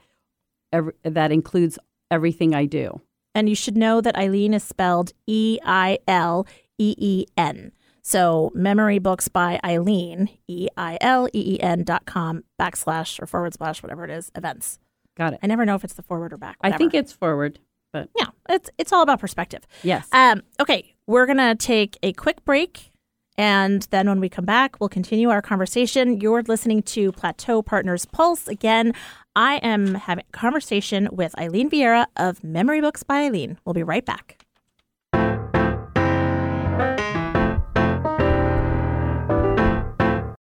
ev- 0.72 0.92
that 1.02 1.32
includes 1.32 1.78
everything 2.10 2.54
I 2.54 2.66
do. 2.66 3.00
And 3.34 3.48
you 3.48 3.54
should 3.54 3.76
know 3.76 4.00
that 4.00 4.16
Eileen 4.16 4.54
is 4.54 4.62
spelled 4.62 5.12
E 5.26 5.58
I 5.64 5.98
L 6.06 6.46
E 6.78 6.94
E 6.96 7.26
N. 7.36 7.72
So 8.06 8.52
memory 8.54 9.00
books 9.00 9.26
by 9.26 9.58
Eileen, 9.64 10.28
E 10.46 10.68
I 10.76 10.96
L 11.00 11.26
E 11.32 11.54
E 11.54 11.60
N 11.60 11.82
dot 11.82 12.06
com 12.06 12.44
backslash 12.56 13.20
or 13.20 13.26
forward 13.26 13.54
slash, 13.54 13.82
whatever 13.82 14.04
it 14.04 14.12
is, 14.12 14.30
events. 14.36 14.78
Got 15.16 15.32
it. 15.32 15.40
I 15.42 15.48
never 15.48 15.64
know 15.64 15.74
if 15.74 15.82
it's 15.82 15.94
the 15.94 16.04
forward 16.04 16.32
or 16.32 16.36
back. 16.36 16.56
I 16.60 16.70
think 16.70 16.94
it's 16.94 17.12
forward, 17.12 17.58
but 17.92 18.08
yeah, 18.16 18.26
it's 18.48 18.70
it's 18.78 18.92
all 18.92 19.02
about 19.02 19.18
perspective. 19.18 19.66
yes. 19.82 20.06
Um, 20.12 20.44
okay, 20.60 20.94
we're 21.08 21.26
gonna 21.26 21.56
take 21.56 21.98
a 22.04 22.12
quick 22.12 22.44
break, 22.44 22.92
and 23.36 23.82
then 23.90 24.08
when 24.08 24.20
we 24.20 24.28
come 24.28 24.44
back, 24.44 24.78
we'll 24.78 24.88
continue 24.88 25.30
our 25.30 25.42
conversation. 25.42 26.20
You're 26.20 26.42
listening 26.42 26.84
to 26.84 27.10
Plateau 27.10 27.60
Partners 27.60 28.04
Pulse 28.04 28.46
again. 28.46 28.92
I 29.34 29.56
am 29.64 29.96
having 29.96 30.24
a 30.28 30.32
conversation 30.32 31.08
with 31.10 31.36
Eileen 31.40 31.68
Vieira 31.68 32.06
of 32.16 32.44
Memory 32.44 32.80
Books 32.82 33.02
by 33.02 33.24
Eileen. 33.24 33.58
We'll 33.64 33.74
be 33.74 33.82
right 33.82 34.06
back. 34.06 34.35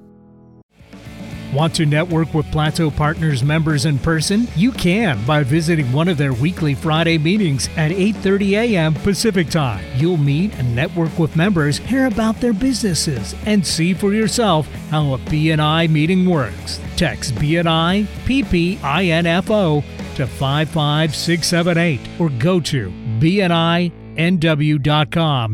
Want 1.53 1.75
to 1.75 1.85
network 1.85 2.33
with 2.33 2.51
Plateau 2.51 2.89
Partners 2.89 3.43
members 3.43 3.85
in 3.85 3.99
person? 3.99 4.47
You 4.55 4.71
can 4.71 5.23
by 5.23 5.43
visiting 5.43 5.93
one 5.93 6.07
of 6.07 6.17
their 6.17 6.33
weekly 6.33 6.73
Friday 6.73 7.19
meetings 7.19 7.69
at 7.77 7.91
8:30 7.91 8.53
a.m. 8.53 8.95
Pacific 8.95 9.49
Time. 9.49 9.85
You'll 9.95 10.17
meet 10.17 10.55
and 10.55 10.75
network 10.75 11.19
with 11.19 11.35
members, 11.35 11.77
hear 11.77 12.07
about 12.07 12.41
their 12.41 12.53
businesses, 12.53 13.35
and 13.45 13.63
see 13.63 13.93
for 13.93 14.15
yourself 14.15 14.67
how 14.89 15.13
a 15.13 15.19
BNI 15.19 15.91
meeting 15.91 16.27
works. 16.27 16.79
Text 16.95 17.35
BNI 17.35 18.07
PPINFO 18.25 19.83
to 20.15 20.25
55678 20.25 21.99
or 22.19 22.29
go 22.29 22.59
to 22.61 22.89
bninw.com 23.19 23.87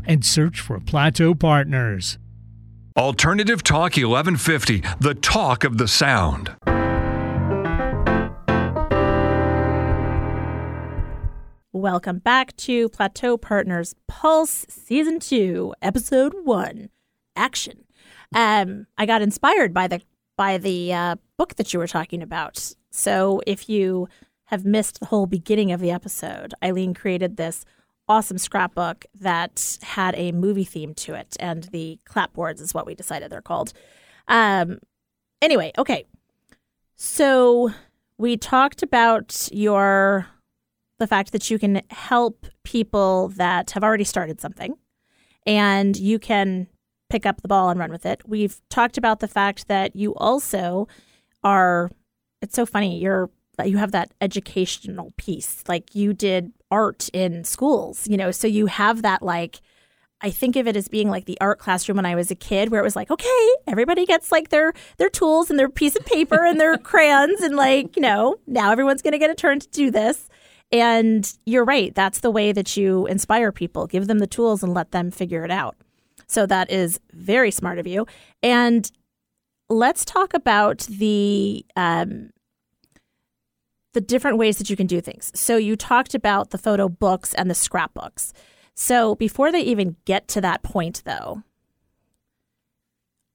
and 0.06 0.26
search 0.26 0.62
for 0.62 0.80
Plateau 0.80 1.36
Partners. 1.36 2.18
Alternative 2.98 3.62
Talk 3.64 3.98
1150, 3.98 4.84
the 5.00 5.14
talk 5.14 5.64
of 5.64 5.78
the 5.78 5.88
sound. 5.88 6.56
Welcome 11.72 12.18
back 12.18 12.56
to 12.58 12.90
Plateau 12.90 13.38
Partners 13.38 13.94
Pulse 14.08 14.66
Season 14.70 15.20
2, 15.20 15.76
Episode 15.84 16.34
1, 16.44 16.90
Action. 17.36 17.86
Um, 18.34 18.88
I 18.98 19.06
got 19.06 19.22
inspired 19.22 19.72
by 19.74 19.88
the 19.88 20.02
by 20.36 20.58
the 20.58 20.92
uh, 20.92 21.16
book 21.38 21.56
that 21.56 21.74
you 21.74 21.80
were 21.80 21.88
talking 21.88 22.24
about. 22.24 22.74
So 22.90 23.42
if 23.46 23.70
you 23.70 24.08
have 24.46 24.66
missed 24.66 25.00
the 25.00 25.06
whole 25.06 25.28
beginning 25.28 25.72
of 25.72 25.80
the 25.80 25.92
episode, 25.92 26.56
Eileen 26.64 26.96
created 26.96 27.38
this 27.38 27.66
awesome 28.10 28.40
scrapbook 28.40 29.06
that 29.20 29.78
had 29.84 30.16
a 30.18 30.32
movie 30.32 30.66
theme 30.66 30.94
to 30.96 31.14
it, 31.14 31.38
and 31.40 31.66
the 31.66 32.00
clapboards 32.10 32.60
is 32.60 32.74
what 32.74 32.86
we 32.86 32.96
decided 32.96 33.32
they're 33.32 33.42
called. 33.42 33.72
Um, 34.28 34.80
anyway, 35.42 35.72
okay. 35.78 36.06
So 36.96 37.72
we 38.18 38.36
talked 38.36 38.84
about 38.84 39.48
your 39.52 40.28
the 40.98 41.08
fact 41.08 41.32
that 41.32 41.50
you 41.50 41.58
can 41.58 41.82
help 41.92 42.46
people 42.66 43.30
that 43.30 43.72
have 43.72 43.86
already 43.86 44.04
started 44.04 44.42
something 44.42 44.76
and 45.46 45.96
you 45.96 46.20
can 46.20 46.68
pick 47.10 47.26
up 47.26 47.42
the 47.42 47.48
ball 47.48 47.70
and 47.70 47.80
run 47.80 47.90
with 47.90 48.06
it. 48.06 48.22
We've 48.28 48.60
talked 48.70 48.98
about 48.98 49.22
the 49.22 49.28
fact 49.30 49.70
that 49.70 49.96
you 49.96 50.14
also 50.16 50.90
are 51.42 51.90
it's 52.42 52.56
so 52.56 52.66
funny, 52.66 53.00
you're 53.00 53.30
that 53.60 53.70
you 53.70 53.78
have 53.78 53.92
that 53.92 54.12
educational 54.22 55.14
piece. 55.18 55.64
Like 55.68 55.94
you 55.94 56.14
did 56.14 56.54
art 56.72 57.10
in 57.14 57.44
schools, 57.44 58.08
you 58.08 58.16
know, 58.16 58.32
so 58.32 58.48
you 58.48 58.68
have 58.68 59.02
that 59.02 59.22
like 59.22 59.60
I 60.22 60.32
think 60.32 60.56
of 60.56 60.68
it 60.68 60.78
as 60.78 60.88
being 60.88 61.10
like 61.10 61.26
the 61.26 61.38
art 61.42 61.60
classroom 61.60 61.98
when 61.98 62.06
I 62.06 62.16
was 62.16 62.32
a 62.32 62.36
kid 62.36 62.70
where 62.70 62.80
it 62.80 62.84
was 62.84 62.96
like, 62.96 63.12
okay, 63.12 63.50
everybody 63.68 64.06
gets 64.06 64.32
like 64.32 64.48
their 64.50 64.74
their 64.98 65.10
tools 65.10 65.50
and 65.50 65.60
their 65.60 65.70
piece 65.70 65.98
of 65.98 66.06
paper 66.06 66.46
and 66.46 66.60
their 66.60 66.78
crayons 66.90 67.42
and 67.42 67.58
like, 67.58 67.98
you 67.98 68.02
know, 68.02 68.38
now 68.48 68.72
everyone's 68.72 69.02
going 69.02 69.12
to 69.12 69.18
get 69.18 69.30
a 69.30 69.36
turn 69.36 69.60
to 69.60 69.68
do 69.70 69.92
this. 69.92 70.30
And 70.72 71.32
you're 71.46 71.66
right, 71.66 71.94
that's 71.94 72.20
the 72.20 72.32
way 72.32 72.54
that 72.54 72.78
you 72.78 73.08
inspire 73.08 73.52
people. 73.52 73.88
Give 73.88 74.08
them 74.08 74.20
the 74.20 74.28
tools 74.28 74.64
and 74.64 74.74
let 74.74 74.92
them 74.92 75.12
figure 75.12 75.44
it 75.44 75.52
out. 75.52 75.76
So 76.28 76.46
that 76.46 76.72
is 76.72 77.00
very 77.12 77.52
smart 77.52 77.78
of 77.78 77.88
you. 77.88 78.06
And 78.42 78.90
let's 79.68 80.06
talk 80.06 80.34
about 80.34 80.80
the 80.80 81.66
um, 81.76 82.30
the 83.94 84.02
different 84.02 84.38
ways 84.38 84.58
that 84.58 84.70
you 84.70 84.76
can 84.76 84.88
do 84.88 85.02
things. 85.02 85.32
So 85.34 85.58
you 85.58 85.76
talked 85.76 86.14
about 86.14 86.52
the 86.52 86.58
photo 86.58 86.90
books 86.90 87.34
and 87.34 87.50
the 87.50 87.56
scrapbooks. 87.56 88.34
So 88.76 89.16
before 89.16 89.52
they 89.52 89.62
even 89.62 89.96
get 90.06 90.28
to 90.30 90.42
that 90.42 90.64
point, 90.64 91.02
though, 91.06 91.44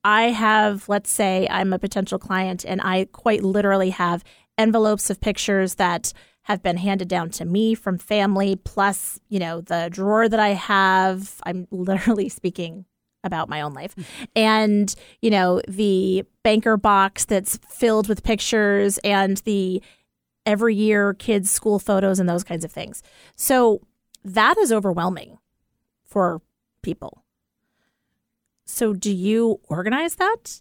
I 0.05 0.31
have, 0.31 0.89
let's 0.89 1.11
say 1.11 1.49
I'm 1.51 1.73
a 1.73 1.79
potential 1.79 2.19
client 2.19 2.65
and 2.65 2.81
I 2.83 3.07
quite 3.13 3.43
literally 3.43 3.91
have 3.91 4.23
envelopes 4.59 5.11
of 5.11 5.21
pictures 5.21 5.77
that 5.77 6.13
have 6.43 6.63
been 6.63 6.77
handed 6.77 7.09
down 7.09 7.31
to 7.31 7.45
me 7.45 7.75
from 7.75 7.97
family, 7.97 8.55
plus, 8.55 9.19
you 9.29 9.39
know, 9.39 9.63
the 9.63 9.89
drawer 9.91 10.29
that 10.29 10.41
I 10.41 10.51
have. 10.51 11.41
I'm 11.45 11.67
literally 11.71 12.29
speaking 12.29 12.85
about 13.25 13.49
my 13.49 13.63
own 13.63 13.73
life. 13.73 13.95
And, 14.37 14.95
you 15.23 15.31
know, 15.31 15.63
the 15.67 16.25
banker 16.43 16.77
box 16.77 17.25
that's 17.25 17.59
filled 17.71 18.09
with 18.09 18.23
pictures 18.23 18.99
and 18.99 19.39
the 19.39 19.83
every 20.47 20.75
year 20.75 21.15
kids' 21.15 21.51
school 21.51 21.79
photos 21.79 22.19
and 22.19 22.29
those 22.29 22.45
kinds 22.45 22.65
of 22.65 22.73
things. 22.73 23.03
So 23.37 23.81
that 24.25 24.57
is 24.59 24.73
overwhelming 24.73 25.39
for 26.05 26.41
people. 26.83 27.25
So, 28.67 28.95
do 28.95 29.13
you 29.13 29.61
organize 29.69 30.15
that? 30.17 30.61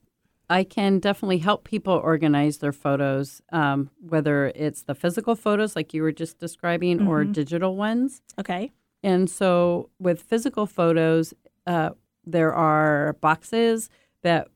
I 0.50 0.64
can 0.66 1.00
definitely 1.00 1.38
help 1.38 1.64
people 1.64 1.94
organize 1.94 2.58
their 2.58 2.74
photos, 2.74 3.42
um, 3.52 3.90
whether 4.02 4.52
it's 4.56 4.84
the 4.84 4.94
physical 4.94 5.36
photos 5.36 5.76
like 5.76 5.94
you 5.94 6.02
were 6.02 6.12
just 6.12 6.38
describing 6.38 7.08
or 7.08 7.24
digital 7.24 7.78
ones. 7.78 8.22
Okay. 8.38 8.72
And 9.02 9.30
so, 9.30 9.90
with 10.00 10.22
physical 10.22 10.66
photos, 10.66 11.34
uh, 11.66 11.92
there 12.26 12.54
are 12.54 13.14
boxes 13.22 13.90
that 14.22 14.50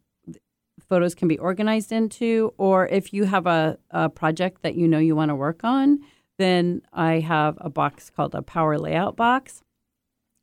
photos 0.89 1.15
can 1.15 1.27
be 1.27 1.37
organized 1.37 1.91
into, 1.91 2.53
or 2.57 2.87
if 2.87 3.13
you 3.13 3.25
have 3.25 3.45
a, 3.45 3.77
a 3.91 4.09
project 4.09 4.61
that 4.61 4.75
you 4.75 4.87
know 4.87 4.99
you 4.99 5.15
want 5.15 5.29
to 5.29 5.35
work 5.35 5.63
on, 5.63 5.99
then 6.37 6.81
I 6.93 7.19
have 7.19 7.57
a 7.59 7.69
box 7.69 8.09
called 8.09 8.35
a 8.35 8.41
power 8.41 8.77
layout 8.77 9.15
box. 9.15 9.63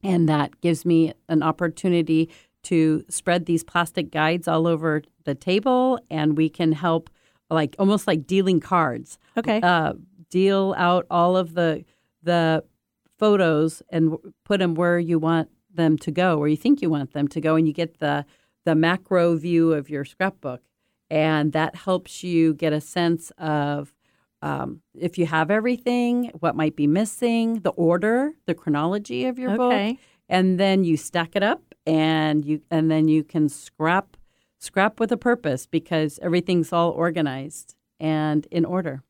And 0.02 0.28
that 0.28 0.60
gives 0.60 0.84
me 0.84 1.14
an 1.28 1.42
opportunity 1.42 2.30
to 2.64 3.04
spread 3.08 3.46
these 3.46 3.64
plastic 3.64 4.10
guides 4.10 4.48
all 4.48 4.66
over 4.66 5.02
the 5.24 5.34
table, 5.34 5.98
and 6.10 6.36
we 6.36 6.48
can 6.48 6.72
help, 6.72 7.10
like 7.48 7.74
almost 7.78 8.06
like 8.06 8.26
dealing 8.26 8.60
cards. 8.60 9.18
Okay. 9.36 9.60
Uh, 9.62 9.94
deal 10.30 10.74
out 10.76 11.06
all 11.10 11.36
of 11.36 11.54
the 11.54 11.84
the 12.22 12.64
photos 13.18 13.82
and 13.90 14.16
put 14.44 14.58
them 14.58 14.74
where 14.74 14.98
you 14.98 15.18
want 15.18 15.48
them 15.72 15.96
to 15.98 16.10
go, 16.10 16.36
where 16.38 16.48
you 16.48 16.56
think 16.56 16.82
you 16.82 16.90
want 16.90 17.12
them 17.12 17.28
to 17.28 17.40
go, 17.40 17.54
and 17.54 17.66
you 17.66 17.72
get 17.72 17.98
the 17.98 18.26
the 18.64 18.74
macro 18.74 19.36
view 19.36 19.72
of 19.72 19.90
your 19.90 20.04
scrapbook, 20.04 20.62
and 21.10 21.52
that 21.52 21.74
helps 21.76 22.22
you 22.24 22.54
get 22.54 22.72
a 22.72 22.80
sense 22.80 23.30
of 23.38 23.94
um, 24.42 24.82
if 24.94 25.16
you 25.16 25.24
have 25.26 25.50
everything, 25.50 26.30
what 26.40 26.54
might 26.54 26.76
be 26.76 26.86
missing, 26.86 27.60
the 27.60 27.70
order, 27.70 28.32
the 28.46 28.54
chronology 28.54 29.24
of 29.24 29.38
your 29.38 29.56
book, 29.56 29.72
and 30.28 30.60
then 30.60 30.84
you 30.84 30.96
stack 30.98 31.34
it 31.34 31.42
up, 31.42 31.62
and 31.86 32.44
you 32.44 32.60
and 32.70 32.90
then 32.90 33.08
you 33.08 33.24
can 33.24 33.48
scrap 33.48 34.16
scrap 34.58 34.98
with 34.98 35.12
a 35.12 35.16
purpose 35.16 35.66
because 35.66 36.18
everything's 36.22 36.72
all 36.72 36.90
organized 36.90 37.74
and 38.00 38.46
in 38.50 38.64
order. 38.64 39.02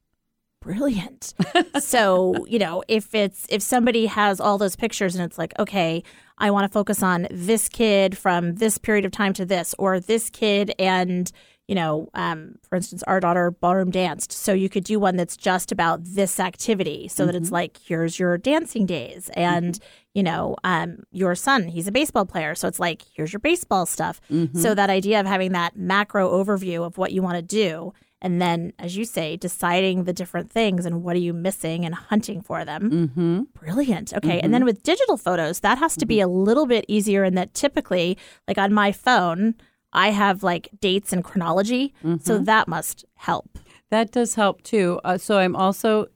Brilliant. 0.60 1.34
so, 1.78 2.46
you 2.46 2.58
know, 2.58 2.82
if 2.88 3.14
it's 3.14 3.46
if 3.50 3.60
somebody 3.60 4.06
has 4.06 4.40
all 4.40 4.56
those 4.56 4.76
pictures 4.76 5.14
and 5.14 5.24
it's 5.24 5.36
like, 5.36 5.52
okay, 5.58 6.02
I 6.38 6.50
want 6.50 6.64
to 6.64 6.72
focus 6.72 7.02
on 7.02 7.26
this 7.30 7.68
kid 7.68 8.18
from 8.18 8.56
this 8.56 8.78
period 8.78 9.04
of 9.04 9.12
time 9.12 9.32
to 9.34 9.44
this, 9.44 9.74
or 9.78 10.00
this 10.00 10.30
kid 10.30 10.74
and 10.78 11.30
you 11.66 11.74
know, 11.74 12.08
um, 12.12 12.56
for 12.68 12.76
instance, 12.76 13.02
our 13.04 13.20
daughter 13.20 13.50
ballroom 13.50 13.90
danced. 13.90 14.32
So 14.32 14.52
you 14.52 14.68
could 14.68 14.84
do 14.84 15.00
one 15.00 15.16
that's 15.16 15.34
just 15.36 15.72
about 15.72 16.00
this 16.04 16.38
activity 16.38 17.08
so 17.08 17.24
that 17.24 17.34
it's 17.34 17.50
like, 17.50 17.78
here's 17.86 18.18
your 18.18 18.36
dancing 18.36 18.84
days. 18.84 19.30
And, 19.34 19.78
you 20.12 20.22
know, 20.22 20.56
um, 20.62 21.04
your 21.10 21.34
son, 21.34 21.68
he's 21.68 21.88
a 21.88 21.92
baseball 21.92 22.26
player. 22.26 22.54
So 22.54 22.68
it's 22.68 22.78
like, 22.78 23.02
here's 23.14 23.32
your 23.32 23.40
baseball 23.40 23.86
stuff. 23.86 24.20
So 24.60 24.74
that 24.74 24.90
idea 24.90 25.20
of 25.20 25.26
having 25.26 25.52
that 25.52 25.74
macro 25.74 26.30
overview 26.30 26.84
of 26.84 26.98
what 26.98 27.12
you 27.12 27.22
want 27.22 27.36
to 27.36 27.42
do. 27.42 27.94
And 28.24 28.40
then, 28.40 28.72
as 28.78 28.96
you 28.96 29.04
say, 29.04 29.36
deciding 29.36 30.04
the 30.04 30.14
different 30.14 30.50
things 30.50 30.86
and 30.86 31.02
what 31.02 31.14
are 31.14 31.18
you 31.18 31.34
missing 31.34 31.84
and 31.84 31.94
hunting 31.94 32.40
for 32.40 32.64
them. 32.64 32.90
Mm-hmm. 32.90 33.42
Brilliant. 33.52 34.14
Okay. 34.14 34.40
And 34.40 34.54
then 34.54 34.64
with 34.64 34.82
digital 34.82 35.18
photos, 35.18 35.60
that 35.60 35.76
has 35.76 35.94
to 35.98 36.06
be 36.06 36.20
a 36.20 36.26
little 36.26 36.64
bit 36.64 36.86
easier 36.88 37.22
in 37.22 37.34
that 37.34 37.52
typically, 37.52 38.16
like 38.48 38.56
on 38.56 38.72
my 38.72 38.92
phone, 38.92 39.54
I 39.92 40.08
have 40.08 40.42
like 40.42 40.70
dates 40.80 41.12
and 41.12 41.22
chronology. 41.22 41.92
So 42.22 42.38
that 42.38 42.66
must 42.66 43.04
help. 43.16 43.58
That 43.90 44.10
does 44.10 44.36
help 44.36 44.62
too. 44.62 45.00
Uh, 45.04 45.18
so 45.18 45.36
I'm 45.36 45.54
also 45.54 46.06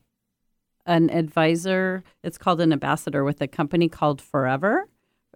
an 0.87 1.11
advisor. 1.11 2.03
It's 2.23 2.39
called 2.39 2.59
an 2.59 2.73
ambassador 2.73 3.23
with 3.23 3.39
a 3.39 3.47
company 3.47 3.87
called 3.87 4.19
Forever, 4.19 4.89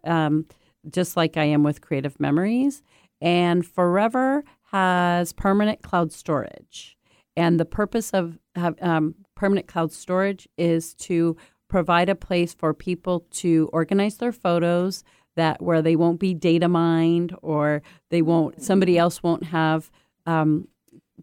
um, 0.04 0.48
just 0.90 1.16
like 1.16 1.38
I 1.38 1.44
am 1.44 1.62
with 1.62 1.82
Creative 1.82 2.20
Memories. 2.20 2.82
And 3.22 3.64
Forever 3.64 4.44
has 4.74 5.32
permanent 5.34 5.84
cloud 5.84 6.12
storage. 6.12 6.98
And 7.38 7.60
the 7.60 7.66
purpose 7.66 8.12
of 8.12 8.40
um, 8.82 9.16
permanent 9.36 9.68
cloud 9.68 9.92
storage 9.92 10.48
is 10.58 10.94
to 10.96 11.38
provide 11.70 12.10
a 12.10 12.16
place 12.16 12.54
for 12.54 12.74
people 12.74 13.26
to 13.32 13.70
organize 13.72 14.18
their 14.18 14.32
photos 14.32 15.04
that 15.36 15.62
where 15.62 15.82
they 15.82 15.96
won't 15.96 16.20
be 16.20 16.34
data 16.34 16.68
mined 16.68 17.36
or 17.42 17.82
they 18.10 18.22
won't 18.22 18.62
somebody 18.62 18.98
else 18.98 19.24
won't 19.24 19.46
have 19.46 19.90
um, 20.28 20.68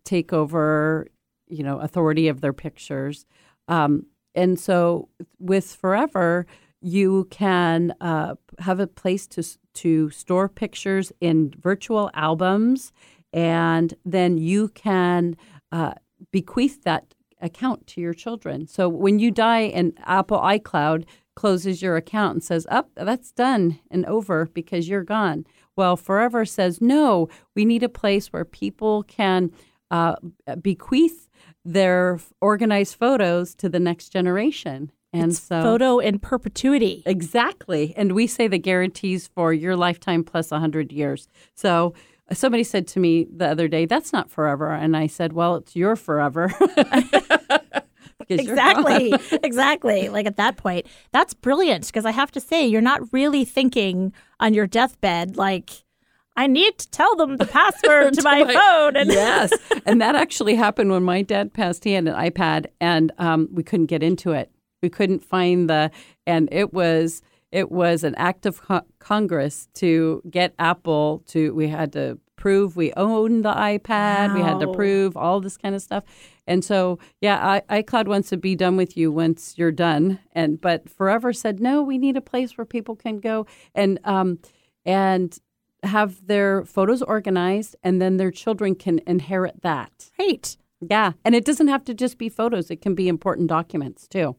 take 0.05 0.33
over 0.33 1.07
you 1.47 1.63
know 1.63 1.79
authority 1.79 2.27
of 2.27 2.41
their 2.41 2.53
pictures 2.53 3.27
um, 3.69 4.07
and 4.35 4.59
so 4.59 5.09
with 5.39 5.73
forever 5.73 6.47
you 6.81 7.29
can 7.31 7.95
uh, 8.01 8.35
have 8.59 8.81
a 8.81 8.89
place 8.89 9.29
to 9.29 9.45
to 9.75 10.11
store 10.11 10.49
pictures 10.49 11.13
in 11.21 11.55
virtual 11.61 12.11
albums 12.15 12.93
and 13.33 13.95
then 14.05 14.39
you 14.39 14.69
can 14.69 15.37
uh, 15.73 15.93
bequeath 16.31 16.83
that 16.83 17.15
account 17.41 17.87
to 17.87 18.01
your 18.01 18.13
children 18.13 18.67
so 18.67 18.89
when 18.89 19.19
you 19.19 19.31
die 19.31 19.61
and 19.61 19.97
apple 20.05 20.39
icloud 20.39 21.05
closes 21.35 21.81
your 21.81 21.97
account 21.97 22.35
and 22.35 22.45
says 22.45 22.67
up 22.71 22.91
oh, 22.99 23.05
that's 23.05 23.33
done 23.33 23.79
and 23.91 24.05
over 24.07 24.47
because 24.53 24.89
you're 24.89 25.05
gone 25.05 25.47
well 25.75 25.97
forever 25.97 26.45
says 26.45 26.83
no 26.83 27.29
we 27.55 27.65
need 27.65 27.83
a 27.83 27.89
place 27.89 28.29
where 28.29 28.45
people 28.45 29.03
can 29.05 29.51
uh, 29.91 30.15
bequeath 30.61 31.31
their 31.65 32.19
organized 32.41 32.97
photos 32.97 33.55
to 33.57 33.69
the 33.69 33.81
next 33.81 34.11
generation. 34.11 34.91
And 35.13 35.33
It's 35.33 35.43
so 35.43 35.61
photo 35.61 35.99
in 35.99 36.21
perpetuity. 36.21 37.03
exactly. 37.05 37.93
And 37.97 38.13
we 38.13 38.27
say 38.27 38.47
the 38.47 38.59
guarantees 38.59 39.27
for 39.27 39.53
your 39.53 39.77
lifetime 39.77 40.23
plus 40.23 40.53
100 40.53 40.93
years. 40.93 41.27
So 41.55 41.95
somebody 42.33 42.65
said 42.65 42.87
to 42.89 43.01
me 43.01 43.27
the 43.35 43.49
other 43.49 43.69
day, 43.69 43.87
that's 43.87 44.13
not 44.13 44.31
forever. 44.31 44.73
And 44.73 44.97
I 44.97 45.07
said, 45.07 45.33
well, 45.33 45.57
it's 45.57 45.75
your 45.77 45.97
forever. 45.97 46.53
Exactly. 48.29 49.13
exactly. 49.43 50.09
Like 50.09 50.27
at 50.27 50.37
that 50.37 50.57
point, 50.57 50.87
that's 51.13 51.35
brilliant 51.35 51.87
because 51.87 52.05
I 52.05 52.13
have 52.13 52.31
to 52.33 52.41
say, 52.41 52.67
you're 52.67 52.81
not 52.81 53.01
really 53.13 53.45
thinking 53.45 54.13
on 54.39 54.55
your 54.55 54.67
deathbed, 54.67 55.37
like, 55.37 55.71
I 56.37 56.47
need 56.47 56.79
to 56.79 56.89
tell 56.91 57.17
them 57.17 57.37
the 57.39 57.45
password 57.45 58.15
to 58.19 58.23
my 58.23 58.45
my- 58.45 58.55
phone. 58.55 58.97
And 58.97 59.11
yes. 59.11 59.53
And 59.85 60.01
that 60.01 60.15
actually 60.15 60.55
happened 60.55 60.93
when 60.93 61.03
my 61.03 61.23
dad 61.23 61.53
passed. 61.53 61.85
He 61.85 61.93
had 61.93 62.07
an 62.07 62.15
iPad 62.15 62.67
and 62.81 63.13
um, 63.19 63.49
we 63.53 63.63
couldn't 63.63 63.87
get 63.87 64.03
into 64.03 64.31
it. 64.31 64.51
We 64.83 64.89
couldn't 64.89 65.25
find 65.25 65.69
the, 65.69 65.91
and 66.27 66.49
it 66.53 66.73
was, 66.73 67.21
it 67.53 67.71
was 67.71 68.05
an 68.05 68.15
act 68.17 68.47
of 68.47 68.63
co- 68.63 68.87
Congress 68.99 69.69
to 69.75 70.23
get 70.31 70.55
Apple 70.59 71.23
to, 71.29 71.55
we 71.55 71.69
had 71.69 71.93
to 71.93 72.19
prove 72.37 72.77
we 72.77 72.93
owned 72.95 73.45
the 73.45 73.53
iPad. 73.53 74.35
We 74.35 74.41
had 74.41 74.61
to 74.61 74.73
prove 74.73 75.17
all 75.17 75.41
this 75.41 75.57
kind 75.57 75.75
of 75.75 75.83
stuff. 75.83 76.05
And 76.47 76.65
so, 76.65 76.99
yeah, 77.21 77.61
I, 77.69 77.83
iCloud 77.83 78.09
wants 78.09 78.31
to 78.31 78.37
be 78.37 78.57
done 78.57 78.77
with 78.77 78.97
you 78.97 79.13
once 79.13 79.55
you're 79.59 79.73
done. 79.73 80.19
And, 80.33 80.61
but 80.61 80.89
Forever 80.89 81.33
said, 81.33 81.61
no, 81.61 81.83
we 81.83 81.99
need 81.99 82.17
a 82.17 82.23
place 82.23 82.57
where 82.57 82.65
people 82.65 82.97
can 82.97 83.21
go 83.21 83.47
and, 83.75 84.01
um, 84.05 84.39
and 84.87 85.39
have 85.83 86.27
their 86.27 86.65
photos 86.65 87.03
organized 87.03 87.77
and 87.83 88.01
then 88.01 88.17
their 88.17 88.31
children 88.31 88.75
can 88.75 89.01
inherit 89.07 89.63
that. 89.63 90.11
Great. 90.17 90.57
Yeah, 90.89 91.13
and 91.25 91.35
it 91.35 91.45
doesn't 91.45 91.69
have 91.69 91.85
to 91.85 91.95
just 91.95 92.17
be 92.17 92.29
photos; 92.29 92.71
it 92.71 92.81
can 92.81 92.95
be 92.95 93.07
important 93.09 93.49
documents 93.49 94.09
too. 94.09 94.37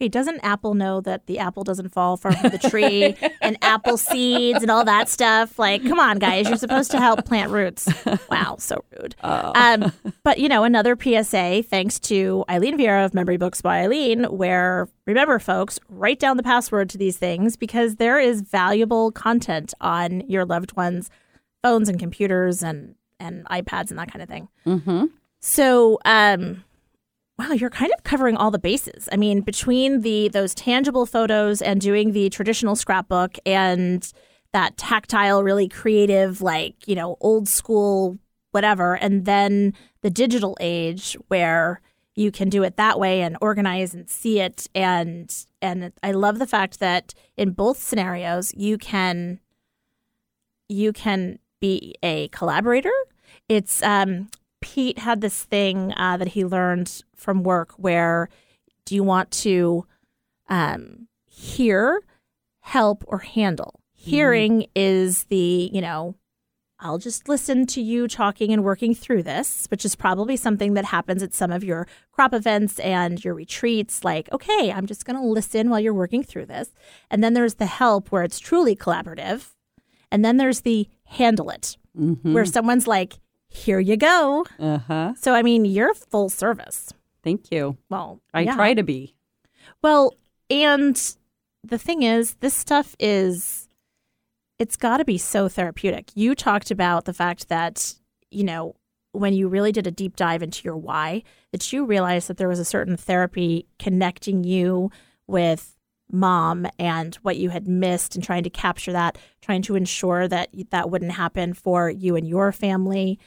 Okay, 0.00 0.06
doesn't 0.06 0.38
Apple 0.44 0.74
know 0.74 1.00
that 1.00 1.26
the 1.26 1.40
apple 1.40 1.64
doesn't 1.64 1.88
fall 1.88 2.16
far 2.16 2.30
from 2.32 2.50
the 2.50 2.58
tree 2.58 3.16
and 3.42 3.58
apple 3.62 3.96
seeds 3.96 4.62
and 4.62 4.70
all 4.70 4.84
that 4.84 5.08
stuff? 5.08 5.58
Like, 5.58 5.82
come 5.82 5.98
on, 5.98 6.20
guys, 6.20 6.48
you're 6.48 6.56
supposed 6.56 6.92
to 6.92 7.00
help 7.00 7.24
plant 7.24 7.50
roots. 7.50 7.88
Wow, 8.30 8.56
so 8.58 8.84
rude. 8.98 9.16
Um, 9.22 9.92
but, 10.22 10.38
you 10.38 10.48
know, 10.48 10.62
another 10.62 10.96
PSA, 11.00 11.62
thanks 11.62 11.98
to 12.00 12.44
Eileen 12.48 12.76
Vieira 12.76 13.04
of 13.04 13.14
Memory 13.14 13.38
Books 13.38 13.62
by 13.62 13.80
Eileen, 13.80 14.24
where 14.24 14.88
remember, 15.06 15.38
folks, 15.38 15.78
write 15.88 16.18
down 16.18 16.36
the 16.36 16.42
password 16.42 16.90
to 16.90 16.98
these 16.98 17.16
things 17.16 17.56
because 17.56 17.96
there 17.96 18.18
is 18.18 18.42
valuable 18.42 19.10
content 19.12 19.72
on 19.80 20.20
your 20.28 20.44
loved 20.44 20.76
ones' 20.76 21.10
phones 21.62 21.88
and 21.88 21.98
computers 21.98 22.62
and, 22.62 22.94
and 23.18 23.46
iPads 23.46 23.90
and 23.90 23.98
that 23.98 24.12
kind 24.12 24.22
of 24.22 24.28
thing. 24.28 24.48
Mm-hmm. 24.66 25.06
So, 25.40 25.98
um, 26.04 26.64
wow, 27.38 27.52
you're 27.52 27.70
kind 27.70 27.92
of 27.96 28.02
covering 28.04 28.36
all 28.36 28.50
the 28.50 28.58
bases. 28.58 29.08
I 29.12 29.16
mean, 29.16 29.42
between 29.42 30.00
the 30.00 30.28
those 30.28 30.54
tangible 30.54 31.06
photos 31.06 31.62
and 31.62 31.80
doing 31.80 32.12
the 32.12 32.30
traditional 32.30 32.76
scrapbook 32.76 33.38
and 33.46 34.10
that 34.52 34.76
tactile, 34.76 35.42
really 35.42 35.68
creative, 35.68 36.40
like 36.42 36.88
you 36.88 36.94
know, 36.94 37.16
old 37.20 37.48
school 37.48 38.18
whatever, 38.50 38.94
and 38.94 39.24
then 39.24 39.74
the 40.00 40.10
digital 40.10 40.56
age 40.60 41.16
where 41.28 41.80
you 42.16 42.32
can 42.32 42.48
do 42.48 42.64
it 42.64 42.76
that 42.76 42.98
way 42.98 43.22
and 43.22 43.36
organize 43.40 43.94
and 43.94 44.10
see 44.10 44.40
it 44.40 44.66
and 44.74 45.46
and 45.62 45.92
I 46.02 46.10
love 46.10 46.40
the 46.40 46.46
fact 46.48 46.80
that 46.80 47.14
in 47.36 47.50
both 47.52 47.78
scenarios 47.78 48.52
you 48.56 48.76
can 48.76 49.38
you 50.68 50.92
can 50.92 51.38
be 51.60 51.94
a 52.02 52.28
collaborator. 52.28 52.92
It's 53.48 53.82
um, 53.82 54.28
Pete 54.60 54.98
had 54.98 55.20
this 55.20 55.44
thing 55.44 55.92
uh, 55.96 56.16
that 56.16 56.28
he 56.28 56.44
learned 56.44 57.02
from 57.14 57.42
work 57.42 57.72
where 57.76 58.28
do 58.84 58.94
you 58.94 59.04
want 59.04 59.30
to 59.30 59.86
um, 60.48 61.08
hear, 61.26 62.02
help, 62.60 63.04
or 63.06 63.18
handle? 63.18 63.80
Hearing 63.92 64.66
is 64.74 65.24
the, 65.24 65.70
you 65.72 65.80
know, 65.80 66.14
I'll 66.80 66.98
just 66.98 67.28
listen 67.28 67.66
to 67.66 67.82
you 67.82 68.06
talking 68.06 68.52
and 68.52 68.62
working 68.62 68.94
through 68.94 69.24
this, 69.24 69.66
which 69.68 69.84
is 69.84 69.96
probably 69.96 70.36
something 70.36 70.74
that 70.74 70.86
happens 70.86 71.22
at 71.22 71.34
some 71.34 71.50
of 71.50 71.64
your 71.64 71.88
crop 72.12 72.32
events 72.32 72.78
and 72.78 73.22
your 73.24 73.34
retreats. 73.34 74.04
Like, 74.04 74.30
okay, 74.32 74.70
I'm 74.70 74.86
just 74.86 75.04
going 75.04 75.16
to 75.16 75.26
listen 75.26 75.70
while 75.70 75.80
you're 75.80 75.92
working 75.92 76.22
through 76.22 76.46
this. 76.46 76.72
And 77.10 77.22
then 77.22 77.34
there's 77.34 77.54
the 77.54 77.66
help 77.66 78.12
where 78.12 78.22
it's 78.22 78.38
truly 78.38 78.76
collaborative. 78.76 79.54
And 80.12 80.24
then 80.24 80.36
there's 80.36 80.60
the 80.60 80.88
handle 81.04 81.50
it, 81.50 81.76
where 82.32 82.44
someone's 82.44 82.86
like, 82.86 83.18
here 83.48 83.80
you 83.80 83.96
go. 83.96 84.46
Uh 84.58 84.78
huh. 84.78 85.14
So, 85.16 85.34
I 85.34 85.42
mean, 85.42 85.64
you're 85.64 85.94
full 85.94 86.28
service. 86.28 86.92
Thank 87.22 87.50
you. 87.50 87.76
Well, 87.90 88.20
I 88.32 88.42
yeah. 88.42 88.54
try 88.54 88.74
to 88.74 88.82
be. 88.82 89.14
Well, 89.82 90.14
and 90.50 91.16
the 91.64 91.78
thing 91.78 92.02
is, 92.02 92.34
this 92.36 92.54
stuff 92.54 92.94
is, 92.98 93.68
it's 94.58 94.76
got 94.76 94.98
to 94.98 95.04
be 95.04 95.18
so 95.18 95.48
therapeutic. 95.48 96.10
You 96.14 96.34
talked 96.34 96.70
about 96.70 97.04
the 97.04 97.12
fact 97.12 97.48
that, 97.48 97.94
you 98.30 98.44
know, 98.44 98.74
when 99.12 99.34
you 99.34 99.48
really 99.48 99.72
did 99.72 99.86
a 99.86 99.90
deep 99.90 100.16
dive 100.16 100.42
into 100.42 100.62
your 100.64 100.76
why, 100.76 101.22
that 101.52 101.72
you 101.72 101.84
realized 101.84 102.28
that 102.28 102.36
there 102.36 102.48
was 102.48 102.58
a 102.58 102.64
certain 102.64 102.96
therapy 102.96 103.66
connecting 103.78 104.44
you 104.44 104.90
with 105.26 105.76
mom 106.10 106.66
and 106.78 107.16
what 107.16 107.36
you 107.36 107.50
had 107.50 107.68
missed 107.68 108.14
and 108.14 108.24
trying 108.24 108.42
to 108.42 108.50
capture 108.50 108.92
that, 108.92 109.18
trying 109.42 109.62
to 109.62 109.74
ensure 109.74 110.28
that 110.28 110.48
that 110.70 110.90
wouldn't 110.90 111.12
happen 111.12 111.52
for 111.52 111.90
you 111.90 112.16
and 112.16 112.28
your 112.28 112.52
family, 112.52 113.18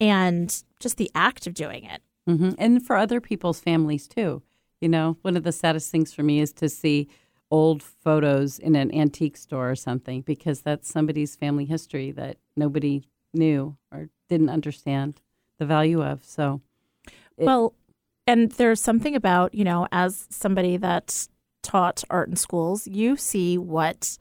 and 0.00 0.62
just 0.80 0.96
the 0.96 1.10
act 1.14 1.46
of 1.46 1.54
doing 1.54 1.84
it. 1.84 2.02
hmm 2.26 2.50
And 2.58 2.84
for 2.84 2.96
other 2.96 3.20
people's 3.20 3.60
families 3.60 4.06
too. 4.06 4.42
You 4.80 4.88
know, 4.88 5.16
one 5.22 5.36
of 5.36 5.42
the 5.42 5.52
saddest 5.52 5.90
things 5.90 6.12
for 6.14 6.22
me 6.22 6.40
is 6.40 6.52
to 6.54 6.68
see 6.68 7.08
old 7.50 7.82
photos 7.82 8.58
in 8.58 8.76
an 8.76 8.94
antique 8.94 9.36
store 9.36 9.70
or 9.70 9.74
something 9.74 10.20
because 10.20 10.60
that's 10.60 10.88
somebody's 10.88 11.34
family 11.34 11.64
history 11.64 12.12
that 12.12 12.36
nobody 12.56 13.02
knew 13.34 13.76
or 13.90 14.08
didn't 14.28 14.50
understand 14.50 15.20
the 15.58 15.66
value 15.66 16.02
of. 16.02 16.24
So, 16.24 16.60
It- 17.36 17.46
well, 17.46 17.74
and 18.26 18.52
there's 18.52 18.80
something 18.80 19.16
about, 19.16 19.54
you 19.54 19.64
know, 19.64 19.88
as 19.90 20.26
somebody 20.30 20.76
that 20.76 21.26
taught 21.62 22.04
art 22.10 22.28
in 22.28 22.36
schools, 22.36 22.86
you 22.86 23.16
see 23.16 23.56
what 23.58 24.18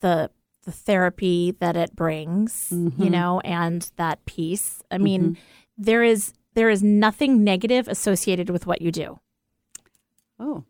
the 0.00 0.30
the 0.68 0.72
therapy 0.72 1.56
that 1.60 1.76
it 1.76 1.96
brings, 1.96 2.68
you 2.70 2.90
Mhm. 2.90 3.10
know, 3.10 3.40
and 3.40 3.90
that 3.96 4.22
peace. 4.26 4.82
I 4.90 4.98
mean, 4.98 5.38
there 5.78 6.02
is 6.02 6.34
there 6.54 6.68
is 6.68 6.82
nothing 6.82 7.42
negative 7.44 7.88
associated 7.88 8.50
with 8.50 8.66
what 8.66 8.82
you 8.82 8.90
do. 8.92 9.18
oh, 10.40 10.62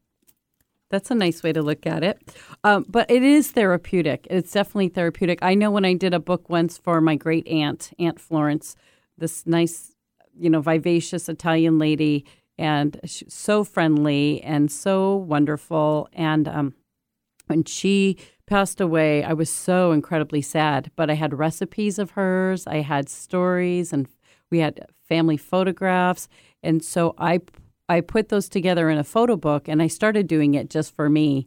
that's 0.89 1.11
a 1.11 1.15
nice 1.15 1.43
way 1.43 1.53
to 1.53 1.61
look 1.61 1.85
at 1.87 2.03
it. 2.03 2.17
Um, 2.65 2.87
but 2.89 3.11
it 3.11 3.23
is 3.23 3.51
therapeutic. 3.51 4.27
It's 4.31 4.53
definitely 4.53 4.89
therapeutic. 4.89 5.41
I 5.43 5.55
know 5.55 5.71
when 5.71 5.85
I 5.85 5.93
did 5.95 6.15
a 6.15 6.19
book 6.21 6.49
once 6.49 6.79
for 6.79 7.01
my 7.03 7.17
great 7.17 7.47
aunt, 7.49 7.93
Aunt 7.99 8.19
Florence, 8.21 8.77
this 9.19 9.47
nice, 9.47 9.95
you 10.39 10.49
know, 10.49 10.61
vivacious 10.63 11.29
Italian 11.29 11.79
lady, 11.79 12.25
and 12.57 12.99
so 13.05 13.63
friendly 13.65 14.41
and 14.43 14.71
so 14.73 15.17
wonderful. 15.17 16.09
And 16.15 16.49
um, 16.49 16.75
when 17.49 17.65
she 17.65 18.17
passed 18.47 18.81
away, 18.81 19.23
I 19.25 19.33
was 19.33 19.51
so 19.51 19.93
incredibly 19.93 20.41
sad. 20.43 20.91
But 20.97 21.11
I 21.11 21.15
had 21.15 21.39
recipes 21.39 21.99
of 21.99 22.13
hers, 22.13 22.67
I 22.67 22.77
had 22.81 23.09
stories, 23.09 23.93
and 23.93 24.09
we 24.51 24.61
had 24.61 24.87
family 25.09 25.37
photographs. 25.37 26.29
And 26.63 26.83
so 26.85 27.15
I 27.19 27.41
I 27.89 28.01
put 28.03 28.29
those 28.29 28.49
together 28.49 28.91
in 28.91 28.99
a 28.99 29.05
photo 29.05 29.37
book, 29.37 29.69
and 29.69 29.83
I 29.83 29.87
started 29.89 30.27
doing 30.27 30.55
it 30.55 30.71
just 30.71 30.95
for 30.95 31.09
me. 31.09 31.47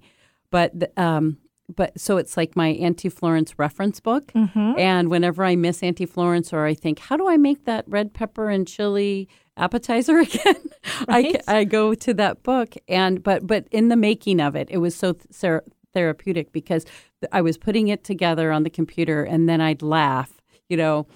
But 0.49 0.97
um, 0.97 1.37
but 1.73 1.97
so 1.99 2.17
it's 2.17 2.35
like 2.35 2.55
my 2.55 2.69
Auntie 2.69 3.09
Florence 3.09 3.57
reference 3.57 3.99
book. 3.99 4.31
And 4.77 5.09
whenever 5.09 5.43
I 5.43 5.55
miss 5.55 5.81
Auntie 5.83 6.05
Florence, 6.05 6.51
or 6.51 6.65
I 6.65 6.73
think, 6.73 6.99
how 6.99 7.15
do 7.15 7.29
I 7.29 7.37
make 7.37 7.63
that 7.65 7.85
red 7.87 8.13
pepper 8.13 8.49
and 8.49 8.67
chili 8.67 9.29
appetizer 9.55 10.19
again? 10.27 10.55
I, 11.07 11.21
Right. 11.21 11.41
I 11.47 11.63
go 11.63 11.93
to 11.95 12.13
that 12.15 12.43
book, 12.43 12.75
and 12.87 13.23
but 13.23 13.47
but 13.47 13.67
in 13.71 13.87
the 13.89 13.95
making 13.95 14.41
of 14.41 14.55
it, 14.55 14.67
it 14.69 14.79
was 14.79 14.95
so 14.95 15.13
th- 15.13 15.25
ther- 15.31 15.63
therapeutic 15.93 16.51
because 16.51 16.85
I 17.31 17.41
was 17.41 17.57
putting 17.57 17.87
it 17.87 18.03
together 18.03 18.51
on 18.51 18.63
the 18.63 18.69
computer, 18.69 19.23
and 19.23 19.47
then 19.49 19.61
I'd 19.61 19.81
laugh, 19.81 20.41
you 20.69 20.77
know, 20.77 21.07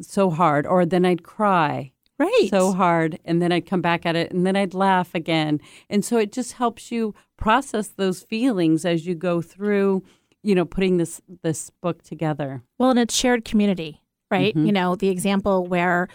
so 0.00 0.30
hard, 0.30 0.66
or 0.66 0.84
then 0.84 1.04
I'd 1.06 1.22
cry 1.22 1.92
Right. 2.18 2.48
so 2.50 2.72
hard 2.72 3.18
and 3.24 3.40
then 3.40 3.50
I'd 3.50 3.64
come 3.64 3.80
back 3.80 4.04
at 4.04 4.14
it 4.14 4.30
and 4.30 4.46
then 4.46 4.54
I'd 4.54 4.74
laugh 4.74 5.14
again. 5.14 5.58
And 5.88 6.04
so 6.04 6.18
it 6.18 6.32
just 6.32 6.52
helps 6.52 6.92
you 6.92 7.14
process 7.38 7.88
those 7.88 8.22
feelings 8.22 8.84
as 8.84 9.06
you 9.06 9.14
go 9.14 9.40
through, 9.40 10.02
you 10.42 10.54
know, 10.54 10.66
putting 10.66 10.98
this 10.98 11.22
this 11.42 11.70
book 11.80 12.02
together. 12.02 12.62
Well, 12.78 12.90
and 12.90 12.98
it's 12.98 13.14
shared 13.16 13.46
community, 13.46 14.02
right? 14.30 14.54
Mhm. 14.54 14.66
You 14.66 14.72
know, 14.72 14.96
the 14.96 15.08
example 15.08 15.64
where 15.66 16.08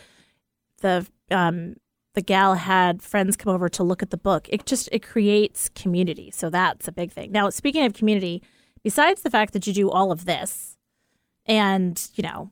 the 0.81 1.07
um 1.31 1.75
the 2.15 2.21
gal 2.21 2.55
had 2.55 3.01
friends 3.01 3.35
come 3.35 3.53
over 3.53 3.69
to 3.69 3.83
look 3.83 4.01
at 4.01 4.09
the 4.09 4.17
book. 4.17 4.47
It 4.49 4.65
just 4.65 4.89
it 4.91 4.99
creates 4.99 5.69
community. 5.69 6.31
So 6.31 6.49
that's 6.49 6.87
a 6.87 6.91
big 6.91 7.11
thing. 7.11 7.31
Now, 7.31 7.49
speaking 7.49 7.85
of 7.85 7.93
community, 7.93 8.41
besides 8.83 9.21
the 9.21 9.29
fact 9.29 9.53
that 9.53 9.67
you 9.67 9.73
do 9.73 9.89
all 9.89 10.11
of 10.11 10.25
this 10.25 10.77
and, 11.45 12.01
you 12.15 12.23
know, 12.23 12.51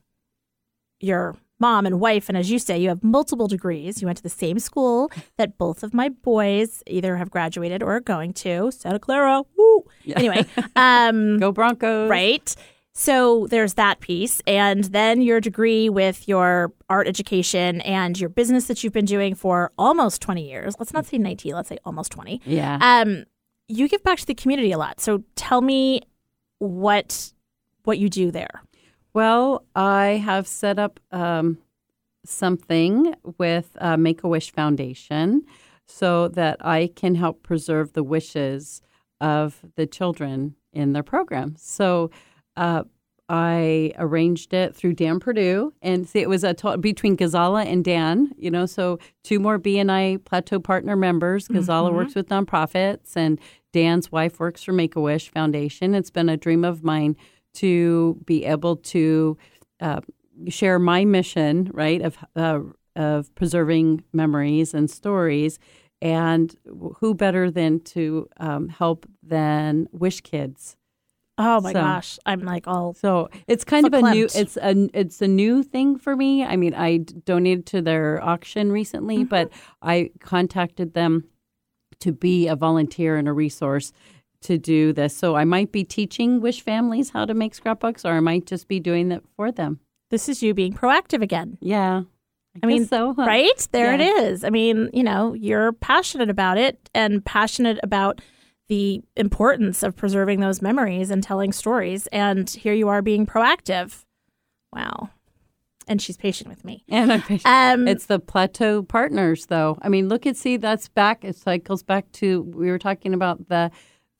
your 1.00 1.36
mom 1.60 1.86
and 1.86 2.00
wife 2.00 2.28
and 2.28 2.36
as 2.36 2.50
you 2.50 2.58
say, 2.58 2.78
you 2.78 2.88
have 2.88 3.02
multiple 3.02 3.48
degrees. 3.48 4.00
You 4.00 4.06
went 4.06 4.18
to 4.18 4.22
the 4.22 4.28
same 4.28 4.58
school 4.58 5.10
that 5.36 5.58
both 5.58 5.82
of 5.82 5.94
my 5.94 6.08
boys 6.08 6.82
either 6.86 7.16
have 7.16 7.30
graduated 7.30 7.82
or 7.82 7.96
are 7.96 8.00
going 8.00 8.32
to. 8.34 8.70
Santa 8.70 8.98
Clara. 8.98 9.42
Woo. 9.56 9.84
Anyway, 10.14 10.46
um 10.76 11.38
Go 11.38 11.52
Broncos. 11.52 12.10
Right. 12.10 12.54
So 12.94 13.48
there's 13.50 13.74
that 13.74 14.00
piece. 14.00 14.40
And 14.46 14.84
then 14.84 15.20
your 15.20 15.40
degree 15.40 15.88
with 15.88 16.28
your 16.28 16.72
art 16.88 17.08
education 17.08 17.80
and 17.80 18.18
your 18.18 18.28
business 18.28 18.66
that 18.66 18.84
you've 18.84 18.92
been 18.92 19.04
doing 19.04 19.34
for 19.34 19.72
almost 19.76 20.22
20 20.22 20.48
years. 20.48 20.74
Let's 20.78 20.92
not 20.92 21.04
say 21.04 21.18
19, 21.18 21.54
let's 21.54 21.68
say 21.68 21.78
almost 21.84 22.12
20. 22.12 22.40
Yeah. 22.44 22.78
Um, 22.80 23.24
you 23.66 23.88
give 23.88 24.02
back 24.04 24.18
to 24.18 24.26
the 24.26 24.34
community 24.34 24.70
a 24.70 24.78
lot. 24.78 25.00
So 25.00 25.24
tell 25.34 25.60
me 25.60 26.02
what 26.58 27.32
what 27.84 27.98
you 27.98 28.08
do 28.08 28.30
there. 28.30 28.62
Well, 29.12 29.64
I 29.76 30.22
have 30.24 30.46
set 30.46 30.78
up 30.78 30.98
um, 31.12 31.58
something 32.24 33.14
with 33.38 33.76
uh, 33.78 33.96
Make 33.96 34.24
a 34.24 34.28
Wish 34.28 34.52
Foundation 34.52 35.42
so 35.86 36.28
that 36.28 36.64
I 36.64 36.90
can 36.96 37.14
help 37.14 37.42
preserve 37.42 37.92
the 37.92 38.02
wishes 38.02 38.80
of 39.20 39.60
the 39.76 39.86
children 39.86 40.56
in 40.72 40.94
their 40.94 41.02
program. 41.02 41.54
So 41.58 42.10
uh, 42.56 42.84
I 43.28 43.92
arranged 43.96 44.52
it 44.52 44.76
through 44.76 44.94
Dan 44.94 45.18
Purdue, 45.18 45.72
and 45.80 46.06
see, 46.06 46.20
it 46.20 46.28
was 46.28 46.44
a 46.44 46.54
between 46.78 47.16
Gazala 47.16 47.64
and 47.64 47.82
Dan. 47.82 48.32
You 48.36 48.50
know, 48.50 48.66
so 48.66 48.98
two 49.22 49.40
more 49.40 49.58
BNI 49.58 50.24
Plateau 50.24 50.60
partner 50.60 50.94
members. 50.94 51.48
Gazala 51.48 51.92
works 51.92 52.14
with 52.14 52.28
nonprofits, 52.28 53.16
and 53.16 53.40
Dan's 53.72 54.12
wife 54.12 54.38
works 54.38 54.62
for 54.62 54.72
Make 54.72 54.94
a 54.94 55.00
Wish 55.00 55.30
Foundation. 55.30 55.94
It's 55.94 56.10
been 56.10 56.28
a 56.28 56.36
dream 56.36 56.64
of 56.64 56.84
mine 56.84 57.16
to 57.54 58.20
be 58.26 58.44
able 58.44 58.76
to 58.76 59.38
uh, 59.80 60.00
share 60.48 60.78
my 60.78 61.06
mission, 61.06 61.70
right, 61.72 62.02
of 62.02 62.18
uh, 62.36 62.60
of 62.94 63.34
preserving 63.34 64.04
memories 64.12 64.74
and 64.74 64.90
stories. 64.90 65.58
And 66.02 66.54
who 66.98 67.14
better 67.14 67.50
than 67.50 67.80
to 67.80 68.28
um, 68.36 68.68
help 68.68 69.06
than 69.22 69.88
Wish 69.92 70.20
Kids? 70.20 70.76
Oh 71.36 71.60
my 71.60 71.72
So- 71.72 71.80
gosh, 71.80 72.18
I'm 72.26 72.40
like 72.40 72.68
all 72.68 72.94
So 72.94 73.28
it's 73.48 73.64
kind 73.64 73.86
of 73.86 73.92
a 73.94 74.02
new 74.12 74.28
it's 74.34 74.56
a 74.56 74.88
it's 74.94 75.20
a 75.20 75.28
new 75.28 75.62
thing 75.62 75.98
for 75.98 76.14
me. 76.16 76.44
I 76.44 76.56
mean, 76.56 76.74
I 76.74 76.98
donated 76.98 77.66
to 77.66 77.82
their 77.82 78.22
auction 78.22 78.70
recently, 78.70 79.18
mm-hmm. 79.18 79.28
but 79.28 79.50
I 79.82 80.10
contacted 80.20 80.94
them 80.94 81.24
to 82.00 82.12
be 82.12 82.46
a 82.48 82.54
volunteer 82.56 83.16
and 83.16 83.28
a 83.28 83.32
resource 83.32 83.92
to 84.42 84.58
do 84.58 84.92
this. 84.92 85.16
So 85.16 85.36
I 85.36 85.44
might 85.44 85.72
be 85.72 85.84
teaching 85.84 86.40
wish 86.40 86.60
families 86.60 87.10
how 87.10 87.24
to 87.24 87.34
make 87.34 87.54
scrapbooks, 87.54 88.04
or 88.04 88.12
I 88.12 88.20
might 88.20 88.46
just 88.46 88.68
be 88.68 88.78
doing 88.78 89.10
it 89.10 89.24
for 89.36 89.50
them. 89.50 89.80
this 90.10 90.28
is 90.28 90.42
you 90.42 90.54
being 90.54 90.72
proactive 90.74 91.22
again. 91.22 91.58
Yeah, 91.60 92.02
I 92.62 92.66
mean, 92.66 92.86
so 92.86 93.14
huh? 93.14 93.24
right? 93.24 93.68
There 93.72 93.94
it 93.94 94.00
Yeah. 94.00 94.20
is. 94.20 94.44
I 94.44 94.50
mean, 94.50 94.90
you 94.92 95.02
know, 95.02 95.32
you're 95.34 95.72
passionate 95.72 96.30
about 96.30 96.58
it 96.58 96.88
and 96.94 97.24
passionate 97.24 97.80
about 97.82 98.20
the 98.68 99.02
importance 99.16 99.82
of 99.82 99.94
preserving 99.94 100.40
those 100.40 100.62
memories 100.62 101.10
and 101.10 101.22
telling 101.22 101.52
stories. 101.52 102.06
And 102.08 102.48
here 102.48 102.74
you 102.74 102.88
are 102.88 103.02
being 103.02 103.26
proactive. 103.26 104.04
Wow. 104.72 105.10
And 105.86 106.00
she's 106.00 106.16
patient 106.16 106.48
with 106.48 106.64
me. 106.64 106.82
And 106.88 107.12
I'm 107.12 107.22
Um, 107.44 107.86
It's 107.86 108.06
the 108.06 108.18
plateau 108.18 108.82
partners, 108.82 109.46
though. 109.46 109.76
I 109.82 109.88
mean, 109.90 110.08
look 110.08 110.26
at 110.26 110.36
see 110.36 110.56
that's 110.56 110.88
back. 110.88 111.24
It 111.24 111.36
cycles 111.36 111.82
back 111.82 112.10
to 112.12 112.42
we 112.42 112.70
were 112.70 112.78
talking 112.78 113.12
about 113.14 113.48
the 113.48 113.70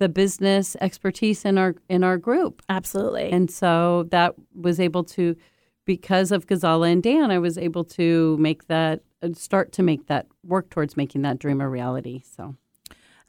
the 0.01 0.09
business 0.09 0.77
expertise 0.81 1.45
in 1.45 1.57
our 1.57 1.77
in 1.89 2.05
our 2.05 2.19
group, 2.19 2.63
absolutely. 2.69 3.31
and 3.31 3.49
so 3.51 4.09
that 4.11 4.35
was 4.53 4.81
able 4.81 5.05
to 5.05 5.37
because 5.87 6.33
of 6.33 6.47
Gazala 6.47 6.91
and 6.91 7.03
Dan, 7.03 7.31
I 7.31 7.39
was 7.39 7.57
able 7.57 7.85
to 7.85 8.37
make 8.39 8.67
that 8.67 9.03
uh, 9.23 9.29
start 9.35 9.71
to 9.73 9.83
make 9.83 10.07
that 10.07 10.27
work 10.43 10.69
towards 10.69 10.97
making 10.97 11.23
that 11.23 11.39
dream 11.39 11.61
a 11.61 11.69
reality. 11.69 12.23
So 12.37 12.57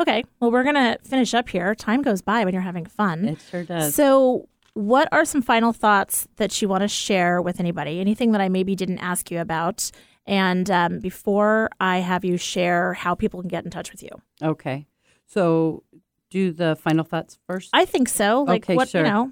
okay. 0.02 0.24
Well, 0.40 0.52
we're 0.52 0.64
going 0.64 0.76
to 0.76 0.98
finish 1.04 1.34
up 1.34 1.50
here. 1.50 1.76
Time 1.76 2.02
goes 2.02 2.22
by 2.22 2.44
when 2.46 2.54
you're 2.54 2.62
having 2.64 2.86
fun. 2.86 3.26
it 3.26 3.40
sure 3.50 3.64
does. 3.64 3.96
So, 3.96 4.48
what 4.74 5.08
are 5.12 5.24
some 5.26 5.42
final 5.42 5.72
thoughts 5.72 6.28
that 6.36 6.62
you 6.62 6.68
want 6.68 6.82
to 6.82 6.88
share 6.88 7.42
with 7.42 7.60
anybody? 7.60 8.00
Anything 8.02 8.32
that 8.34 8.42
I 8.42 8.50
maybe 8.50 8.76
didn't 8.76 9.00
ask 9.00 9.32
you 9.32 9.40
about? 9.40 9.90
And 10.26 10.70
um, 10.70 11.00
before 11.00 11.70
I 11.80 12.00
have 12.00 12.26
you 12.26 12.36
share 12.38 12.94
how 12.94 13.16
people 13.16 13.42
can 13.42 13.48
get 13.48 13.64
in 13.64 13.70
touch 13.72 13.92
with 13.92 14.02
you, 14.04 14.10
okay, 14.42 14.88
so 15.28 15.84
do 16.30 16.52
the 16.52 16.76
final 16.76 17.04
thoughts 17.04 17.38
first. 17.48 17.70
I 17.74 17.86
think 17.86 18.10
so. 18.10 18.44
Like, 18.44 18.64
Okay, 18.64 18.76
what, 18.76 18.90
sure. 18.90 19.06
you 19.06 19.08
know, 19.12 19.32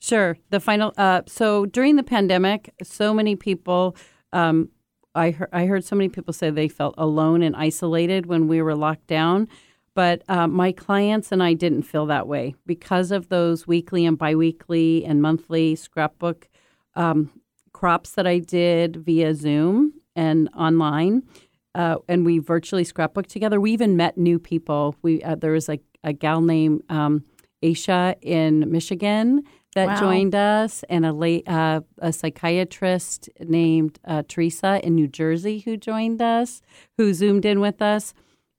Sure. 0.00 0.36
The 0.50 0.58
final. 0.58 0.92
Uh, 0.96 1.22
so 1.28 1.64
during 1.64 1.94
the 1.94 2.02
pandemic, 2.02 2.74
so 2.82 3.14
many 3.14 3.36
people. 3.36 3.94
Um, 4.32 4.70
I 5.14 5.30
heard, 5.30 5.48
I 5.52 5.66
heard 5.66 5.84
so 5.84 5.94
many 5.94 6.08
people 6.08 6.32
say 6.32 6.50
they 6.50 6.66
felt 6.68 6.94
alone 6.98 7.42
and 7.42 7.54
isolated 7.54 8.26
when 8.26 8.48
we 8.48 8.62
were 8.62 8.74
locked 8.74 9.06
down, 9.06 9.46
but 9.94 10.22
uh, 10.28 10.46
my 10.46 10.72
clients 10.72 11.32
and 11.32 11.42
I 11.42 11.52
didn't 11.54 11.82
feel 11.82 12.06
that 12.06 12.26
way 12.26 12.54
because 12.66 13.10
of 13.10 13.28
those 13.28 13.66
weekly 13.66 14.06
and 14.06 14.16
biweekly 14.18 15.04
and 15.04 15.20
monthly 15.20 15.74
scrapbook 15.76 16.48
um, 16.94 17.30
crops 17.72 18.12
that 18.12 18.26
I 18.26 18.38
did 18.38 18.96
via 18.96 19.34
Zoom 19.34 19.94
and 20.16 20.48
online. 20.56 21.22
Uh, 21.74 21.96
and 22.08 22.26
we 22.26 22.38
virtually 22.38 22.84
scrapbooked 22.84 23.28
together. 23.28 23.60
We 23.60 23.72
even 23.72 23.96
met 23.96 24.18
new 24.18 24.38
people. 24.38 24.94
We 25.02 25.22
uh, 25.22 25.36
there 25.36 25.52
was 25.52 25.68
like 25.68 25.82
a 26.04 26.12
gal 26.12 26.42
named 26.42 26.82
um, 26.90 27.24
Aisha 27.62 28.14
in 28.20 28.70
Michigan 28.70 29.42
that 29.74 29.86
Wow. 29.86 30.00
joined 30.00 30.34
us, 30.34 30.84
and 30.90 31.06
a 31.06 31.14
late 31.14 31.48
uh, 31.48 31.80
a 31.98 32.12
psychiatrist 32.12 33.30
named 33.40 33.98
uh, 34.04 34.22
Teresa 34.28 34.84
in 34.84 34.94
New 34.94 35.08
Jersey 35.08 35.60
who 35.60 35.78
joined 35.78 36.20
us, 36.20 36.60
who 36.98 37.14
zoomed 37.14 37.46
in 37.46 37.58
with 37.60 37.80
us, 37.80 38.12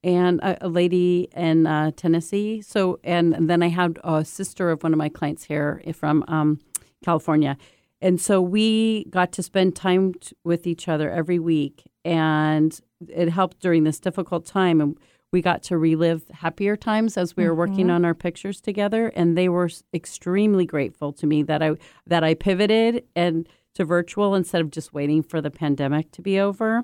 and 0.03 0.39
a, 0.41 0.65
a 0.65 0.69
lady 0.69 1.29
in 1.35 1.65
uh, 1.65 1.91
Tennessee. 1.95 2.61
So, 2.61 2.99
and, 3.03 3.49
then 3.49 3.63
I 3.63 3.69
had 3.69 3.99
a 4.03 4.25
sister 4.25 4.69
of 4.69 4.83
one 4.83 4.93
of 4.93 4.97
my 4.97 5.09
clients 5.09 5.45
here 5.45 5.81
from 5.93 6.23
um, 6.27 6.59
California, 7.03 7.57
and 8.01 8.19
so 8.19 8.41
we 8.41 9.05
got 9.05 9.31
to 9.33 9.43
spend 9.43 9.75
time 9.75 10.13
t- 10.15 10.35
with 10.43 10.67
each 10.67 10.87
other 10.87 11.09
every 11.09 11.39
week, 11.39 11.89
and 12.03 12.77
it 13.07 13.29
helped 13.29 13.59
during 13.59 13.85
this 13.85 13.99
difficult 13.99 14.45
time. 14.45 14.81
And 14.81 14.97
we 15.31 15.41
got 15.41 15.63
to 15.63 15.77
relive 15.77 16.23
happier 16.31 16.75
times 16.75 17.17
as 17.17 17.35
we 17.35 17.47
were 17.47 17.55
working 17.55 17.89
on 17.89 18.05
our 18.05 18.13
pictures 18.13 18.61
together, 18.61 19.07
and 19.15 19.37
they 19.37 19.49
were 19.49 19.69
extremely 19.93 20.65
grateful 20.65 21.11
to 21.13 21.25
me 21.25 21.43
that 21.43 21.63
I 21.63 21.75
that 22.05 22.23
I 22.23 22.33
pivoted 22.33 23.03
and 23.15 23.47
to 23.73 23.83
virtual 23.83 24.35
instead 24.35 24.61
of 24.61 24.69
just 24.69 24.93
waiting 24.93 25.23
for 25.23 25.41
the 25.41 25.49
pandemic 25.49 26.11
to 26.11 26.21
be 26.21 26.39
over. 26.39 26.83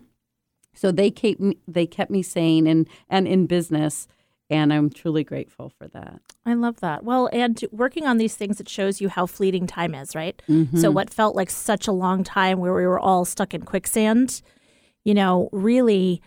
So 0.74 0.92
they 0.92 1.12
kept 1.12 1.40
me, 1.40 1.58
they 1.68 1.86
kept 1.86 2.12
me 2.12 2.22
sane 2.22 2.68
and 2.68 2.88
and 3.10 3.28
in 3.28 3.46
business, 3.48 4.08
and 4.50 4.74
I'm 4.74 4.90
truly 4.90 5.24
grateful 5.24 5.72
for 5.78 5.88
that. 5.90 6.22
I 6.46 6.54
love 6.56 6.80
that. 6.80 7.04
Well, 7.04 7.30
and 7.32 7.64
working 7.72 8.06
on 8.08 8.18
these 8.18 8.36
things, 8.36 8.60
it 8.60 8.68
shows 8.68 9.00
you 9.00 9.10
how 9.10 9.26
fleeting 9.26 9.68
time 9.68 9.94
is, 9.94 10.16
right? 10.16 10.42
Mm-hmm. 10.50 10.78
So, 10.78 10.90
what 10.90 11.10
felt 11.10 11.36
like 11.36 11.50
such 11.50 11.88
a 11.88 11.92
long 11.92 12.24
time 12.24 12.60
where 12.60 12.74
we 12.74 12.86
were 12.86 13.00
all 13.00 13.26
stuck 13.26 13.54
in 13.54 13.64
quicksand, 13.64 14.42
you 15.04 15.14
know, 15.14 15.50
really 15.52 16.22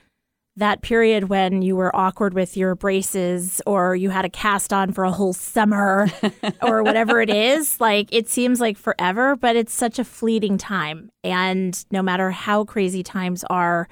that 0.57 0.83
period 0.83 1.25
when 1.25 1.63
you 1.63 1.75
were 1.75 1.95
awkward 1.97 2.35
with 2.35 2.57
your 2.57 2.75
braces 2.75 3.63
or 3.67 3.97
you 3.97 4.11
had 4.11 4.25
a 4.25 4.31
cast 4.31 4.73
on 4.73 4.93
for 4.93 5.05
a 5.05 5.11
whole 5.11 5.33
summer 5.33 6.09
or 6.63 6.83
whatever 6.83 7.23
it 7.23 7.31
is, 7.31 7.81
like 7.81 8.09
it 8.13 8.29
seems 8.29 8.61
like 8.61 8.77
forever, 8.77 9.35
but 9.35 9.57
it's 9.57 9.73
such 9.73 9.99
a 9.99 10.05
fleeting 10.05 10.59
time. 10.59 11.11
And 11.25 11.83
no 11.91 12.03
matter 12.03 12.31
how 12.31 12.65
crazy 12.65 13.03
times 13.03 13.45
are, 13.49 13.89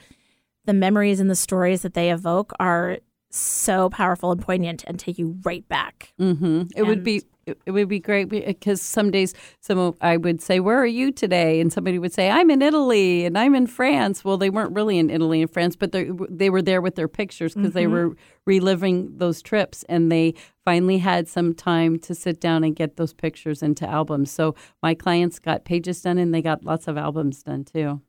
the 0.65 0.75
memories 0.75 1.21
and 1.21 1.31
the 1.31 1.37
stories 1.37 1.83
that 1.83 1.95
they 1.95 2.11
evoke 2.11 2.53
are 2.61 2.99
so 3.31 3.89
powerful 3.91 4.33
and 4.33 4.41
poignant 4.41 4.85
and 4.87 4.99
take 4.99 5.19
you 5.19 5.39
right 5.45 5.67
back. 5.69 6.13
hmm 6.19 6.63
It 6.77 6.83
would 6.83 7.03
be 7.05 7.23
it 7.47 7.59
it 7.65 7.71
would 7.71 7.89
be 7.89 8.01
great 8.01 8.29
because 8.29 8.83
some 8.83 9.11
days 9.11 9.35
some 9.61 9.95
I 10.01 10.17
would 10.17 10.41
say, 10.43 10.61
"Where 10.61 10.79
are 10.79 10.87
you 10.87 11.11
today?" 11.11 11.61
and 11.61 11.73
somebody 11.73 11.99
would 11.99 12.13
say, 12.13 12.29
"I'm 12.29 12.51
in 12.51 12.61
Italy 12.61 13.25
and 13.25 13.39
I'm 13.39 13.55
in 13.55 13.67
France." 13.67 14.25
Well, 14.25 14.37
they 14.37 14.51
weren't 14.51 14.75
really 14.75 14.99
in 14.99 15.11
Italy 15.11 15.41
and 15.41 15.51
France, 15.51 15.75
but 15.77 15.93
they 15.93 16.11
they 16.29 16.51
were 16.51 16.61
there 16.63 16.81
with 16.83 16.97
their 16.97 17.09
pictures 17.09 17.55
because 17.55 17.73
they 17.73 17.87
were 17.87 18.15
reliving 18.47 19.17
those 19.17 19.41
trips, 19.43 19.85
and 19.89 20.11
they 20.13 20.35
finally 20.65 20.99
had 20.99 21.29
some 21.29 21.55
time 21.55 21.99
to 22.01 22.15
sit 22.15 22.41
down 22.41 22.63
and 22.65 22.77
get 22.77 22.97
those 22.97 23.15
pictures 23.15 23.63
into 23.63 23.89
albums. 23.89 24.31
So 24.31 24.55
my 24.83 24.95
clients 24.95 25.39
got 25.39 25.65
pages 25.65 26.03
done, 26.03 26.19
and 26.19 26.35
they 26.35 26.43
got 26.43 26.65
lots 26.65 26.89
of 26.89 26.97
albums 26.99 27.43
done 27.43 27.65
too. 27.65 28.03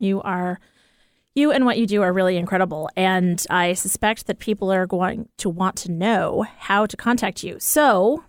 You 0.00 0.20
are 0.22 0.58
you 1.36 1.52
and 1.52 1.64
what 1.66 1.78
you 1.78 1.86
do 1.86 2.02
are 2.02 2.12
really 2.12 2.36
incredible 2.36 2.88
and 2.96 3.44
I 3.50 3.74
suspect 3.74 4.26
that 4.26 4.38
people 4.38 4.72
are 4.72 4.86
going 4.86 5.28
to 5.38 5.50
want 5.50 5.76
to 5.76 5.92
know 5.92 6.46
how 6.58 6.86
to 6.86 6.96
contact 6.96 7.44
you. 7.44 7.58
So, 7.60 8.24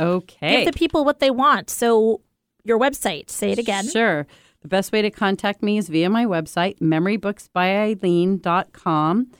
Okay. 0.00 0.64
give 0.64 0.72
the 0.72 0.78
people 0.78 1.04
what 1.04 1.20
they 1.20 1.30
want. 1.30 1.70
So, 1.70 2.20
your 2.64 2.78
website, 2.78 3.30
say 3.30 3.50
it 3.52 3.58
again. 3.58 3.88
Sure. 3.88 4.26
The 4.60 4.68
best 4.68 4.92
way 4.92 5.02
to 5.02 5.10
contact 5.10 5.62
me 5.62 5.78
is 5.78 5.88
via 5.88 6.10
my 6.10 6.24
website, 6.26 6.78
memorybooksbyeileen.com. 6.80 9.30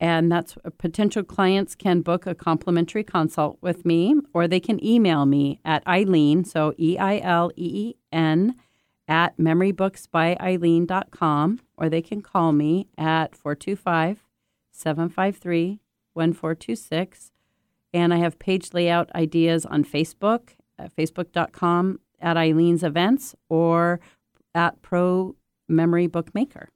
And 0.00 0.30
that's 0.30 0.56
uh, 0.64 0.70
potential 0.78 1.24
clients 1.24 1.74
can 1.74 2.02
book 2.02 2.24
a 2.26 2.34
complimentary 2.34 3.02
consult 3.02 3.58
with 3.60 3.84
me, 3.84 4.14
or 4.32 4.46
they 4.46 4.60
can 4.60 4.82
email 4.84 5.26
me 5.26 5.60
at 5.64 5.84
Eileen, 5.88 6.44
so 6.44 6.72
E 6.78 6.96
I 6.98 7.18
L 7.18 7.50
E 7.56 7.88
E 7.88 7.94
N, 8.12 8.54
at 9.08 9.36
memorybooksbyeileen.com, 9.38 11.60
or 11.76 11.88
they 11.88 12.02
can 12.02 12.20
call 12.20 12.52
me 12.52 12.86
at 12.96 13.34
425 13.34 14.22
753 14.70 15.80
1426. 16.12 17.32
And 17.94 18.12
I 18.12 18.18
have 18.18 18.38
page 18.38 18.74
layout 18.74 19.10
ideas 19.14 19.64
on 19.64 19.82
Facebook, 19.82 20.50
at 20.78 20.94
facebook.com 20.94 22.00
at 22.20 22.36
Eileen's 22.36 22.82
events 22.82 23.34
or 23.48 24.00
at 24.54 24.80
Pro 24.82 25.36
Memory 25.68 26.06
Bookmaker. 26.06 26.68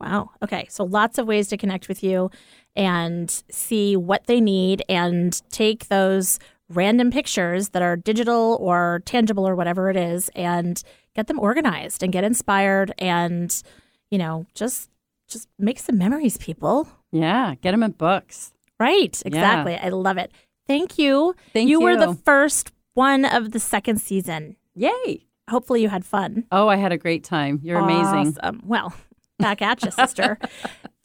Wow. 0.00 0.30
Okay. 0.42 0.66
So 0.68 0.84
lots 0.84 1.18
of 1.18 1.26
ways 1.26 1.48
to 1.48 1.56
connect 1.56 1.88
with 1.88 2.02
you 2.02 2.30
and 2.74 3.30
see 3.50 3.96
what 3.96 4.26
they 4.26 4.40
need 4.40 4.82
and 4.88 5.40
take 5.50 5.88
those 5.88 6.38
random 6.68 7.10
pictures 7.10 7.70
that 7.70 7.82
are 7.82 7.96
digital 7.96 8.58
or 8.60 9.02
tangible 9.06 9.48
or 9.48 9.54
whatever 9.54 9.88
it 9.88 9.96
is 9.96 10.28
and 10.34 10.82
get 11.16 11.26
them 11.26 11.40
organized 11.40 12.02
and 12.04 12.12
get 12.12 12.22
inspired 12.24 12.92
and 12.98 13.62
you 14.10 14.18
know 14.18 14.46
just 14.54 14.90
just 15.28 15.48
make 15.58 15.78
some 15.80 15.98
memories 15.98 16.36
people 16.36 16.86
Yeah, 17.10 17.54
get 17.62 17.72
them 17.72 17.82
in 17.82 17.92
books. 17.92 18.52
right 18.78 19.20
exactly 19.26 19.74
i 19.76 19.88
love 19.88 20.18
it 20.18 20.30
thank 20.68 20.98
you 20.98 21.34
Thank 21.52 21.68
you 21.68 21.78
You 21.78 21.80
were 21.80 21.96
the 21.96 22.14
first 22.14 22.70
one 22.94 23.24
of 23.24 23.50
the 23.52 23.58
second 23.60 23.96
season 24.00 24.56
Yay. 24.74 25.24
hopefully 25.50 25.80
you 25.82 25.88
had 25.88 26.04
fun 26.04 26.44
Oh, 26.52 26.68
I 26.68 26.76
had 26.76 26.92
a 26.92 26.98
great 26.98 27.24
time. 27.24 27.60
You're 27.62 27.80
amazing. 27.80 28.36
Awesome. 28.42 28.60
Well, 28.64 28.92
back 29.38 29.60
at 29.62 29.82
you, 29.84 29.90
sister. 29.90 30.38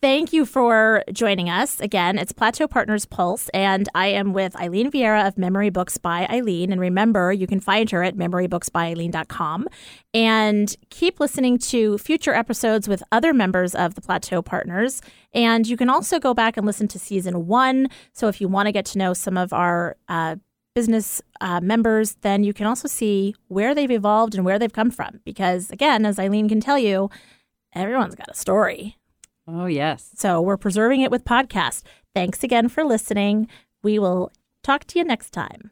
Thank 0.01 0.33
you 0.33 0.47
for 0.47 1.03
joining 1.13 1.47
us. 1.47 1.79
Again, 1.79 2.17
it's 2.17 2.31
Plateau 2.31 2.67
Partners 2.67 3.05
Pulse, 3.05 3.49
and 3.49 3.87
I 3.93 4.07
am 4.07 4.33
with 4.33 4.55
Eileen 4.55 4.89
Vieira 4.89 5.27
of 5.27 5.37
Memory 5.37 5.69
Books 5.69 5.99
by 5.99 6.25
Eileen. 6.25 6.71
And 6.71 6.81
remember, 6.81 7.31
you 7.31 7.45
can 7.45 7.59
find 7.59 7.87
her 7.91 8.01
at 8.01 8.15
memorybooksbyeileen.com. 8.15 9.67
And 10.15 10.75
keep 10.89 11.19
listening 11.19 11.59
to 11.59 11.99
future 11.99 12.33
episodes 12.33 12.87
with 12.87 13.03
other 13.11 13.31
members 13.31 13.75
of 13.75 13.93
the 13.93 14.01
Plateau 14.01 14.41
Partners. 14.41 15.03
And 15.35 15.67
you 15.67 15.77
can 15.77 15.87
also 15.87 16.19
go 16.19 16.33
back 16.33 16.57
and 16.57 16.65
listen 16.65 16.87
to 16.87 16.97
season 16.97 17.45
one. 17.45 17.87
So 18.11 18.27
if 18.27 18.41
you 18.41 18.47
want 18.47 18.65
to 18.65 18.71
get 18.71 18.87
to 18.87 18.97
know 18.97 19.13
some 19.13 19.37
of 19.37 19.53
our 19.53 19.97
uh, 20.09 20.37
business 20.73 21.21
uh, 21.41 21.61
members, 21.61 22.15
then 22.21 22.43
you 22.43 22.53
can 22.55 22.65
also 22.65 22.87
see 22.87 23.35
where 23.49 23.75
they've 23.75 23.91
evolved 23.91 24.33
and 24.33 24.45
where 24.45 24.57
they've 24.57 24.73
come 24.73 24.89
from. 24.89 25.19
Because 25.23 25.69
again, 25.69 26.07
as 26.07 26.17
Eileen 26.17 26.49
can 26.49 26.59
tell 26.59 26.79
you, 26.79 27.11
everyone's 27.75 28.15
got 28.15 28.31
a 28.31 28.35
story. 28.35 28.97
Oh, 29.47 29.65
yes. 29.65 30.11
So 30.15 30.41
we're 30.41 30.57
preserving 30.57 31.01
it 31.01 31.11
with 31.11 31.25
podcast. 31.25 31.83
Thanks 32.13 32.43
again 32.43 32.69
for 32.69 32.83
listening. 32.83 33.47
We 33.83 33.99
will 33.99 34.31
talk 34.63 34.85
to 34.85 34.99
you 34.99 35.05
next 35.05 35.31
time. 35.31 35.71